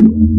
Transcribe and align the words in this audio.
Carlos 0.00 0.29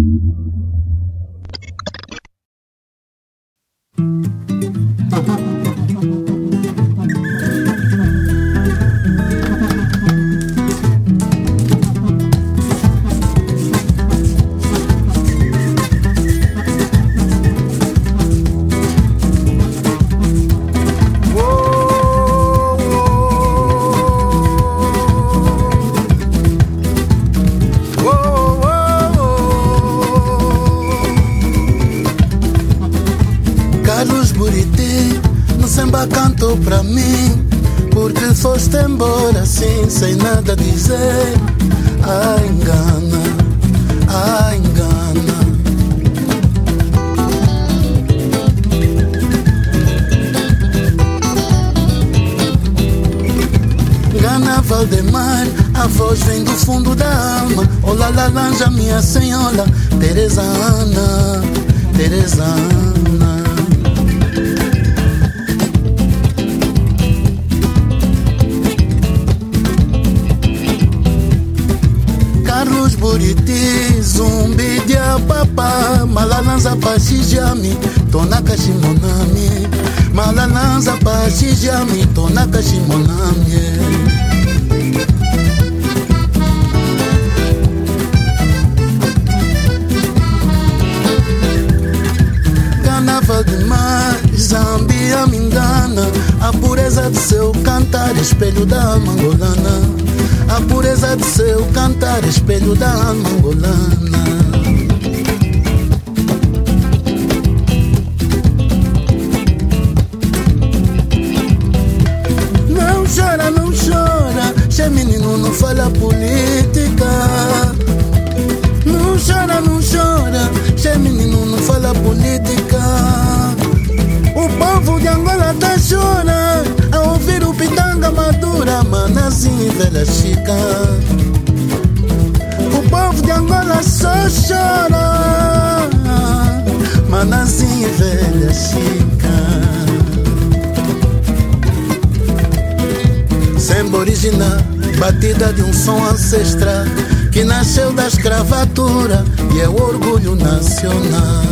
Samba 143.91 144.03
original, 144.03 144.57
batida 144.99 145.51
de 145.51 145.63
um 145.63 145.73
som 145.73 146.01
ancestral 146.05 146.85
que 147.29 147.43
nasceu 147.43 147.91
da 147.91 148.07
escravatura 148.07 149.25
e 149.53 149.59
é 149.59 149.67
o 149.67 149.75
orgulho 149.75 150.33
nacional. 150.33 151.43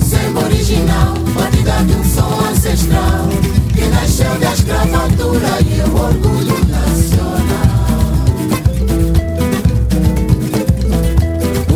Samba 0.00 0.40
original, 0.40 1.14
batida 1.36 1.84
de 1.84 1.92
um 1.92 2.04
som 2.04 2.50
ancestral 2.50 3.28
que 3.72 3.84
nasceu 3.86 4.36
da 4.40 4.52
escravatura 4.54 5.48
e 5.64 5.80
é 5.80 5.84
o 5.84 5.96
orgulho 5.96 6.58
nacional. 6.66 7.68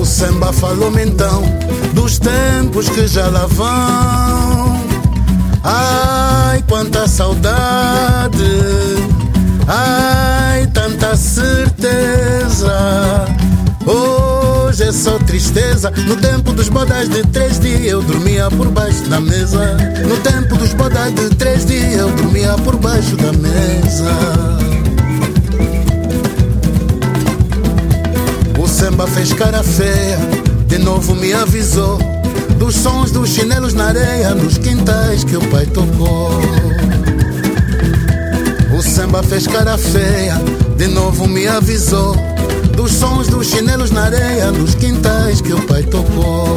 O 0.00 0.04
samba 0.04 0.52
falou-me 0.52 1.04
então 1.04 1.44
dos 1.94 2.18
tempos 2.18 2.88
que 2.88 3.06
já 3.06 3.28
lá 3.28 3.46
vão. 3.46 4.81
Ai, 5.64 6.62
quanta 6.68 7.06
saudade! 7.06 8.32
Ai, 9.68 10.66
tanta 10.68 11.16
certeza. 11.16 12.72
Hoje 13.86 14.82
é 14.84 14.92
só 14.92 15.18
tristeza. 15.20 15.90
No 15.90 16.16
tempo 16.16 16.52
dos 16.52 16.68
bodas 16.68 17.08
de 17.08 17.22
três 17.28 17.60
dias 17.60 17.84
eu 17.84 18.02
dormia 18.02 18.50
por 18.50 18.68
baixo 18.70 19.08
da 19.08 19.20
mesa. 19.20 19.76
No 20.06 20.16
tempo 20.18 20.56
dos 20.56 20.74
bodas 20.74 21.14
de 21.14 21.30
três 21.36 21.64
dias 21.64 21.94
eu 21.94 22.10
dormia 22.10 22.54
por 22.64 22.76
baixo 22.76 23.16
da 23.16 23.32
mesa. 23.32 24.12
O 28.58 28.66
samba 28.66 29.06
fez 29.06 29.32
cara 29.32 29.62
feia, 29.62 30.18
de 30.66 30.78
novo 30.78 31.14
me 31.14 31.32
avisou. 31.32 31.98
Dos 32.62 32.76
sons 32.76 33.10
dos 33.10 33.28
chinelos 33.28 33.74
na 33.74 33.86
areia, 33.86 34.36
nos 34.36 34.56
quintais 34.56 35.24
que 35.24 35.36
o 35.36 35.40
pai 35.48 35.66
tocou. 35.66 36.30
O 38.78 38.80
samba 38.80 39.20
fez 39.20 39.48
cara 39.48 39.76
feia, 39.76 40.36
de 40.76 40.86
novo 40.86 41.26
me 41.26 41.48
avisou. 41.48 42.14
Dos 42.76 42.92
sons 42.92 43.26
dos 43.26 43.48
chinelos 43.48 43.90
na 43.90 44.04
areia, 44.04 44.52
nos 44.52 44.76
quintais 44.76 45.40
que 45.40 45.52
o 45.52 45.60
pai 45.62 45.82
tocou. 45.82 46.56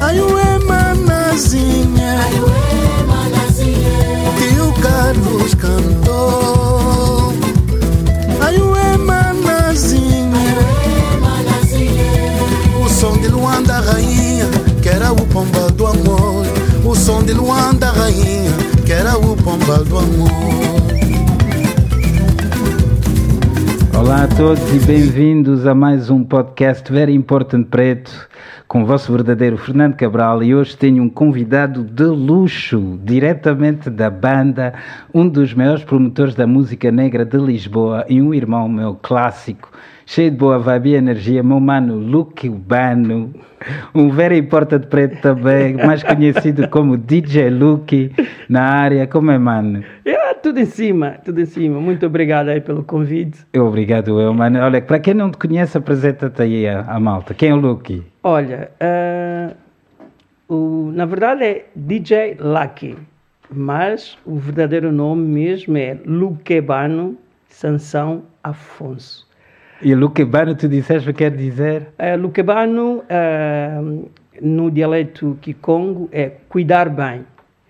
Ai, 0.00 0.20
ué, 0.20 0.58
manazinha, 0.66 2.22
Ai, 2.24 2.40
ué, 2.40 3.04
manazinha, 3.06 4.32
que 4.36 4.60
o 4.60 4.72
Carlos 4.82 5.54
cantou. 5.54 6.55
Pombal 15.36 15.70
do 15.72 15.86
amor. 15.86 16.46
O 16.82 16.94
som 16.94 17.22
de 17.22 17.34
Luanda, 17.34 17.90
rainha, 17.90 18.52
que 18.86 18.92
era 18.92 19.18
o 19.18 19.36
pombal 19.36 19.84
do 19.84 19.98
amor. 19.98 20.30
Olá 23.98 24.24
a 24.24 24.28
todos 24.28 24.62
e 24.74 24.78
bem-vindos 24.86 25.66
a 25.66 25.74
mais 25.74 26.08
um 26.08 26.24
podcast 26.24 26.90
Very 26.90 27.12
Important 27.12 27.64
Preto 27.64 28.26
com 28.66 28.82
o 28.82 28.86
vosso 28.86 29.12
verdadeiro 29.12 29.58
Fernando 29.58 29.94
Cabral 29.94 30.42
e 30.42 30.54
hoje 30.54 30.74
tenho 30.74 31.02
um 31.02 31.10
convidado 31.10 31.84
de 31.84 32.04
luxo, 32.04 32.98
diretamente 33.04 33.90
da 33.90 34.08
banda, 34.08 34.72
um 35.12 35.28
dos 35.28 35.52
maiores 35.52 35.84
promotores 35.84 36.34
da 36.34 36.46
música 36.46 36.90
negra 36.90 37.26
de 37.26 37.36
Lisboa 37.36 38.06
e 38.08 38.22
um 38.22 38.32
irmão 38.32 38.70
meu 38.70 38.94
clássico, 38.94 39.70
cheio 40.06 40.30
de 40.30 40.36
boa 40.36 40.58
vibe 40.58 40.90
e 40.90 40.94
energia, 40.94 41.42
meu 41.42 41.58
mano 41.58 41.96
Luke 41.96 42.48
Bano, 42.48 43.34
um 43.92 44.08
Very 44.08 44.38
Important 44.38 44.86
Preto 44.86 45.20
também, 45.20 45.74
mais 45.74 46.02
conhecido 46.02 46.68
como 46.68 46.96
DJ 46.96 47.50
Luke 47.50 48.12
na 48.48 48.62
área, 48.62 49.06
como 49.08 49.32
é 49.32 49.38
mano? 49.38 49.82
É, 50.04 50.32
tudo 50.34 50.60
em 50.60 50.64
cima, 50.64 51.16
tudo 51.24 51.40
em 51.40 51.44
cima. 51.44 51.80
Muito 51.80 52.06
obrigado 52.06 52.48
aí 52.48 52.60
pelo 52.60 52.84
convite. 52.84 53.44
Obrigado, 53.54 54.20
eu, 54.20 54.32
mano. 54.32 54.60
Olha, 54.60 54.80
para 54.80 55.00
quem 55.00 55.12
não 55.12 55.30
te 55.30 55.38
conhece, 55.38 55.76
apresenta-te 55.76 56.40
aí 56.40 56.68
a, 56.68 56.82
a 56.82 57.00
malta. 57.00 57.34
Quem 57.34 57.50
é 57.50 57.54
o 57.54 57.56
Lucky? 57.56 58.04
Olha, 58.22 58.70
ah, 58.80 59.54
o, 60.48 60.92
na 60.94 61.04
verdade 61.04 61.44
é 61.44 61.66
DJ 61.74 62.36
Lucky, 62.38 62.96
mas 63.50 64.16
o 64.24 64.36
verdadeiro 64.36 64.92
nome 64.92 65.26
mesmo 65.26 65.76
é 65.76 65.98
Luquebano 66.06 67.16
Sansão 67.48 68.22
Afonso. 68.44 69.26
E 69.82 69.94
Luquebano, 69.94 70.54
tu 70.54 70.68
disseste 70.68 71.12
quer 71.12 71.30
dizer? 71.30 71.88
Uh, 71.98 72.18
Luquebano, 72.18 73.04
ah, 73.10 73.80
no 74.40 74.70
dialeto 74.70 75.36
Kikongo, 75.40 76.08
é 76.10 76.30
cuidar 76.48 76.88
bem. 76.88 77.26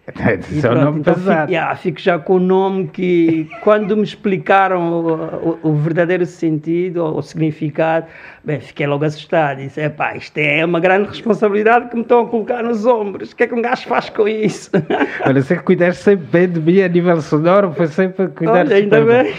É 0.17 0.35
um 0.57 0.61
pronto, 0.61 0.75
nome 0.85 1.01
então. 1.01 1.15
Fico, 1.15 1.31
yeah, 1.51 1.75
fico 1.75 2.01
já 2.01 2.19
com 2.19 2.35
o 2.37 2.41
nome 2.41 2.87
que, 2.89 3.49
quando 3.63 3.97
me 3.97 4.05
explicaram 4.05 4.93
o, 4.93 5.59
o- 5.65 5.71
o 5.71 5.75
verdadeiro 5.75 6.25
sentido 6.25 6.99
ou 7.05 7.19
o 7.19 7.23
significado, 7.23 8.07
bem, 8.45 8.61
fiquei 8.61 8.87
logo 8.87 9.05
assustado. 9.05 9.59
Disse: 9.59 9.81
epá, 9.81 10.17
isto 10.17 10.39
é 10.39 10.65
uma 10.65 10.79
grande 10.79 11.09
responsabilidade 11.09 11.89
que 11.89 11.97
me 11.97 12.03
estão 12.03 12.21
a 12.23 12.27
colocar 12.29 12.63
nos 12.63 12.87
ombros. 12.87 13.33
O 13.33 13.37
que 13.37 13.43
é 13.45 13.47
que 13.49 13.55
um 13.55 13.63
gajo 13.63 13.87
faz 13.89 14.09
com 14.09 14.29
isso? 14.29 14.71
Olha, 15.27 15.43
você 15.43 15.57
cuidaste 15.57 16.03
sempre 16.03 16.27
bem 16.27 16.49
de 16.49 16.61
mim 16.61 16.81
a 16.83 16.89
nível 16.89 17.21
sonoro, 17.21 17.73
foi 17.73 17.89
sempre 17.89 18.29
cuidar 18.29 18.61
Olha, 18.67 18.77
ainda 18.77 19.01
bem. 19.05 19.35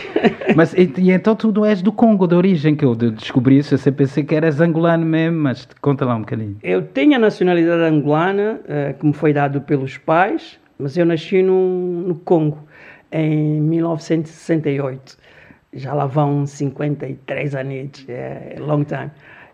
Mas 0.56 0.74
e, 0.74 0.92
e 0.98 1.12
então 1.12 1.36
tu 1.36 1.52
não 1.52 1.66
és 1.66 1.82
do 1.82 1.92
Congo 1.92 2.28
de 2.28 2.36
origem, 2.36 2.76
que 2.76 2.84
eu 2.84 2.94
de- 2.94 3.12
descobri 3.12 3.58
isso, 3.60 3.74
eu 3.74 3.78
sempre 3.78 4.06
pensei 4.06 4.24
que 4.24 4.36
eras 4.36 4.60
angolano 4.60 5.06
mesmo, 5.06 5.40
mas 5.40 5.68
conta 5.82 6.04
lá 6.06 6.16
um 6.16 6.20
bocadinho. 6.20 6.58
Eu 6.62 6.82
tenho 6.82 7.16
a 7.16 7.20
nacionalidade 7.20 7.82
angolana, 7.84 8.60
eh, 8.68 8.94
que 9.00 9.06
me 9.06 9.14
foi 9.14 9.32
dado 9.34 9.62
pelos 9.62 9.98
pais, 9.98 10.57
mas 10.78 10.98
eu 10.98 11.06
nasci 11.06 11.42
no, 11.42 12.02
no 12.08 12.16
Congo 12.16 12.68
em 13.12 13.62
1968. 13.62 15.18
Já 15.74 15.94
lá 15.94 16.06
vão 16.06 16.46
53 16.46 17.56
anos, 17.56 18.06
é 18.08 18.56
long 18.60 18.84
time. 18.84 19.12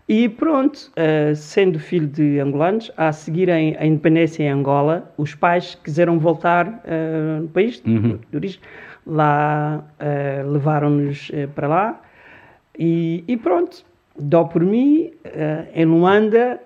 E 0.07 0.27
pronto, 0.27 0.91
eh, 0.97 1.33
sendo 1.33 1.79
filho 1.79 2.07
de 2.07 2.39
angolanos, 2.39 2.91
a 2.97 3.11
seguir 3.13 3.49
a, 3.49 3.59
independência 3.59 4.43
em 4.43 4.49
Angola, 4.49 5.13
os 5.17 5.33
pais 5.33 5.75
quiseram 5.75 6.19
voltar 6.19 6.81
eh, 6.83 7.39
no 7.41 7.47
país 7.47 7.79
de, 7.79 8.17
de 8.29 8.35
origem. 8.35 8.59
Lá 9.07 9.83
eh, 9.99 10.43
levaram-nos 10.45 11.31
para 11.55 11.67
lá 11.67 12.01
e, 12.77 13.23
e 13.27 13.37
pronto, 13.37 13.85
dou 14.17 14.47
por 14.47 14.63
mim 14.63 15.11
em 15.73 15.85
Luanda, 15.85 16.59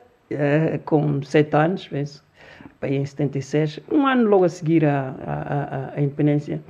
com 0.85 1.21
7 1.21 1.55
anos, 1.55 1.87
penso, 1.87 2.23
bem, 2.81 2.97
em 2.97 3.05
76, 3.05 3.79
um 3.91 4.05
ano 4.07 4.29
logo 4.29 4.43
a 4.45 4.49
seguir 4.49 4.85
à 4.85 5.93
independência. 5.97 6.61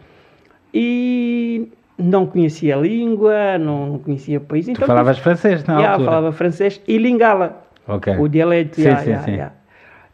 E 0.73 1.69
não 1.97 2.25
conhecia 2.25 2.75
a 2.75 2.79
língua, 2.79 3.57
não 3.57 3.99
conhecia 3.99 4.37
o 4.37 4.41
país. 4.41 4.65
Tu 4.67 4.75
falavas 4.85 5.17
francês 5.17 5.63
na 5.65 5.75
Yeah, 5.75 5.91
altura? 5.93 6.09
falava 6.11 6.31
francês 6.31 6.81
e 6.87 6.97
lingala, 6.97 7.65
Ok. 7.87 8.15
o 8.17 8.27
dialeto. 8.27 8.75
Sim, 8.75 8.81
yeah, 8.83 9.01
sim, 9.03 9.09
yeah, 9.09 9.25
sim. 9.25 9.31
yeah. 9.31 9.55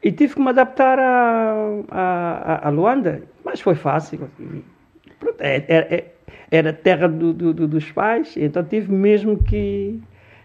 E 0.04 0.12
tive 0.12 0.36
que 0.36 0.42
me 0.42 0.50
adaptar 0.50 1.00
a, 1.00 1.56
a, 1.90 2.68
a- 2.68 2.70
Luanda, 2.70 3.22
mas 3.44 3.62
foi 3.62 3.76
fácil. 3.76 4.30
E, 4.40 4.64
pronto, 5.20 5.42
é- 5.42 5.64
é- 5.68 5.96
é- 5.96 6.06
era 6.52 6.72
terra 6.74 7.08
do- 7.08 7.34
do- 7.34 7.68
dos 7.68 7.92
pais, 7.92 8.36
então 8.38 8.64
tive 8.64 8.92
mesmo 8.92 9.42
que 9.44 10.00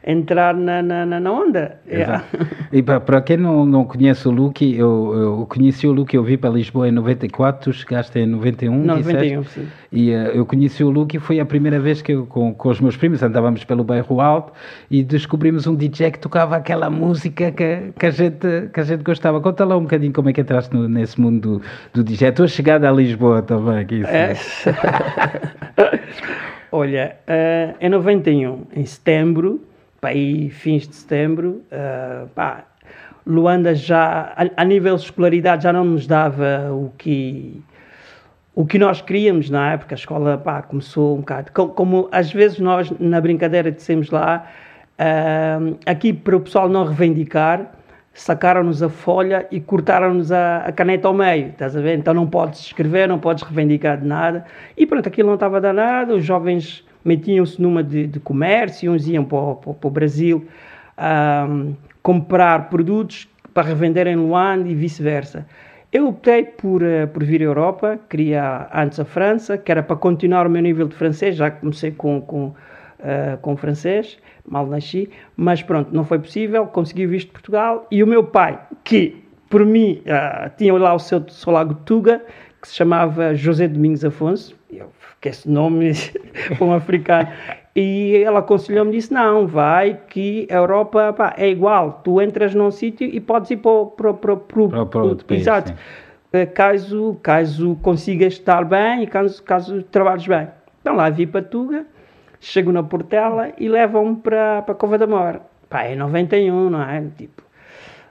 entrar 0.09 0.55
na, 0.55 0.83
na, 0.83 1.05
na- 1.05 1.31
onda. 1.33 1.79
Yeah. 1.87 2.25
Exato. 2.33 2.47
E 2.73 2.83
para, 2.83 3.21
quem 3.23 3.39
não, 3.39 3.65
não 3.65 3.85
conhece 3.85 4.29
o 4.29 4.31
Lucky, 4.31 4.77
eu, 4.77 5.13
eu 5.15 5.47
conheci 5.49 5.87
o 5.87 5.93
Lucky, 5.93 6.17
eu 6.17 6.23
vi 6.23 6.37
para 6.37 6.51
Lisboa 6.51 6.87
em 6.87 6.93
94, 6.93 7.71
tu 7.71 7.73
chegaste 7.73 8.19
em 8.19 8.27
91, 8.27 8.85
Não, 8.85 8.97
disseste? 8.99 9.35
91, 9.37 9.45
sim. 9.45 9.67
E 9.91 10.11
eh, 10.11 10.33
eu 10.35 10.45
conheci 10.45 10.85
o 10.85 10.91
Lucky, 10.91 11.19
foi 11.19 11.41
a 11.41 11.47
primeira 11.47 11.81
vez 11.81 12.03
que 12.03 12.13
eu, 12.13 12.27
com, 12.27 12.53
com 12.53 12.69
os 12.69 12.79
meus 12.79 12.95
primos, 12.95 13.23
andávamos 13.23 13.65
pelo 13.65 13.83
bairro 13.83 14.21
Alto 14.21 14.53
e 14.91 15.03
descobrimos 15.03 15.67
um 15.67 15.75
DJ 15.75 16.11
que 16.11 16.19
tocava 16.19 16.57
aquela 16.57 16.91
música 16.91 17.51
que, 17.51 17.91
que, 17.99 18.07
a, 18.07 18.11
gente, 18.11 18.69
que 18.71 18.81
a 18.81 18.85
gente 18.85 19.03
gostava. 19.03 19.41
Conta 19.41 19.65
lá 19.65 19.77
um 19.77 19.83
bocadinho 19.83 20.13
como 20.13 20.29
é 20.29 20.33
que 20.35 20.43
entraste 20.43 20.75
no- 20.75 20.87
nesse 20.89 21.19
mundo 21.19 21.59
do, 21.59 21.63
do 21.95 22.05
DJ. 22.05 22.29
A 22.29 22.33
tua 22.33 22.49
chegada 22.49 22.87
a 22.87 22.93
Lisboa 22.93 23.41
também, 23.41 23.87
que 23.87 23.95
isso. 23.97 24.11
É. 24.11 24.35
Olha, 26.71 27.17
eh, 27.27 27.75
em 27.81 27.89
91, 27.89 28.65
em 28.77 28.85
setembro, 28.85 29.63
para 30.01 30.11
aí 30.11 30.49
fins 30.51 30.87
de 30.89 30.95
setembro, 30.95 31.63
eh, 31.71 32.25
pá, 32.35 32.65
Luanda 33.27 33.75
já, 33.75 34.33
a, 34.37 34.63
a 34.63 34.65
nível 34.65 34.97
de 34.97 35.03
escolaridade, 35.03 35.65
já 35.65 35.73
não 35.73 35.85
nos 35.85 36.07
dava 36.07 36.71
o 36.73 36.93
que, 36.97 37.61
o 38.55 38.65
que 38.65 38.79
nós 38.79 39.01
queríamos, 39.03 39.51
não 39.51 39.61
é? 39.63 39.77
Porque 39.77 39.95
a 39.95 39.97
escola 39.97 40.39
pá, 40.39 40.63
começou 40.63 41.15
um 41.17 41.21
bocado. 41.21 41.51
co- 41.53 41.69
Como, 41.69 42.09
às 42.13 42.33
vezes 42.33 42.59
nós, 42.59 42.91
na 42.99 43.21
brincadeira, 43.21 43.71
dissemos 43.71 44.11
lá, 44.11 44.47
ah, 44.99 45.59
aqui 45.87 46.13
para 46.13 46.37
o 46.37 46.41
pessoal 46.41 46.69
não 46.69 46.85
reivindicar, 46.85 47.73
sacaram-nos 48.15 48.83
a 48.83 48.89
folha 48.89 49.47
e 49.51 49.61
cortaram-nos 49.61 50.33
a, 50.33 50.59
a 50.59 50.73
caneta 50.73 51.07
ao 51.07 51.15
meio, 51.15 51.49
estás 51.49 51.77
a 51.77 51.81
ver? 51.81 51.99
Então 51.99 52.15
não 52.15 52.27
podes 52.27 52.61
escrever, 52.61 53.07
não 53.09 53.19
podes 53.19 53.43
reivindicar 53.45 53.99
de 54.01 54.07
nada. 54.07 54.45
E 54.77 54.87
pronto, 54.87 55.07
aquilo 55.07 55.29
não 55.29 55.35
estava 55.35 55.59
a 55.59 55.61
dar 55.61 55.75
nada, 55.75 56.15
os 56.15 56.25
jovens 56.25 56.85
metiam-se 57.09 57.61
numa 57.61 57.83
de, 57.83 58.07
de 58.07 58.21
comércio, 58.21 58.93
uns 58.93 59.09
iam 59.09 59.25
para, 59.25 59.55
para, 59.55 59.75
para 59.75 59.89
o 59.89 59.91
Brasil 59.91 60.47
ah, 60.97 61.49
comprar 62.03 62.69
produtos 62.69 63.29
para 63.55 63.67
revender 63.67 64.07
em 64.07 64.17
Luanda 64.17 64.69
e 64.69 64.75
vice-versa. 64.75 65.47
Eu 65.91 66.09
optei 66.09 66.45
por, 66.45 66.83
eh, 66.83 67.07
por 67.07 67.25
vir 67.25 67.41
à 67.41 67.45
Europa, 67.45 67.99
queria 68.11 68.69
antes 68.75 69.01
a 69.01 69.07
França, 69.07 69.57
que 69.57 69.73
era 69.73 69.83
para 69.83 69.97
continuar 69.97 70.47
o 70.47 70.51
meu 70.51 70.61
nível 70.61 70.87
de 70.87 70.95
francês, 70.95 71.35
já 71.35 71.51
comecei 71.51 71.91
com, 71.91 72.21
com, 72.21 72.53
eh, 72.99 73.39
com 73.41 73.57
francês, 73.57 74.19
mal 74.47 74.67
nasci, 74.67 75.09
mas 75.35 75.63
pronto, 75.63 75.91
não 75.91 76.05
foi 76.05 76.19
possível, 76.19 76.67
consegui 76.67 77.07
o 77.07 77.09
visto 77.09 77.29
de 77.29 77.33
Portugal, 77.33 77.87
e 77.91 78.03
o 78.03 78.07
meu 78.07 78.23
pai, 78.23 78.61
que 78.85 79.25
por 79.49 79.65
mim 79.65 80.03
ah, 80.07 80.51
tinha 80.59 80.75
lá 80.75 80.93
o 80.93 80.99
seu 80.99 81.25
Solago 81.29 81.75
Tuga, 81.87 82.23
que 82.61 82.69
se 82.69 82.75
chamava 82.75 83.35
José 83.35 83.67
Domingos 83.67 84.05
Afonso, 84.05 84.58
que 85.21 85.29
esse 85.29 85.49
nome 85.49 85.93
um 86.61 86.73
africano, 86.73 87.29
e 87.75 88.13
ele 88.17 88.37
aconselhou-me, 88.37 88.93
disse, 88.93 89.13
não, 89.13 89.47
vai, 89.47 89.99
que 90.09 90.47
a 90.51 90.55
Europa 90.55 91.13
pá, 91.13 91.35
é 91.37 91.49
igual, 91.49 92.01
tu 92.05 92.21
entras 92.21 92.55
num 92.55 92.71
sítio 92.71 93.07
e 93.07 93.21
podes 93.21 93.51
ir 93.51 93.57
para, 93.59 93.71
o- 93.71 93.87
para, 93.87 94.15
para, 94.15 94.37
para, 94.37 94.87
Para- 94.87 95.03
outro 95.05 95.25
país, 95.27 95.41
Exato. 95.43 95.69
sim. 95.71 95.75
Eh, 96.33 96.45
Caso, 96.47 97.19
caso 97.23 97.77
consigas 97.83 98.35
estar 98.35 98.63
bem 98.65 99.03
e 99.05 99.07
caso, 99.07 99.43
caso 99.43 99.83
trabalhes 99.85 100.27
bem. 100.27 100.49
Então 100.81 100.95
lá 100.95 101.09
vi 101.09 101.27
para 101.27 101.41
Tuga, 101.43 101.87
chego 102.41 102.71
na 102.71 102.83
Portela 102.83 103.51
e 103.59 103.67
levam-me 103.69 104.17
para, 104.17 104.61
para 104.63 104.73
a 104.73 104.77
Cova 104.77 104.99
da 104.99 105.07
Mora. 105.07 105.41
Pá, 105.71 105.85
é 105.85 105.97
91, 105.97 106.69
não 106.71 106.83
é? 106.83 107.03
Tipo, 107.17 107.43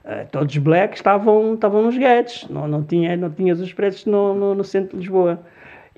eh, 0.04 0.25
todos 0.31 0.51
os 0.56 0.57
blacks 0.57 0.98
estavam, 1.00 1.54
estavam 1.54 1.83
nos 1.83 1.95
guetos, 1.98 2.48
não, 2.50 2.68
não, 2.68 2.83
tinha, 2.83 3.15
não 3.15 3.30
tinhas 3.30 3.59
os 3.59 3.71
pretos 3.71 4.06
no, 4.07 4.33
no, 4.33 4.56
no 4.56 4.63
centro 4.63 4.98
de 4.98 5.04
Lisboa. 5.04 5.39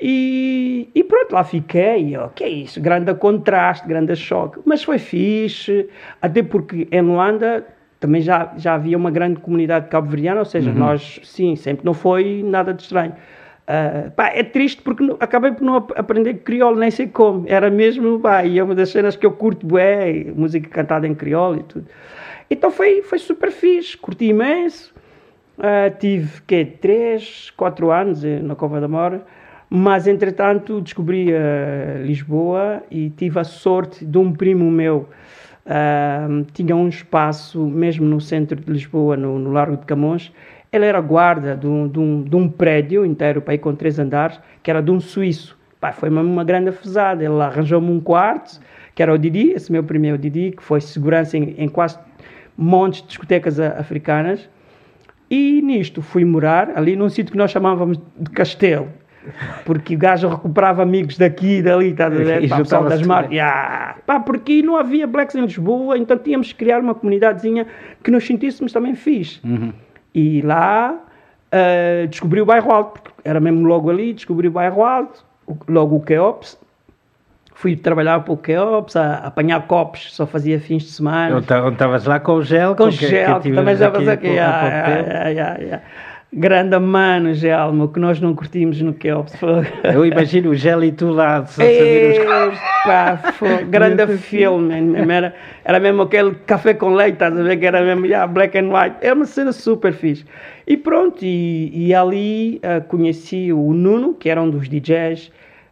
E, 0.02 0.90
e 0.96 1.04
pronto, 1.04 1.34
lá 1.34 1.44
fiquei. 1.44 2.18
O 2.18 2.30
que 2.30 2.44
é 2.44 2.50
isso? 2.50 2.80
Grande 2.82 3.14
contraste, 3.16 3.88
grande 3.88 4.16
choque. 4.16 4.60
Mas 4.66 4.84
foi 4.84 4.98
fixe, 4.98 5.88
até 6.22 6.42
porque 6.44 6.88
em 6.92 7.02
Luanda 7.02 7.66
também 8.00 8.22
já, 8.22 8.54
já 8.58 8.76
havia 8.76 8.98
uma 8.98 9.12
grande 9.12 9.40
comunidade 9.42 9.90
cabo-verdiana, 9.90 10.40
ou 10.40 10.46
seja, 10.46 10.72
nós, 10.74 11.20
sim, 11.24 11.56
sempre 11.58 11.86
não 11.86 11.94
foi 11.94 12.42
nada 12.46 12.74
de 12.74 12.82
estranho. 12.84 13.14
Ah, 13.68 14.10
pá, 14.16 14.30
é 14.30 14.42
triste 14.42 14.82
porque 14.82 15.04
não- 15.04 15.18
acabei 15.20 15.52
por 15.52 15.64
não 15.64 15.76
ap- 15.76 15.92
aprender 15.96 16.36
crioulo, 16.36 16.80
nem 16.80 16.90
sei 16.90 17.08
como. 17.08 17.44
Era 17.48 17.70
mesmo, 17.70 18.20
pá, 18.20 18.44
e 18.46 18.58
é 18.58 18.64
uma 18.64 18.74
das 18.74 18.90
cenas 18.90 19.16
que 19.16 19.26
eu 19.26 19.32
curto, 19.32 19.68
bué, 19.68 20.26
música 20.36 20.68
cantada 20.70 21.06
em 21.08 21.14
crioulo 21.14 21.60
e 21.60 21.64
tudo. 21.64 21.86
Então 22.50 22.72
foi, 22.72 23.02
foi 23.04 23.20
super 23.20 23.52
fixe, 23.52 23.96
curti 23.98 24.26
imenso. 24.30 24.94
Ah, 25.60 25.90
tive, 25.92 26.42
que 26.48 26.64
3, 26.66 27.52
4 27.52 27.92
anos 27.92 28.24
eh, 28.24 28.40
na 28.42 28.56
Cova 28.56 28.80
da 28.80 28.88
Mora, 28.88 29.24
mas 29.70 30.08
entretanto 30.08 30.82
descobri 30.82 31.34
ah, 31.34 32.02
Lisboa 32.04 32.84
e 32.90 33.10
tive 33.12 33.40
a 33.40 33.44
sorte 33.44 34.06
de 34.06 34.18
um 34.18 34.34
primo 34.34 34.70
meu 34.72 35.08
ah, 35.66 36.28
tinha 36.54 36.76
um 36.76 36.88
espaço 36.88 37.64
mesmo 37.68 38.06
no 38.06 38.20
centro 38.20 38.60
de 38.60 38.72
Lisboa, 38.72 39.16
no, 39.16 39.38
no 39.38 39.52
Largo 39.52 39.78
de 39.78 39.86
Camões. 39.86 40.32
Ele 40.72 40.86
era 40.86 41.00
guarda 41.00 41.56
de 41.56 41.68
um, 41.68 41.88
de 41.88 42.00
um, 42.00 42.24
de 42.24 42.36
um 42.36 42.50
prédio 42.50 43.06
inteiro, 43.06 43.42
para 43.42 43.54
ir 43.54 43.60
com 43.60 43.74
três 43.76 44.00
andares, 44.00 44.40
que 44.64 44.70
era 44.70 44.82
de 44.82 44.92
um 44.92 45.00
suíço. 45.00 45.58
Foi 45.94 46.10
mesmo 46.10 46.32
uma 46.32 46.44
grande 46.44 46.70
afesada. 46.70 47.24
Ele 47.24 47.42
arranjou-me 47.42 47.90
um 47.90 48.00
quarto, 48.00 48.60
que 48.94 49.02
era 49.02 49.14
o 49.14 49.18
Didi, 49.18 49.52
esse 49.52 49.72
meu 49.72 49.84
primeiro 49.84 50.18
Didi, 50.18 50.52
que 50.52 50.62
foi 50.62 50.82
segurança 50.82 51.38
em, 51.38 51.56
em 51.58 51.68
quase 51.68 51.98
montes 52.58 53.02
de 53.02 53.08
discotecas 53.08 53.60
a- 53.60 53.80
africanas. 53.80 54.50
E 55.30 55.62
nisto 55.62 56.02
fui 56.02 56.26
morar 56.26 56.72
ali 56.76 56.96
num 56.96 57.10
sítio 57.10 57.32
que 57.32 57.38
nós 57.38 57.52
chamávamos 57.52 57.98
de 58.18 58.30
castelo. 58.32 58.90
Porque 59.66 59.96
o 59.96 59.98
gajo 59.98 60.28
recuperava 60.30 60.82
amigos 60.82 61.18
daqui 61.18 61.58
e 61.58 61.62
dali, 61.62 61.94
ver? 61.94 62.44
E 62.44 62.48
Pá, 62.48 62.58
pessoal 62.58 62.84
das 62.86 63.02
marcas. 63.02 63.32
Yeah. 63.32 63.96
Pá, 64.06 64.20
porque 64.20 64.62
não 64.62 64.78
havia 64.78 65.06
blacks 65.06 65.36
em 65.36 65.42
Lisboa, 65.42 65.98
então 65.98 66.18
tínhamos 66.18 66.52
que 66.54 66.60
criar 66.60 66.80
uma 66.80 66.96
comunidadezinha 66.96 67.68
que 68.04 68.10
nos 68.12 68.26
sentíssemos 68.26 68.72
também 68.72 68.96
fixe. 68.96 69.40
E 70.16 70.42
lá 70.42 70.96
ah, 71.52 72.06
descobri 72.08 72.42
o 72.42 72.46
bairro 72.46 72.72
Alto, 72.72 73.02
porque 73.02 73.12
era 73.24 73.40
mesmo 73.40 73.68
logo 73.68 73.90
ali, 73.90 74.14
descobri 74.14 74.48
o 74.48 74.52
bairro 74.52 74.84
Alto, 74.84 75.24
o- 75.46 75.58
logo 75.68 75.96
o 75.98 76.02
Keops. 76.02 76.58
Fui 77.56 77.76
trabalhar 77.76 78.22
para 78.22 78.34
o 78.34 78.38
Keops, 78.38 78.96
a, 78.96 79.16
a 79.16 79.28
apanhar 79.28 79.62
copos, 79.68 80.16
só 80.16 80.26
fazia 80.26 80.62
fins 80.62 80.84
de 80.84 80.92
semana 80.92 81.40
estavas 81.40 82.06
lá 82.06 82.18
com 82.18 82.36
o 82.36 82.42
gel, 82.42 82.74
com 82.74 82.88
que- 82.88 83.00
que 83.00 83.08
gel, 83.08 83.36
que, 83.36 83.42
tivemos 83.42 83.60
também 83.60 83.76
já 83.76 83.92
faz 83.92 84.08
há 84.08 84.14
aqui. 84.14 84.28
pouco 84.28 84.42
ah, 84.42 84.86
tempo. 84.86 85.82
Ah, 86.32 86.36
ah, 86.36 86.38
ah, 86.38 86.38
ah. 86.38 86.40
grande 86.40 86.80
mano, 86.80 87.34
Gelmo, 87.34 87.88
que 87.88 88.00
nós 88.00 88.20
não 88.20 88.36
curtimos 88.36 88.82
no 88.82 88.94
Kelps. 88.94 89.34
Eu 89.84 90.06
imagino 90.06 90.52
o 90.52 90.56
Gel 90.56 90.84
e 90.84 90.92
tu 90.92 91.10
lá, 91.10 91.46
só 91.46 91.62
saber 91.62 92.22
os... 92.22 92.70
Epá, 92.80 93.18
foi 93.34 93.66
grande 93.66 94.18
filme, 94.18 94.82
mesmo, 94.82 95.12
era, 95.12 95.36
era 95.66 95.80
mesmo 95.80 96.04
aquele 96.04 96.36
café 96.46 96.74
com 96.74 96.94
leite, 96.94 97.14
estás 97.14 97.38
a 97.38 97.44
ver, 97.44 97.58
que 97.58 97.66
era 97.66 97.84
mesmo 97.84 98.06
yeah, 98.06 98.26
black 98.26 98.58
and 98.58 98.70
white, 98.70 98.96
é 99.02 99.14
uma 99.14 99.26
cena 99.26 99.52
super 99.52 99.92
fixe. 99.92 100.26
E 100.66 100.78
pronto, 100.78 101.24
e, 101.24 101.88
e 101.88 101.94
ali 101.94 102.62
uh, 102.64 102.82
conheci 102.88 103.52
o 103.52 103.74
Nuno, 103.74 104.14
que 104.14 104.30
era 104.30 104.42
um 104.42 104.50
dos 104.50 104.70
DJs, 104.70 105.32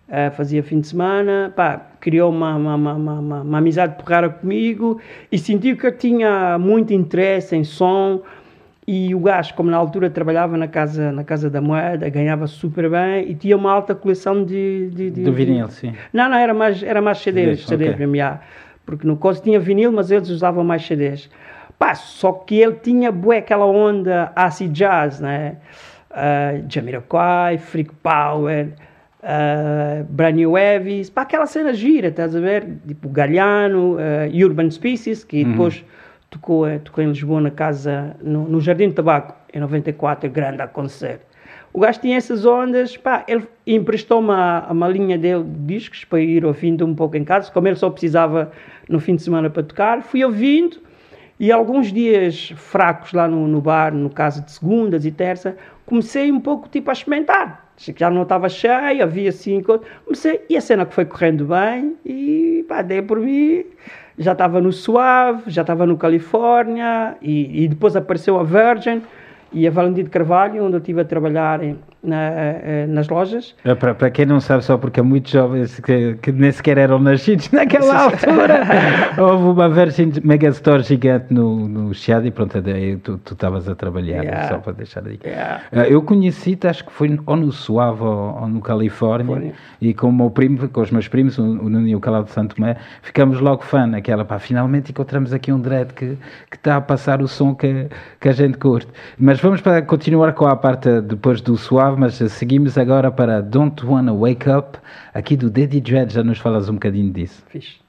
uh, 0.09 0.31
fazia 0.35 0.61
fim 0.63 0.81
de 0.81 0.87
semana, 0.87 1.53
pá, 1.55 1.81
criou 1.99 2.29
uma, 2.29 2.55
uma, 2.55 2.75
uma, 2.75 2.93
uma, 2.93 3.41
uma 3.41 3.57
amizade 3.57 3.95
porrara 3.95 4.29
comigo 4.29 4.99
e 5.31 5.37
sentiu 5.37 5.77
que 5.77 5.87
eu 5.87 5.95
tinha 5.95 6.57
muito 6.57 6.93
interesse 6.93 7.55
em 7.55 7.63
som, 7.63 8.21
e 8.87 9.13
o 9.13 9.19
gajo, 9.19 9.53
como 9.53 9.69
na 9.69 9.75
altura 9.75 10.09
trabalhava 10.09 10.55
na 10.55 10.67
casa, 10.67 11.11
na 11.11 11.23
casa 11.25 11.49
da 11.49 11.59
moeda, 11.59 12.07
ganhava 12.07 12.47
super 12.47 12.89
bem 12.89 13.29
e 13.29 13.35
tinha 13.35 13.57
uma 13.57 13.69
alta 13.69 13.93
coleção 13.93 14.45
de... 14.45 14.89
De, 14.91 15.11
de, 15.11 15.23
Do 15.23 15.33
vinil, 15.33 15.67
sim. 15.67 15.93
Não, 16.13 16.29
não, 16.29 16.37
era 16.37 16.53
mais, 16.53 16.81
era 16.81 17.01
mais 17.01 17.17
CDs, 17.17 17.59
CDs, 17.59 17.67
CDs 17.67 17.89
ok. 17.89 17.99
mesmo, 17.99 18.15
já. 18.15 18.39
Porque 18.85 19.05
no 19.05 19.17
Costa 19.17 19.43
tinha 19.43 19.59
vinil, 19.59 19.91
mas 19.91 20.09
eles 20.09 20.29
usavam 20.29 20.63
mais 20.63 20.85
CDs. 20.85 21.29
Pá, 21.77 21.93
só 21.95 22.31
que 22.31 22.55
ele 22.55 22.75
tinha 22.75 23.11
bué 23.11 23.39
aquela 23.39 23.65
onda 23.65 24.31
acid 24.33 24.71
jazz, 24.71 25.19
né? 25.19 25.57
Uh, 26.09 26.65
Jamiroquai, 26.69 27.57
Freak 27.57 27.93
Power, 28.01 28.69
uh, 29.21 30.03
Brand 30.09 30.35
New 30.35 30.57
Heavies, 30.57 31.09
pá, 31.09 31.23
aquela 31.23 31.45
cena 31.45 31.73
gira, 31.73 32.07
estás 32.07 32.33
a 32.33 32.39
ver? 32.39 32.65
Tipo 32.87 33.09
Galhano, 33.09 33.95
uh, 33.95 34.45
Urban 34.45 34.71
Species, 34.71 35.25
que 35.25 35.43
depois 35.43 35.83
tocou, 36.29 36.65
tocou 36.79 37.03
em 37.03 37.07
Lisboa 37.07 37.41
na 37.41 37.51
casa, 37.51 38.15
no, 38.21 38.47
no 38.47 38.61
Jardim 38.61 38.89
de 38.89 38.95
Tabaco, 38.95 39.35
em 39.53 39.59
94, 39.59 40.29
grande 40.29 40.61
a 40.61 40.67
concerto. 40.67 41.25
O 41.73 41.79
gajo 41.79 41.99
tinha 41.99 42.17
essas 42.17 42.45
ondas, 42.45 42.97
pá, 42.97 43.23
ele 43.27 43.47
emprestou-me 43.65 44.31
a, 44.31 44.65
a 44.67 44.71
uma 44.71 44.87
linha 44.87 45.17
dele 45.17 45.43
de 45.43 45.75
discos 45.75 46.03
para 46.05 46.19
ir 46.19 46.43
ouvindo 46.45 46.85
um 46.85 46.95
pouco 46.95 47.15
em 47.15 47.23
casa, 47.23 47.51
como 47.51 47.67
ele 47.67 47.75
só 47.75 47.89
precisava 47.89 48.51
no 48.89 48.99
fim 48.99 49.15
de 49.15 49.21
semana 49.21 49.49
para 49.49 49.63
tocar, 49.63 50.01
fui 50.01 50.23
ouvindo 50.23 50.77
e 51.39 51.51
alguns 51.51 51.93
dias 51.93 52.51
fracos 52.55 53.13
lá 53.13 53.27
no, 53.27 53.47
no 53.47 53.61
bar, 53.61 53.93
no 53.93 54.09
caso 54.09 54.43
de 54.43 54.51
segundas 54.51 55.05
e 55.05 55.11
terça, 55.11 55.55
comecei 55.85 56.31
um 56.31 56.39
pouco 56.39 56.67
tipo 56.67 56.89
a 56.89 56.93
experimentar. 56.93 57.71
Já 57.95 58.09
não 58.09 58.23
estava 58.23 58.49
cheio, 58.49 59.03
havia 59.03 59.31
cinco, 59.31 59.79
comecei, 60.03 60.43
e 60.49 60.57
a 60.57 60.61
cena 60.61 60.83
que 60.83 60.95
foi 60.95 61.05
correndo 61.05 61.45
bem, 61.45 61.95
e 62.03 62.65
pá, 62.67 62.81
dei 62.81 63.03
por 63.03 63.19
mim, 63.19 63.65
já 64.17 64.31
estava 64.31 64.59
no 64.59 64.71
Suave, 64.71 65.43
já 65.47 65.61
estava 65.61 65.85
no 65.85 65.97
Califórnia, 65.97 67.15
e, 67.21 67.63
e 67.63 67.67
depois 67.67 67.95
apareceu 67.95 68.39
a 68.39 68.43
Virgin, 68.43 69.01
e 69.53 69.67
a 69.67 69.71
Valentim 69.71 70.03
de 70.03 70.09
Carvalho, 70.09 70.63
onde 70.65 70.75
eu 70.75 70.79
estive 70.79 71.01
a 71.01 71.05
trabalhar 71.05 71.63
em- 71.63 71.77
na- 72.03 72.31
eh, 72.31 72.85
nas 72.87 73.07
lojas. 73.09 73.55
É, 73.65 73.73
Para, 73.75 73.93
para 73.95 74.09
quem 74.11 74.25
não 74.25 74.39
sabe, 74.39 74.63
só 74.63 74.77
porque 74.77 74.99
há 74.99 75.03
muitos 75.03 75.31
jovens 75.31 75.79
que, 75.79 76.15
que 76.21 76.31
nem 76.31 76.51
sequer 76.51 76.77
eram 76.77 76.99
nascidos 76.99 77.49
naquela 77.51 78.03
altura, 78.03 78.61
houve 79.17 79.43
uma 79.45 79.69
Virgin 79.69 80.11
Megastore 80.23 80.83
gigante 80.83 81.33
no, 81.33 81.67
no 81.67 81.93
Chiado 81.93 82.25
e 82.27 82.31
pronto, 82.31 82.61
daí 82.61 82.97
tu 82.97 83.19
estavas 83.31 83.67
a 83.69 83.75
trabalhar, 83.75 84.23
Yeah. 84.23 84.47
só 84.49 84.57
para 84.57 84.73
deixar 84.73 85.05
aí. 85.05 85.19
Yeah. 85.23 85.61
Ah, 85.71 85.87
Eu 85.87 86.01
conheci-te, 86.01 86.67
acho 86.67 86.85
que 86.85 86.91
foi 86.91 87.19
ou 87.25 87.35
no 87.35 87.51
Suave 87.51 88.01
ou, 88.03 88.39
ou 88.41 88.47
no 88.47 88.61
Califórnia, 88.61 89.35
Califórnia. 89.35 89.53
e 89.81 89.93
com 89.93 90.09
o 90.09 90.13
meu 90.13 90.29
primo, 90.29 90.67
com 90.69 90.81
os 90.81 90.91
meus 90.91 91.07
primos, 91.07 91.37
o, 91.37 91.43
o 91.43 91.69
Nuno 91.69 91.87
e 91.87 91.95
o 91.95 91.99
Calado 91.99 92.25
de 92.25 92.31
Santo 92.31 92.55
Tomé, 92.55 92.75
ficamos 93.01 93.39
logo 93.39 93.63
fã 93.63 93.85
naquela, 93.87 94.25
pá, 94.25 94.39
finalmente 94.39 94.91
encontramos 94.91 95.31
aqui 95.33 95.51
um 95.51 95.59
dread 95.59 95.93
que 95.93 96.17
que 96.49 96.57
está 96.57 96.75
a 96.77 96.81
passar 96.81 97.21
o 97.21 97.27
som 97.27 97.53
que, 97.55 97.87
que 98.19 98.27
a 98.29 98.31
gente 98.31 98.57
curte. 98.57 98.87
Mas 99.17 99.39
vamos 99.39 99.61
para 99.61 99.81
continuar 99.81 100.33
com 100.33 100.45
a 100.47 100.55
parte 100.55 101.01
depois 101.01 101.39
do 101.41 101.55
Suave, 101.57 101.86
mas 101.95 102.15
seguimos 102.15 102.77
agora 102.77 103.11
para 103.11 103.41
Don't 103.41 103.85
Wanna 103.85 104.13
Wake 104.13 104.49
Up, 104.49 104.77
aqui 105.13 105.37
do 105.37 105.49
Daddy 105.49 105.79
Dread, 105.79 106.13
já 106.13 106.23
nos 106.23 106.39
falas 106.39 106.67
um 106.67 106.73
bocadinho 106.73 107.13
disso. 107.13 107.43
Fixe. 107.47 107.86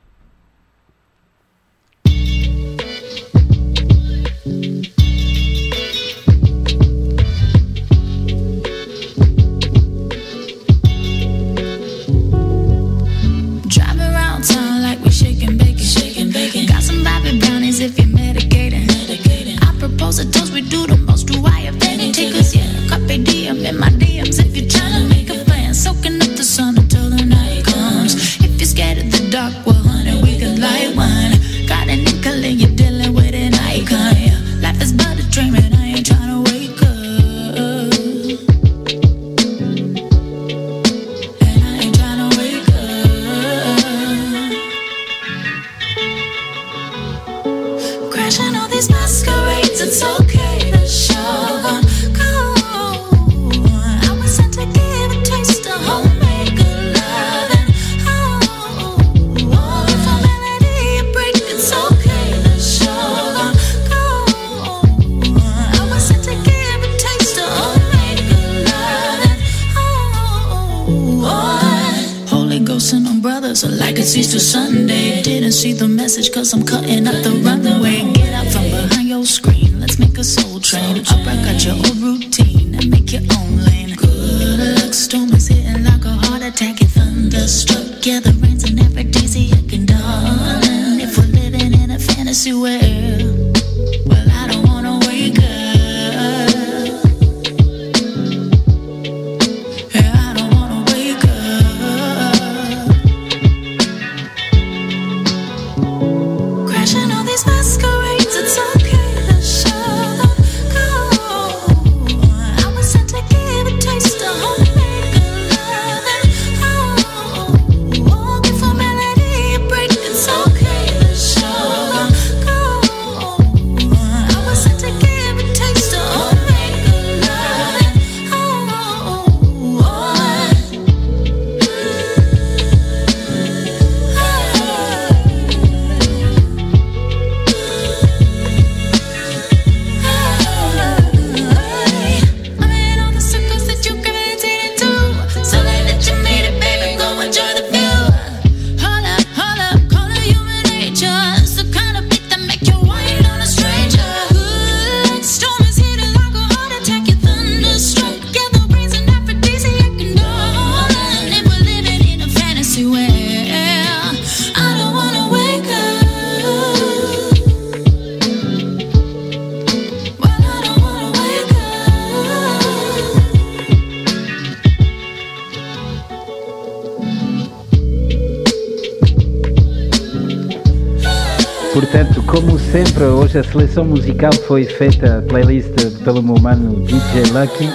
A 183.38 183.44
seleção 183.44 183.84
musical 183.84 184.32
foi 184.32 184.64
feita, 184.64 185.18
a 185.18 185.22
playlist 185.22 185.72
pelo 186.02 186.20
meu 186.20 186.40
mano 186.40 186.84
DJ 186.84 187.22
Lucky. 187.32 187.68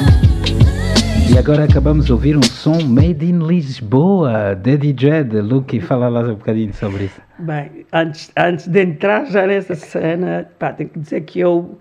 E 1.33 1.37
agora 1.37 1.63
acabamos 1.63 2.05
de 2.05 2.11
ouvir 2.11 2.35
um 2.35 2.43
som 2.43 2.81
made 2.83 3.25
in 3.25 3.39
Lisboa, 3.39 4.55
DJ, 4.55 5.23
de 5.23 5.39
Lucky. 5.39 5.79
Fala 5.79 6.09
lá 6.09 6.19
um 6.19 6.35
bocadinho 6.35 6.73
sobre 6.73 7.05
isso. 7.05 7.21
Bem, 7.39 7.85
antes, 7.93 8.29
antes 8.37 8.67
de 8.67 8.81
entrar 8.81 9.25
já 9.27 9.47
nessa 9.47 9.73
cena, 9.73 10.49
pá, 10.59 10.73
tenho 10.73 10.89
que 10.89 10.99
dizer 10.99 11.21
que 11.21 11.39
eu, 11.39 11.79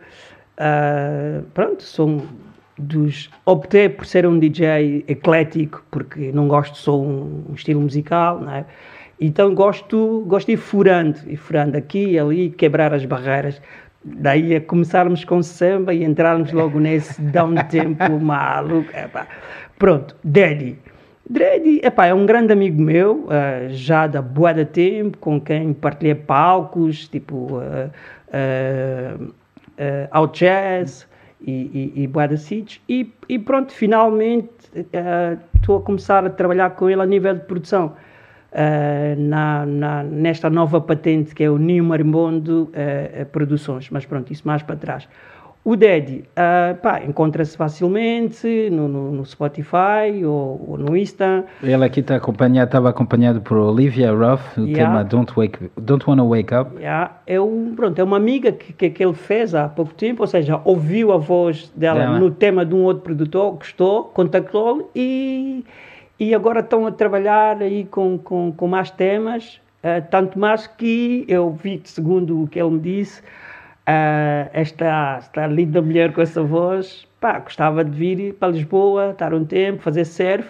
ah, 0.58 1.40
pronto, 1.52 1.82
sou 1.82 2.08
um 2.08 2.26
dos. 2.78 3.30
Optei 3.44 3.88
por 3.88 4.06
ser 4.06 4.24
um 4.24 4.38
DJ 4.38 5.04
eclético, 5.08 5.84
porque 5.90 6.30
não 6.30 6.46
gosto 6.46 6.76
só 6.76 7.00
um 7.00 7.46
estilo 7.52 7.80
musical, 7.80 8.40
não 8.40 8.52
é? 8.52 8.64
Então 9.24 9.54
gosto, 9.54 10.24
gosto 10.26 10.48
de 10.48 10.54
ir 10.54 10.56
furando, 10.56 11.16
ir 11.28 11.36
furando 11.36 11.76
aqui 11.76 12.10
e 12.10 12.18
ali, 12.18 12.50
quebrar 12.50 12.92
as 12.92 13.04
barreiras. 13.04 13.62
Daí 14.04 14.56
a 14.56 14.60
começarmos 14.60 15.24
com 15.24 15.40
samba 15.44 15.94
e 15.94 16.02
entrarmos 16.02 16.50
logo 16.50 16.80
nesse 16.80 17.22
dá 17.22 17.44
um 17.44 17.54
tempo 17.70 18.18
maluco. 18.18 18.90
Epá. 18.92 19.28
Pronto, 19.78 20.16
Daddy. 20.24 20.76
Daddy 21.30 21.80
epá, 21.84 22.06
é 22.06 22.14
um 22.14 22.26
grande 22.26 22.52
amigo 22.52 22.82
meu, 22.82 23.28
ah, 23.30 23.68
já 23.68 24.08
da 24.08 24.20
boa 24.20 24.52
de 24.52 24.64
tempo, 24.64 25.16
com 25.18 25.40
quem 25.40 25.72
partilhei 25.72 26.16
palcos, 26.16 27.06
tipo 27.06 27.58
uh, 27.58 27.90
ao 30.10 30.26
jazz 30.26 31.06
e, 31.40 31.92
e, 31.96 32.02
e 32.02 32.06
boa 32.08 32.26
de 32.26 32.38
sítios. 32.38 32.80
E, 32.88 33.08
e 33.28 33.38
pronto, 33.38 33.72
finalmente 33.72 34.50
estou 35.54 35.78
a 35.78 35.80
começar 35.80 36.26
a 36.26 36.30
trabalhar 36.30 36.70
com 36.70 36.90
ele 36.90 37.02
a 37.02 37.06
nível 37.06 37.34
de 37.34 37.44
produção. 37.44 37.94
Uh, 38.52 39.18
na, 39.18 39.64
na, 39.64 40.02
nesta 40.02 40.50
nova 40.50 40.78
patente 40.78 41.34
que 41.34 41.42
é 41.42 41.48
o 41.48 41.56
Ninho 41.56 41.82
Marimbondo 41.84 42.64
uh, 42.64 43.22
uh, 43.22 43.26
Produções, 43.32 43.88
mas 43.88 44.04
pronto, 44.04 44.30
isso 44.30 44.42
mais 44.46 44.62
para 44.62 44.76
trás. 44.76 45.08
O 45.64 45.76
Daddy 45.76 46.24
encontra-se 47.08 47.56
facilmente 47.56 48.68
no, 48.70 48.88
no, 48.88 49.12
no 49.12 49.24
Spotify 49.24 50.24
ou, 50.24 50.64
ou, 50.68 50.76
no 50.76 50.96
Insta. 50.96 51.44
Ele 51.62 51.84
aqui 51.84 52.00
está 52.00 52.16
acompanhado, 52.16 52.66
estava 52.66 52.90
acompanhado 52.90 53.40
por 53.40 53.56
Olivia 53.56 54.10
Ruff, 54.10 54.60
o 54.60 54.64
yeah. 54.66 54.84
tema 54.84 55.04
Don't, 55.04 55.32
Wake, 55.36 55.70
Don't 55.80 56.04
Wanna 56.10 56.24
Wake 56.24 56.52
Up. 56.52 56.76
Yeah. 56.76 57.12
É, 57.28 57.40
um, 57.40 57.76
pronto, 57.76 57.96
é 57.96 58.02
uma 58.02 58.16
amiga 58.16 58.50
que, 58.50 58.72
que, 58.72 58.90
que, 58.90 59.04
ele 59.04 59.14
fez 59.14 59.54
há 59.54 59.68
pouco 59.68 59.94
tempo, 59.94 60.24
ou 60.24 60.26
seja, 60.26 60.60
ouviu 60.64 61.12
a 61.12 61.16
voz 61.16 61.72
dela 61.76 62.18
no 62.18 62.32
tema 62.32 62.66
de 62.66 62.74
um 62.74 62.82
outro 62.82 63.04
produtor, 63.04 63.52
gostou, 63.52 64.04
contactou-lhe 64.06 64.84
e 64.96 65.64
e 66.22 66.36
agora 66.36 66.60
estão 66.60 66.86
a 66.86 66.92
trabalhar 66.92 67.60
aí 67.60 67.84
com, 67.84 68.16
com, 68.16 68.52
com 68.52 68.68
mais 68.68 68.92
temas, 68.92 69.60
uh, 69.82 70.06
tanto 70.08 70.38
mais 70.38 70.68
que 70.68 71.24
eu 71.26 71.50
vi, 71.50 71.80
segundo 71.82 72.44
o 72.44 72.46
que 72.46 72.60
ele 72.60 72.70
me 72.70 72.78
disse, 72.78 73.20
uh, 73.20 74.48
esta, 74.52 75.16
esta 75.18 75.48
linda 75.48 75.82
mulher 75.82 76.12
com 76.12 76.22
essa 76.22 76.40
voz, 76.40 77.08
pá, 77.20 77.40
gostava 77.40 77.84
de 77.84 77.90
vir 77.90 78.34
para 78.34 78.52
Lisboa, 78.52 79.10
estar 79.10 79.34
um 79.34 79.44
tempo, 79.44 79.82
fazer 79.82 80.04
surf 80.04 80.46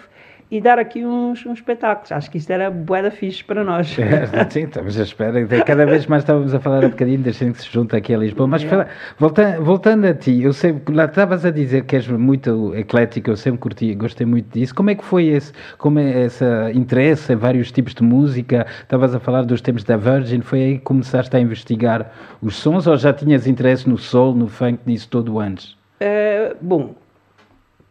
e 0.53 0.61
dar 0.61 0.77
aqui 0.77 1.03
uns, 1.03 1.43
uns 1.47 1.57
espetáculos. 1.57 2.11
Acho 2.11 2.29
que 2.29 2.37
isto 2.37 2.51
era 2.51 2.69
boeda 2.69 3.09
fixe 3.09 3.43
para 3.43 3.63
nós. 3.63 3.97
É, 3.97 4.47
sim, 4.51 4.65
estamos 4.65 4.99
à 4.99 5.01
espera. 5.01 5.47
Cada 5.65 5.83
vez 5.83 6.05
mais 6.05 6.21
estávamos 6.21 6.53
a 6.53 6.59
falar 6.59 6.85
um 6.85 6.89
bocadinho 6.89 7.23
gente 7.23 7.53
que 7.53 7.61
se 7.63 7.71
junta 7.71 7.97
aqui 7.97 8.13
a 8.13 8.17
Lisboa. 8.19 8.47
Mas 8.47 8.63
é. 8.63 8.87
voltando, 9.17 9.63
voltando 9.63 10.05
a 10.05 10.13
ti, 10.13 10.43
eu 10.43 10.53
sei, 10.53 10.79
lá 10.89 11.05
estavas 11.05 11.43
a 11.43 11.49
dizer 11.49 11.85
que 11.85 11.95
és 11.95 12.07
muito 12.07 12.71
eclético, 12.75 13.31
eu 13.31 13.35
sempre 13.35 13.61
curti, 13.61 13.95
gostei 13.95 14.27
muito 14.27 14.53
disso. 14.53 14.75
Como 14.75 14.91
é 14.91 14.95
que 14.95 15.03
foi 15.03 15.25
esse, 15.25 15.51
como 15.79 15.97
é 15.97 16.25
esse 16.25 16.45
interesse 16.75 17.33
em 17.33 17.35
vários 17.35 17.71
tipos 17.71 17.95
de 17.95 18.03
música? 18.03 18.67
Estavas 18.81 19.15
a 19.15 19.19
falar 19.19 19.45
dos 19.45 19.59
tempos 19.59 19.83
da 19.83 19.97
Virgin, 19.97 20.41
foi 20.41 20.61
aí 20.61 20.77
que 20.77 20.83
começaste 20.83 21.35
a 21.35 21.39
investigar 21.39 22.11
os 22.43 22.55
sons 22.57 22.85
ou 22.85 22.95
já 22.95 23.11
tinhas 23.11 23.47
interesse 23.47 23.89
no 23.89 23.97
soul, 23.97 24.35
no 24.35 24.47
funk, 24.47 24.81
nisso 24.85 25.07
todo 25.09 25.39
antes? 25.39 25.75
Uh, 25.99 26.55
bom, 26.61 26.93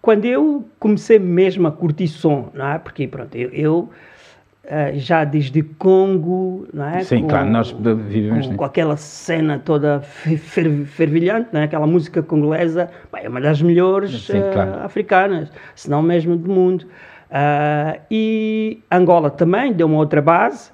quando 0.02 0.24
eu 0.24 0.66
comecei 0.80 1.18
mesmo 1.20 1.68
a 1.68 1.70
curtir 1.70 2.08
som, 2.08 2.50
não 2.52 2.66
é? 2.66 2.78
Porque, 2.78 3.06
pronto, 3.06 3.36
eu, 3.36 3.50
eu 3.50 3.90
uh, 4.64 4.98
já 4.98 5.24
desde 5.24 5.62
Congo, 5.62 6.66
não 6.74 6.84
é? 6.84 7.04
Sim, 7.04 7.22
com, 7.22 7.28
claro, 7.28 7.48
nós 7.48 7.70
vivemos 7.70 8.48
com, 8.48 8.56
com 8.56 8.64
aquela 8.64 8.96
cena 8.96 9.60
toda 9.64 10.00
fer, 10.00 10.84
fervilhante, 10.86 11.50
não 11.52 11.60
é? 11.60 11.64
Aquela 11.64 11.86
música 11.86 12.20
congolesa, 12.20 12.90
é 13.16 13.28
uma 13.28 13.40
das 13.40 13.62
melhores 13.62 14.26
Sim, 14.26 14.42
claro. 14.52 14.72
uh, 14.72 14.84
africanas, 14.84 15.52
se 15.76 15.88
não 15.88 16.02
mesmo 16.02 16.36
do 16.36 16.50
mundo. 16.50 16.82
Uh, 17.30 17.98
e 18.10 18.80
Angola 18.90 19.30
também 19.30 19.72
deu 19.72 19.86
uma 19.86 19.98
outra 19.98 20.20
base. 20.20 20.72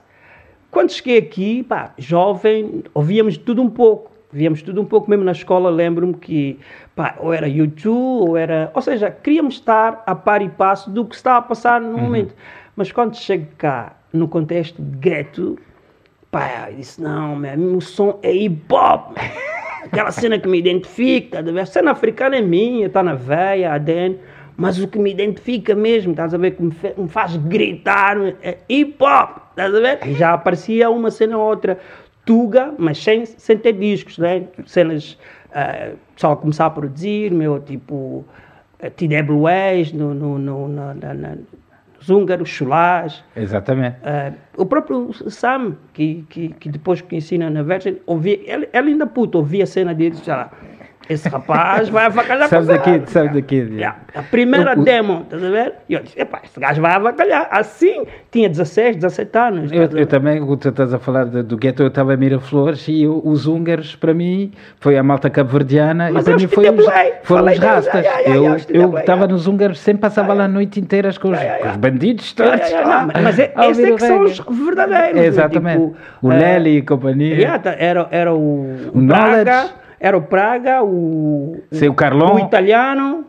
Quando 0.71 0.91
cheguei 0.91 1.19
aqui, 1.19 1.63
pá, 1.63 1.93
jovem, 1.99 2.83
ouvíamos 2.95 3.37
tudo 3.37 3.63
um 3.63 3.69
pouco 3.69 4.18
víamos 4.33 4.63
tudo 4.63 4.81
um 4.81 4.85
pouco, 4.85 5.09
mesmo 5.09 5.25
na 5.25 5.33
escola, 5.33 5.71
lembro-me 5.71 6.15
que 6.15 6.59
pá, 6.95 7.17
ou 7.19 7.33
era 7.33 7.49
YouTube, 7.49 8.29
ou 8.31 8.37
era. 8.37 8.71
Ou 8.75 8.83
seja, 8.83 9.11
queríamos 9.11 9.55
estar 9.55 10.03
a 10.07 10.15
par 10.15 10.43
e 10.43 10.49
passo 10.49 10.91
do 10.91 11.05
que 11.05 11.15
estava 11.15 11.39
a 11.39 11.43
passar 11.43 11.81
no 11.81 11.97
uhum. 11.97 12.03
momento. 12.03 12.35
Mas 12.77 12.93
quando 12.93 13.17
chego 13.17 13.47
cá, 13.57 13.97
no 14.13 14.29
contexto 14.29 14.81
de 14.83 14.99
gueto, 14.99 15.59
pá, 16.31 16.69
eu 16.71 16.77
disse: 16.77 17.01
não, 17.01 17.37
meu, 17.37 17.77
o 17.77 17.81
som 17.81 18.19
é 18.23 18.33
hip 18.33 18.73
hop, 18.73 19.17
aquela 19.85 20.11
cena 20.11 20.39
que 20.39 20.49
me 20.49 20.59
identifica, 20.59 21.41
a 21.41 21.67
cena 21.67 21.93
africana 21.93 22.37
é 22.37 22.43
minha, 22.43 22.87
está 22.87 23.03
na 23.03 23.15
veia, 23.15 23.73
ADN. 23.73 24.19
Mas 24.61 24.77
o 24.81 24.89
que 24.89 24.99
me 24.99 25.13
identifica 25.13 25.73
mesmo, 25.73 26.11
estás 26.11 26.35
a 26.35 26.37
ver, 26.37 26.51
que 26.51 26.63
me, 26.65 26.75
me 26.97 27.09
faz 27.09 27.37
gritar, 27.37 28.17
é 28.43 28.59
hip 28.69 28.97
hop, 29.01 29.37
estás 29.51 29.73
a 29.73 29.79
ver? 29.79 30.01
E 30.05 30.15
já 30.15 30.33
aparecia 30.33 30.91
uma 30.91 31.13
cena 31.13 31.39
ou 31.39 31.49
outra 31.49 31.79
Tuga, 32.29 32.75
mas 32.77 33.03
sem, 33.03 33.25
sem 33.25 33.57
ter 33.57 33.73
discos, 33.73 34.19
né? 34.19 34.45
Cenas, 34.67 35.19
uh, 35.47 35.97
pessoal 36.15 36.37
começar 36.37 36.67
a 36.67 36.71
produzir, 36.71 37.33
meu, 37.33 37.59
tipo, 37.59 38.23
eh, 38.81 38.91
TWS, 38.91 39.95
no, 39.95 40.13
no, 40.13 40.39
no, 40.39 40.69
na, 40.69 40.93
na, 40.93 41.39
os 41.99 42.11
húngaros, 42.11 42.51
chulás. 42.51 43.25
Exatamente. 43.35 43.97
Uh, 44.01 44.35
o 44.59 44.67
próprio 44.67 45.11
Sam, 45.31 45.77
que, 45.95 46.27
que, 46.29 46.51
que 46.51 46.69
depois 46.69 47.01
que 47.01 47.17
ensina 47.17 47.49
na 47.49 47.63
Virgin, 47.63 47.97
ouvia, 48.05 48.39
ele, 48.45 48.69
ele 48.75 48.91
ainda 48.91 49.07
puto, 49.07 49.39
ouvia 49.39 49.65
a 49.65 49.67
cena 49.67 49.95
dele, 49.95 50.17
sei 50.17 50.35
lá, 50.35 50.51
esse 51.09 51.29
rapaz 51.29 51.89
vai 51.89 52.07
avacalhar 52.07 52.49
sabe 52.49 52.67
daqui, 52.67 53.03
sabe 53.07 53.29
daqui. 53.35 53.57
Yeah. 53.57 53.99
A 54.15 54.23
primeira 54.23 54.77
demo, 54.77 55.23
estás 55.23 55.43
a 55.43 55.51
ver? 55.51 55.75
E 55.89 55.95
eu 55.95 56.01
disse, 56.01 56.21
epá, 56.21 56.41
esse 56.45 56.61
gajo 56.61 56.83
vai 56.83 56.93
avacalhar. 56.93 57.49
Assim, 57.51 58.05
tinha 58.31 58.49
16, 58.49 58.97
17 58.97 59.39
anos. 59.39 59.73
Eu, 59.73 59.83
eu 59.83 60.07
também, 60.07 60.39
quando 60.45 60.59
tu 60.59 60.69
estás 60.69 60.93
a 60.93 60.99
falar 60.99 61.25
do, 61.25 61.43
do 61.43 61.57
gueto, 61.57 61.83
eu 61.83 61.89
estava 61.89 62.13
a 62.13 62.17
Miraflores 62.17 62.87
e 62.89 63.03
eu, 63.03 63.23
os 63.25 63.47
húngaros, 63.47 63.97
para 63.97 64.13
mim, 64.13 64.53
foi 64.81 64.99
a 64.99 65.03
malta 65.03 65.31
cabo-verdiana 65.31 66.11
e 66.11 66.23
para 66.23 66.37
mim 66.37 66.47
foi 66.47 66.69
os, 66.69 66.85
foram 67.23 67.53
os 67.53 67.59
rastas. 67.59 68.05
eu 68.69 68.99
estava 68.99 69.27
nos 69.27 69.47
húngaros, 69.47 69.79
sempre 69.81 70.03
passava 70.03 70.35
lá 70.35 70.45
a 70.45 70.49
noite 70.49 70.79
inteira 70.79 71.09
com 71.19 71.31
os, 71.31 71.39
com 71.39 71.69
os 71.71 71.77
bandidos 71.77 72.33
todos. 72.35 72.61
mas 73.23 73.39
é, 73.39 73.53
esses 73.71 73.85
é 73.85 73.93
que 73.93 74.01
são 74.01 74.23
os 74.25 74.39
verdadeiros. 74.39 75.23
Exatamente. 75.23 75.79
Tipo, 75.79 75.97
o 76.21 76.29
Nelly 76.29 76.79
e 76.79 76.83
companhia. 76.83 77.61
Era, 77.79 78.09
era 78.11 78.35
o, 78.35 78.91
o 78.93 79.01
Braga 79.01 79.71
era 80.01 80.17
o 80.17 80.23
Praga, 80.23 80.83
o, 80.83 81.59
Sim, 81.73 81.89
o, 81.89 81.95
Carlon. 81.95 82.35
o 82.35 82.39
italiano, 82.39 83.25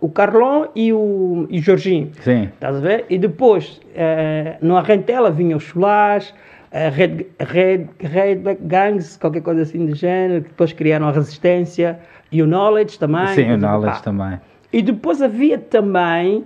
o 0.00 0.08
Carlon 0.08 0.66
e 0.74 0.92
o, 0.92 1.46
e 1.50 1.58
o 1.58 1.62
Jorginho. 1.62 2.12
Sim. 2.20 2.50
Estás 2.54 2.76
a 2.76 2.80
ver? 2.80 3.06
E 3.08 3.18
depois, 3.18 3.80
eh, 3.94 4.56
no 4.60 4.76
Arrentela 4.76 5.30
vinha 5.30 5.56
o 5.56 5.60
Chulás, 5.60 6.34
eh, 6.70 6.88
Red, 6.88 7.26
Red, 7.40 7.86
Red 7.98 8.56
Gangs, 8.60 9.18
qualquer 9.18 9.42
coisa 9.42 9.62
assim 9.62 9.86
do 9.86 9.94
género, 9.94 10.42
que 10.42 10.50
depois 10.50 10.72
criaram 10.72 11.08
a 11.08 11.12
Resistência 11.12 11.98
e 12.30 12.42
o 12.42 12.46
Knowledge 12.46 12.98
também. 12.98 13.28
Sim, 13.28 13.52
o 13.52 13.58
Knowledge 13.58 13.96
pá. 13.96 14.02
também. 14.02 14.40
E 14.72 14.82
depois 14.82 15.22
havia 15.22 15.58
também 15.58 16.44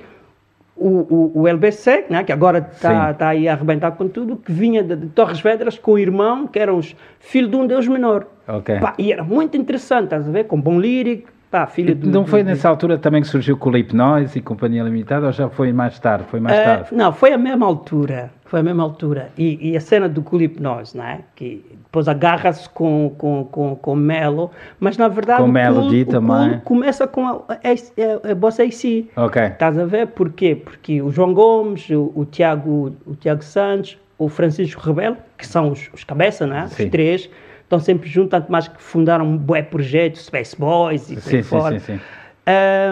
o, 0.80 1.32
o, 1.34 1.42
o 1.42 1.48
LBC, 1.48 2.06
né, 2.08 2.24
que 2.24 2.32
agora 2.32 2.70
está 2.72 3.12
tá 3.12 3.28
aí 3.28 3.46
a 3.46 3.52
arrebentar 3.52 3.92
com 3.92 4.08
tudo, 4.08 4.36
que 4.36 4.50
vinha 4.50 4.82
de, 4.82 4.96
de, 4.96 5.06
Torres 5.08 5.40
Vedras 5.40 5.78
com 5.78 5.92
o 5.92 5.98
irmão, 5.98 6.46
que 6.46 6.58
eram 6.58 6.78
os 6.78 6.96
filhos 7.18 7.50
de 7.50 7.56
um 7.56 7.66
deus 7.66 7.86
menor. 7.86 8.26
Okay. 8.48 8.80
Pá, 8.80 8.94
e 8.98 9.12
era 9.12 9.22
muito 9.22 9.56
interessante, 9.56 10.04
estás 10.04 10.26
a 10.26 10.30
ver? 10.30 10.44
Com 10.44 10.58
bom 10.58 10.80
lírico, 10.80 11.30
pá, 11.50 11.66
filho 11.66 11.94
do... 11.94 12.08
Não 12.08 12.26
foi 12.26 12.42
nessa 12.42 12.68
altura 12.68 12.96
também 12.96 13.22
que 13.22 13.28
surgiu 13.28 13.56
com 13.56 13.70
o 13.70 13.76
Hipnose 13.76 14.38
e 14.38 14.42
Companhia 14.42 14.82
Limitada, 14.82 15.26
ou 15.26 15.32
já 15.32 15.48
foi 15.48 15.72
mais 15.72 15.98
tarde? 15.98 16.24
Foi 16.30 16.40
mais 16.40 16.58
uh, 16.58 16.64
tarde? 16.64 16.88
Não, 16.92 17.12
foi 17.12 17.32
a 17.32 17.38
mesma 17.38 17.66
altura. 17.66 18.30
Foi 18.44 18.60
a 18.60 18.62
mesma 18.62 18.82
altura. 18.82 19.30
E, 19.38 19.70
e 19.70 19.76
a 19.76 19.80
cena 19.80 20.08
do 20.08 20.22
Cool 20.22 20.42
Hipnose, 20.42 20.96
né? 20.96 21.20
Que 21.36 21.64
depois 21.84 22.08
agarra-se 22.08 22.68
com, 22.68 23.14
com, 23.16 23.44
com, 23.44 23.76
com 23.76 23.94
Melo, 23.94 24.50
mas 24.78 24.96
na 24.96 25.08
verdade 25.08 25.42
com 25.42 25.48
o, 25.48 25.52
Melody 25.52 26.04
cool, 26.04 26.14
também. 26.14 26.56
O 26.56 26.60
começa 26.62 27.06
com 27.06 27.26
a, 27.26 27.32
a, 27.48 28.28
a, 28.28 28.32
a 28.32 28.34
Bossa 28.34 28.62
AC. 28.62 29.06
Ok. 29.16 29.42
Estás 29.42 29.78
a 29.78 29.84
ver? 29.84 30.08
Porquê? 30.08 30.56
Porque 30.56 31.00
o 31.00 31.10
João 31.10 31.32
Gomes, 31.32 31.88
o, 31.90 32.12
o, 32.14 32.24
Tiago, 32.24 32.92
o 33.06 33.14
Tiago 33.14 33.42
Santos, 33.42 33.98
o 34.18 34.28
Francisco 34.28 34.80
Rebelo, 34.82 35.16
que 35.38 35.46
são 35.46 35.70
os, 35.70 35.88
os 35.92 36.04
cabeça, 36.04 36.46
né? 36.46 36.66
Sim. 36.68 36.84
Os 36.84 36.90
três, 36.90 37.30
estão 37.70 37.78
sempre 37.78 38.08
juntos, 38.08 38.30
tanto 38.30 38.50
mais 38.50 38.66
que 38.66 38.82
fundaram 38.82 39.24
um 39.24 39.36
bué 39.36 39.62
projeto, 39.62 40.18
Space 40.18 40.58
Boys 40.58 41.08
e 41.08 41.20
sim, 41.20 41.20
sim, 41.20 41.42
fora. 41.42 41.78
Sim, 41.78 41.96
sim. 41.96 42.00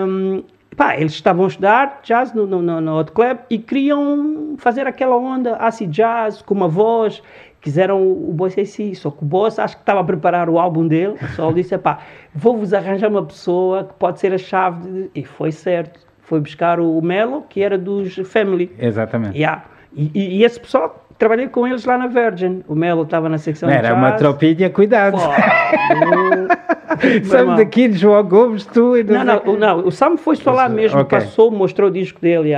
Um, 0.06 0.44
pá, 0.76 0.96
eles 0.96 1.12
estavam 1.12 1.46
a 1.46 1.48
estudar 1.48 2.00
jazz 2.04 2.32
no, 2.32 2.46
no, 2.46 2.62
no, 2.62 2.98
Hot 3.00 3.10
Club 3.10 3.38
e 3.50 3.58
queriam 3.58 4.54
fazer 4.56 4.86
aquela 4.86 5.16
onda 5.16 5.56
acid 5.56 5.90
jazz 5.90 6.40
com 6.42 6.54
uma 6.54 6.68
voz 6.68 7.20
quiseram 7.60 8.00
o, 8.00 8.30
o 8.30 8.32
Boss 8.32 8.56
AC, 8.56 8.94
só 8.94 9.10
que 9.10 9.22
o 9.22 9.26
Boss 9.26 9.58
acho 9.58 9.74
que 9.76 9.82
estava 9.82 10.00
a 10.00 10.04
preparar 10.04 10.48
o 10.48 10.60
álbum 10.60 10.86
dele, 10.86 11.16
só 11.34 11.50
disse, 11.50 11.76
pá, 11.76 11.98
vou-vos 12.32 12.72
arranjar 12.72 13.10
uma 13.10 13.24
pessoa 13.24 13.82
que 13.82 13.94
pode 13.94 14.20
ser 14.20 14.32
a 14.32 14.38
chave, 14.38 14.88
de... 14.88 15.10
e 15.12 15.24
foi 15.24 15.50
certo, 15.50 15.98
foi 16.20 16.40
buscar 16.40 16.78
o 16.78 17.02
Melo, 17.02 17.42
que 17.48 17.60
era 17.60 17.76
dos 17.76 18.14
Family. 18.18 18.70
Exatamente. 18.78 19.36
Yeah. 19.36 19.64
E, 19.92 20.10
e, 20.14 20.38
e 20.38 20.44
esse 20.44 20.60
pessoal, 20.60 21.07
trabalhei 21.18 21.48
com 21.48 21.66
eles 21.66 21.84
lá 21.84 21.98
na 21.98 22.06
Virgin, 22.06 22.62
o 22.68 22.74
Melo 22.74 23.02
estava 23.02 23.28
na 23.28 23.38
secção 23.38 23.68
Era 23.68 23.88
de 23.88 23.94
uma 23.94 24.10
jazz. 24.10 24.18
tropilha, 24.20 24.70
cuidado. 24.70 25.18
Pô, 25.18 25.18
Sabe 27.24 27.56
daqui 27.56 27.88
de 27.88 27.98
João 27.98 28.24
Gomes, 28.24 28.66
tu 28.66 28.96
e 28.96 29.04
Não, 29.04 29.24
não, 29.24 29.42
o- 29.44 29.56
não, 29.56 29.86
o 29.86 29.90
Sam 29.92 30.16
foi 30.16 30.36
só 30.36 30.52
lá 30.52 30.68
mesmo, 30.68 31.00
ok. 31.00 31.18
passou, 31.18 31.50
mostrou 31.50 31.88
o 31.88 31.92
disco 31.92 32.20
dele. 32.20 32.50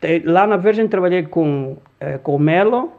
Te- 0.00 0.22
Lá 0.24 0.46
na 0.46 0.56
Virgin 0.56 0.86
trabalhei 0.88 1.22
com, 1.22 1.76
eh, 2.00 2.18
com 2.22 2.36
o 2.36 2.38
Melo, 2.38 2.92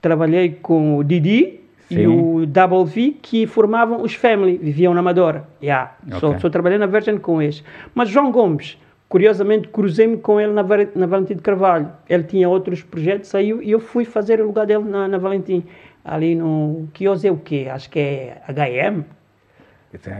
trabalhei 0.00 0.50
com 0.62 0.96
o 0.98 1.04
Didi 1.04 1.60
Sim. 1.88 1.98
e 2.00 2.06
o 2.06 2.46
Double 2.46 2.84
V, 2.84 3.16
que 3.20 3.46
formavam 3.46 4.02
os 4.02 4.14
Family, 4.14 4.56
viviam 4.58 4.94
na 4.94 5.00
Amadora. 5.00 5.44
já. 5.62 5.92
Só, 6.18 6.28
Ok. 6.28 6.40
só 6.40 6.48
trabalhei 6.48 6.78
na 6.78 6.86
Virgin 6.86 7.18
com 7.18 7.42
eles. 7.42 7.62
Mas 7.94 8.08
João 8.08 8.30
Gomes, 8.30 8.78
curiosamente, 9.10 9.68
cruzei-me 9.68 10.16
com 10.16 10.40
ele 10.40 10.52
na, 10.52 10.62
na 10.94 11.06
Valentim 11.06 11.34
de 11.34 11.42
Carvalho. 11.42 11.90
Ele 12.08 12.22
tinha 12.22 12.48
outros 12.48 12.82
projetos, 12.82 13.28
saiu 13.28 13.60
e 13.62 13.70
eu 13.70 13.80
fui 13.80 14.06
fazer 14.06 14.40
o 14.40 14.46
lugar 14.46 14.64
dele 14.66 14.84
na, 14.84 15.06
na 15.06 15.18
Valentim. 15.18 15.62
Ali 16.02 16.34
no. 16.34 16.88
Que 16.94 17.06
hoje 17.06 17.28
é 17.28 17.30
o 17.30 17.36
quê? 17.36 17.66
Acho 17.70 17.90
que 17.90 17.98
é 17.98 18.40
HM. 18.48 19.02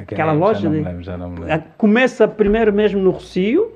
Aquela 0.03 0.33
já 0.33 0.39
loja 0.39 0.65
Não 0.65 0.71
me 0.73 0.79
de- 0.79 0.85
lembro, 0.85 1.03
já 1.03 1.17
não 1.17 1.31
me 1.31 1.39
lembro. 1.41 1.55
A- 1.55 1.59
Começa 1.79 2.27
primeiro 2.29 2.73
mesmo 2.73 3.01
no 3.01 3.11
Rocio 3.13 3.73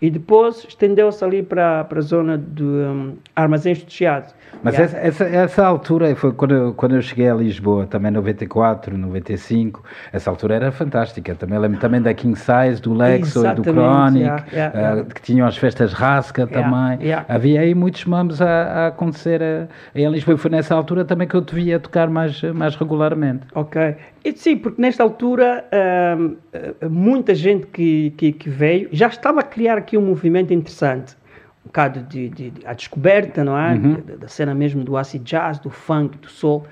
e 0.00 0.08
depois 0.08 0.64
estendeu-se 0.68 1.22
ali 1.24 1.42
para, 1.42 1.84
para 1.84 1.98
a 1.98 2.02
zona 2.02 2.38
de 2.38 2.62
um, 2.62 3.16
armazéns 3.34 3.78
de 3.84 3.92
Chiado. 3.92 4.32
Mas 4.62 4.74
Yeah. 4.74 4.96
essa, 4.98 5.24
essa, 5.24 5.36
essa 5.36 5.66
altura 5.66 6.14
foi 6.16 6.32
quando 6.32 6.54
eu, 6.54 6.72
quando 6.74 6.94
eu 6.94 7.02
cheguei 7.02 7.28
a 7.28 7.34
Lisboa, 7.34 7.86
também 7.86 8.10
94, 8.10 8.96
95. 8.96 9.82
Essa 10.10 10.30
altura 10.30 10.54
era 10.54 10.72
fantástica. 10.72 11.34
Também 11.34 11.58
lembro 11.58 11.78
também 11.78 12.00
da 12.00 12.14
King 12.14 12.38
Size, 12.38 12.80
do 12.80 12.94
Lexo 12.94 13.46
e 13.46 13.54
do 13.54 13.62
Chronic, 13.62 14.20
yeah, 14.24 14.44
yeah, 14.52 14.78
ah, 14.78 14.92
yeah. 14.92 15.04
que 15.14 15.20
tinham 15.20 15.46
as 15.46 15.56
festas 15.58 15.92
Rasca 15.92 16.46
também. 16.46 16.98
Havia 17.28 17.60
aí 17.60 17.74
muitos 17.74 18.06
mamos 18.06 18.40
a, 18.40 18.46
a 18.48 18.86
acontecer 18.86 19.42
a- 19.42 19.68
em 19.94 20.08
Lisboa. 20.08 20.34
E 20.34 20.38
foi 20.38 20.50
nessa 20.50 20.74
altura 20.74 21.04
também 21.04 21.28
que 21.28 21.34
eu 21.34 21.42
te 21.42 21.54
via 21.54 21.78
tocar 21.78 22.08
mais, 22.08 22.42
mais 22.42 22.74
regularmente. 22.74 23.42
Ok. 23.54 23.96
E, 24.24 24.32
sim, 24.32 24.56
porque 24.56 24.80
nesta 24.80 25.02
altura 25.02 25.64
eh, 25.70 26.16
muita 26.88 27.34
gente 27.34 27.66
que, 27.66 28.14
que, 28.16 28.32
que 28.32 28.48
veio 28.48 28.88
já 28.92 29.08
estava 29.08 29.40
a 29.40 29.42
criar 29.42 29.76
aqui 29.76 29.98
um 29.98 30.06
movimento 30.06 30.54
interessante. 30.54 31.16
Um 31.64 31.68
bocado 31.68 32.00
de, 32.02 32.28
de, 32.28 32.50
de- 32.50 32.66
a 32.66 32.72
descoberta, 32.74 33.42
não 33.42 33.58
é? 33.58 33.72
Uhum. 33.72 33.96
Da, 34.06 34.16
da 34.16 34.28
cena 34.28 34.54
mesmo 34.54 34.84
do 34.84 34.96
acid 34.96 35.22
jazz, 35.24 35.58
do 35.58 35.70
funk, 35.70 36.18
do 36.18 36.28
soul. 36.28 36.64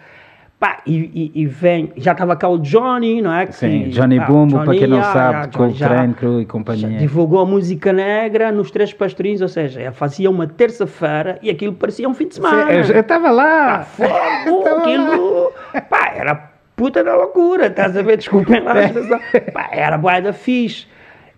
Pá, 0.61 0.79
e, 0.87 1.33
e, 1.35 1.43
e 1.43 1.47
vem, 1.47 1.93
já 1.97 2.13
estava 2.13 2.37
cá 2.37 2.49
o 2.49 2.57
Johnny, 2.59 3.21
não 3.21 3.35
é? 3.35 3.47
Que- 3.47 3.53
Sim, 3.53 3.89
Johnny 3.89 4.19
pá, 4.21 4.27
Bumbo, 4.27 4.63
para 4.65 4.73
quem 4.75 4.87
não 4.87 5.03
sabe, 5.03 5.51
já, 5.53 5.59
com 5.59 5.71
já- 5.71 5.89
Train 5.89 6.13
Crew 6.13 6.41
e 6.41 6.47
companhia. 6.47 6.99
divulgou 6.99 7.41
a 7.41 7.47
música 7.47 7.93
negra 7.93 8.53
nos 8.53 8.71
Três 8.71 8.93
Pastorinhos, 8.93 9.41
ou 9.41 9.49
seja, 9.49 9.81
ele 9.81 9.91
fazia 9.91 10.31
uma 10.31 10.47
terça-feira 10.47 11.37
e 11.43 11.51
aquilo 11.51 11.73
parecia 11.73 12.09
um 12.09 12.15
fim 12.15 12.29
de 12.29 12.37
semana. 12.37 12.71
Eu 12.71 13.01
estava 13.01 13.31
lá! 13.33 13.79
Pá, 13.99 14.45
fogo, 14.45 14.69
aquilo, 14.69 15.53
pá, 15.91 16.13
era 16.15 16.53
puta 16.77 17.03
da 17.03 17.17
loucura, 17.17 17.67
estás 17.67 17.97
a 17.97 18.03
ver? 18.03 18.19
Desculpem 18.19 18.61
lá 18.63 18.85
expressão. 18.85 19.19
Pá, 19.53 19.69
era 19.73 19.99
boa 19.99 20.21
da 20.21 20.33
fixe. 20.33 20.87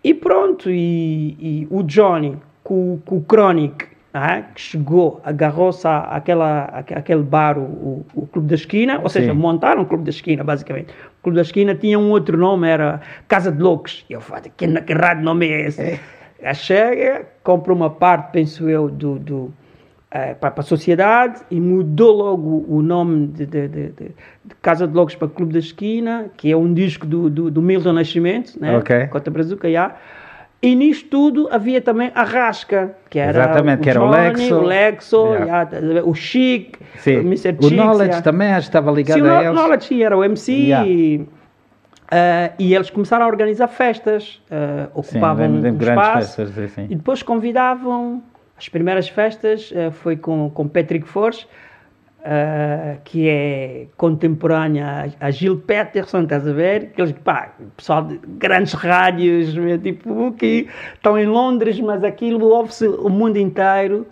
E 0.03 0.12
pronto, 0.12 0.69
e, 0.71 1.35
e 1.40 1.67
o 1.71 1.83
Johnny, 1.83 2.37
com, 2.64 2.98
com 3.05 3.16
o 3.18 3.24
Chronic, 3.29 3.87
ah, 4.12 4.42
que 4.55 4.61
chegou, 4.61 5.20
agarrou-se 5.24 5.87
àquela, 5.87 6.64
àque- 6.72 6.94
àquele 6.94 7.22
bar, 7.22 7.59
o, 7.59 7.62
o, 7.62 8.07
o 8.14 8.27
Clube 8.27 8.48
da 8.48 8.55
Esquina, 8.55 9.00
ou 9.03 9.09
seja, 9.09 9.33
Sim. 9.33 9.38
montaram 9.38 9.83
o 9.83 9.87
Clube 9.87 10.05
da 10.05 10.11
Esquina, 10.11 10.42
basicamente. 10.42 10.88
O 11.20 11.22
Clube 11.22 11.37
da 11.37 11.42
Esquina 11.42 11.74
tinha 11.74 11.98
um 11.98 12.11
outro 12.11 12.37
nome, 12.38 12.68
era 12.68 13.00
Casa 13.29 13.53
de 13.53 13.61
Loucos. 13.62 14.05
E 14.09 14.12
eu 14.12 14.20
falei, 14.20 14.50
que, 14.57 14.66
que 14.83 14.94
de 14.94 15.22
nome 15.22 15.48
é 15.48 15.66
esse? 15.66 16.00
Aí 16.42 16.55
Chega, 16.55 17.27
compra 17.42 17.72
uma 17.72 17.90
parte, 17.90 18.31
penso 18.33 18.68
eu, 18.68 18.88
do, 18.88 19.18
do, 19.18 19.53
eh, 20.11 20.35
para, 20.35 20.55
a 20.57 20.62
sociedade 20.62 21.40
e 21.50 21.59
mudou 21.61 22.14
logo 22.14 22.64
o 22.68 22.83
nome 22.83 23.27
de, 23.29 23.46
de- 23.46 23.68
de- 23.68 23.88
de- 23.88 24.11
Casa 24.62 24.87
de 24.87 24.94
Loucos 24.94 25.16
para 25.16 25.27
Clube 25.27 25.53
da 25.55 25.59
Esquina, 25.59 26.27
que 26.37 26.53
é 26.53 26.57
um 26.57 26.72
disco 26.72 27.07
do, 27.07 27.29
do, 27.29 27.50
do 27.50 27.61
Milton 27.62 27.94
Nascimento, 27.94 28.61
né? 28.61 28.77
Ok. 28.77 29.07
Cota 29.09 29.31
Brazuca, 29.31 29.70
já. 29.70 29.96
E 30.64 30.74
nisto 30.74 31.11
tudo 31.11 31.48
havia 31.53 31.79
também 31.83 32.11
a 32.14 32.22
Rasca, 32.22 32.96
que 33.11 33.18
era 33.18 33.31
Exatamente, 33.42 33.81
o 33.81 33.83
que 33.83 33.90
era 33.90 34.03
o 34.03 34.07
Johnny, 34.11 34.16
Lexo. 34.16 34.55
o 34.55 34.62
Lexo, 34.62 35.27
Yeah. 35.35 35.61
a 35.61 35.64
ver? 35.64 36.03
o 36.07 36.14
Chic, 36.14 36.77
Sim. 36.96 37.16
o 37.18 37.20
Mr. 37.20 37.50
O 37.59 37.62
Chicks, 37.64 37.70
Knowledge 37.72 38.12
já. 38.14 38.22
também 38.22 38.48
acho 38.48 38.61
que 38.61 38.68
estava 38.70 38.90
ligado 38.90 39.18
Sim, 39.18 39.22
o 39.24 39.31
a 39.31 39.44
eles. 39.44 39.55
Knowledge 39.55 39.85
sim, 39.85 40.03
era 40.03 40.16
o 40.16 40.24
MC 40.24 40.53
Yeah. 40.53 40.88
e, 40.88 41.29
ah, 42.11 42.50
e 42.59 42.74
eles 42.74 42.88
começaram 42.88 43.27
a 43.27 43.29
organizar 43.29 43.68
festas, 43.68 44.40
Sim, 44.48 44.55
ocupavam 44.94 45.48
de 45.61 45.68
um 45.68 45.77
grandes 45.77 45.88
espaço 45.88 46.37
festas, 46.42 46.70
sim. 46.72 46.87
e 46.88 46.94
depois 46.94 47.22
convidavam, 47.22 48.22
as 48.57 48.66
primeiras 48.68 49.07
festas 49.07 49.70
ah, 49.77 49.90
foi 49.90 50.16
com, 50.16 50.48
com 50.48 50.66
Patrick 50.66 51.07
Force, 51.07 51.46
ah, 52.24 52.96
que 53.04 53.28
é 53.28 53.87
contemporânea 53.98 55.12
a 55.20 55.30
Gil 55.30 55.58
Peterson, 55.58 56.22
estás 56.22 56.48
a 56.48 56.52
ver? 56.52 56.90
Aqueles, 56.92 57.12
pá, 57.12 57.54
pessoal 57.76 58.02
de 58.04 58.18
grandes 58.38 58.72
rádios, 58.72 59.54
tipo, 59.82 60.32
que 60.32 60.66
estão 60.94 61.18
em 61.18 61.26
Londres, 61.26 61.78
mas 61.80 62.02
aquilo 62.02 62.46
ouve-se 62.46 62.88
o 62.88 63.10
mundo 63.10 63.37
inteiro. 63.37 64.06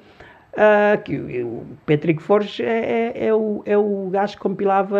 Ah, 0.54 0.98
que 1.02 1.16
o- 1.42 1.62
Patrick 1.86 2.22
Forge 2.22 2.62
é, 2.62 3.12
é, 3.14 3.26
é 3.28 3.34
o, 3.34 3.62
é 3.64 3.76
o 3.78 4.08
gajo 4.12 4.34
que 4.34 4.40
compilava 4.42 4.98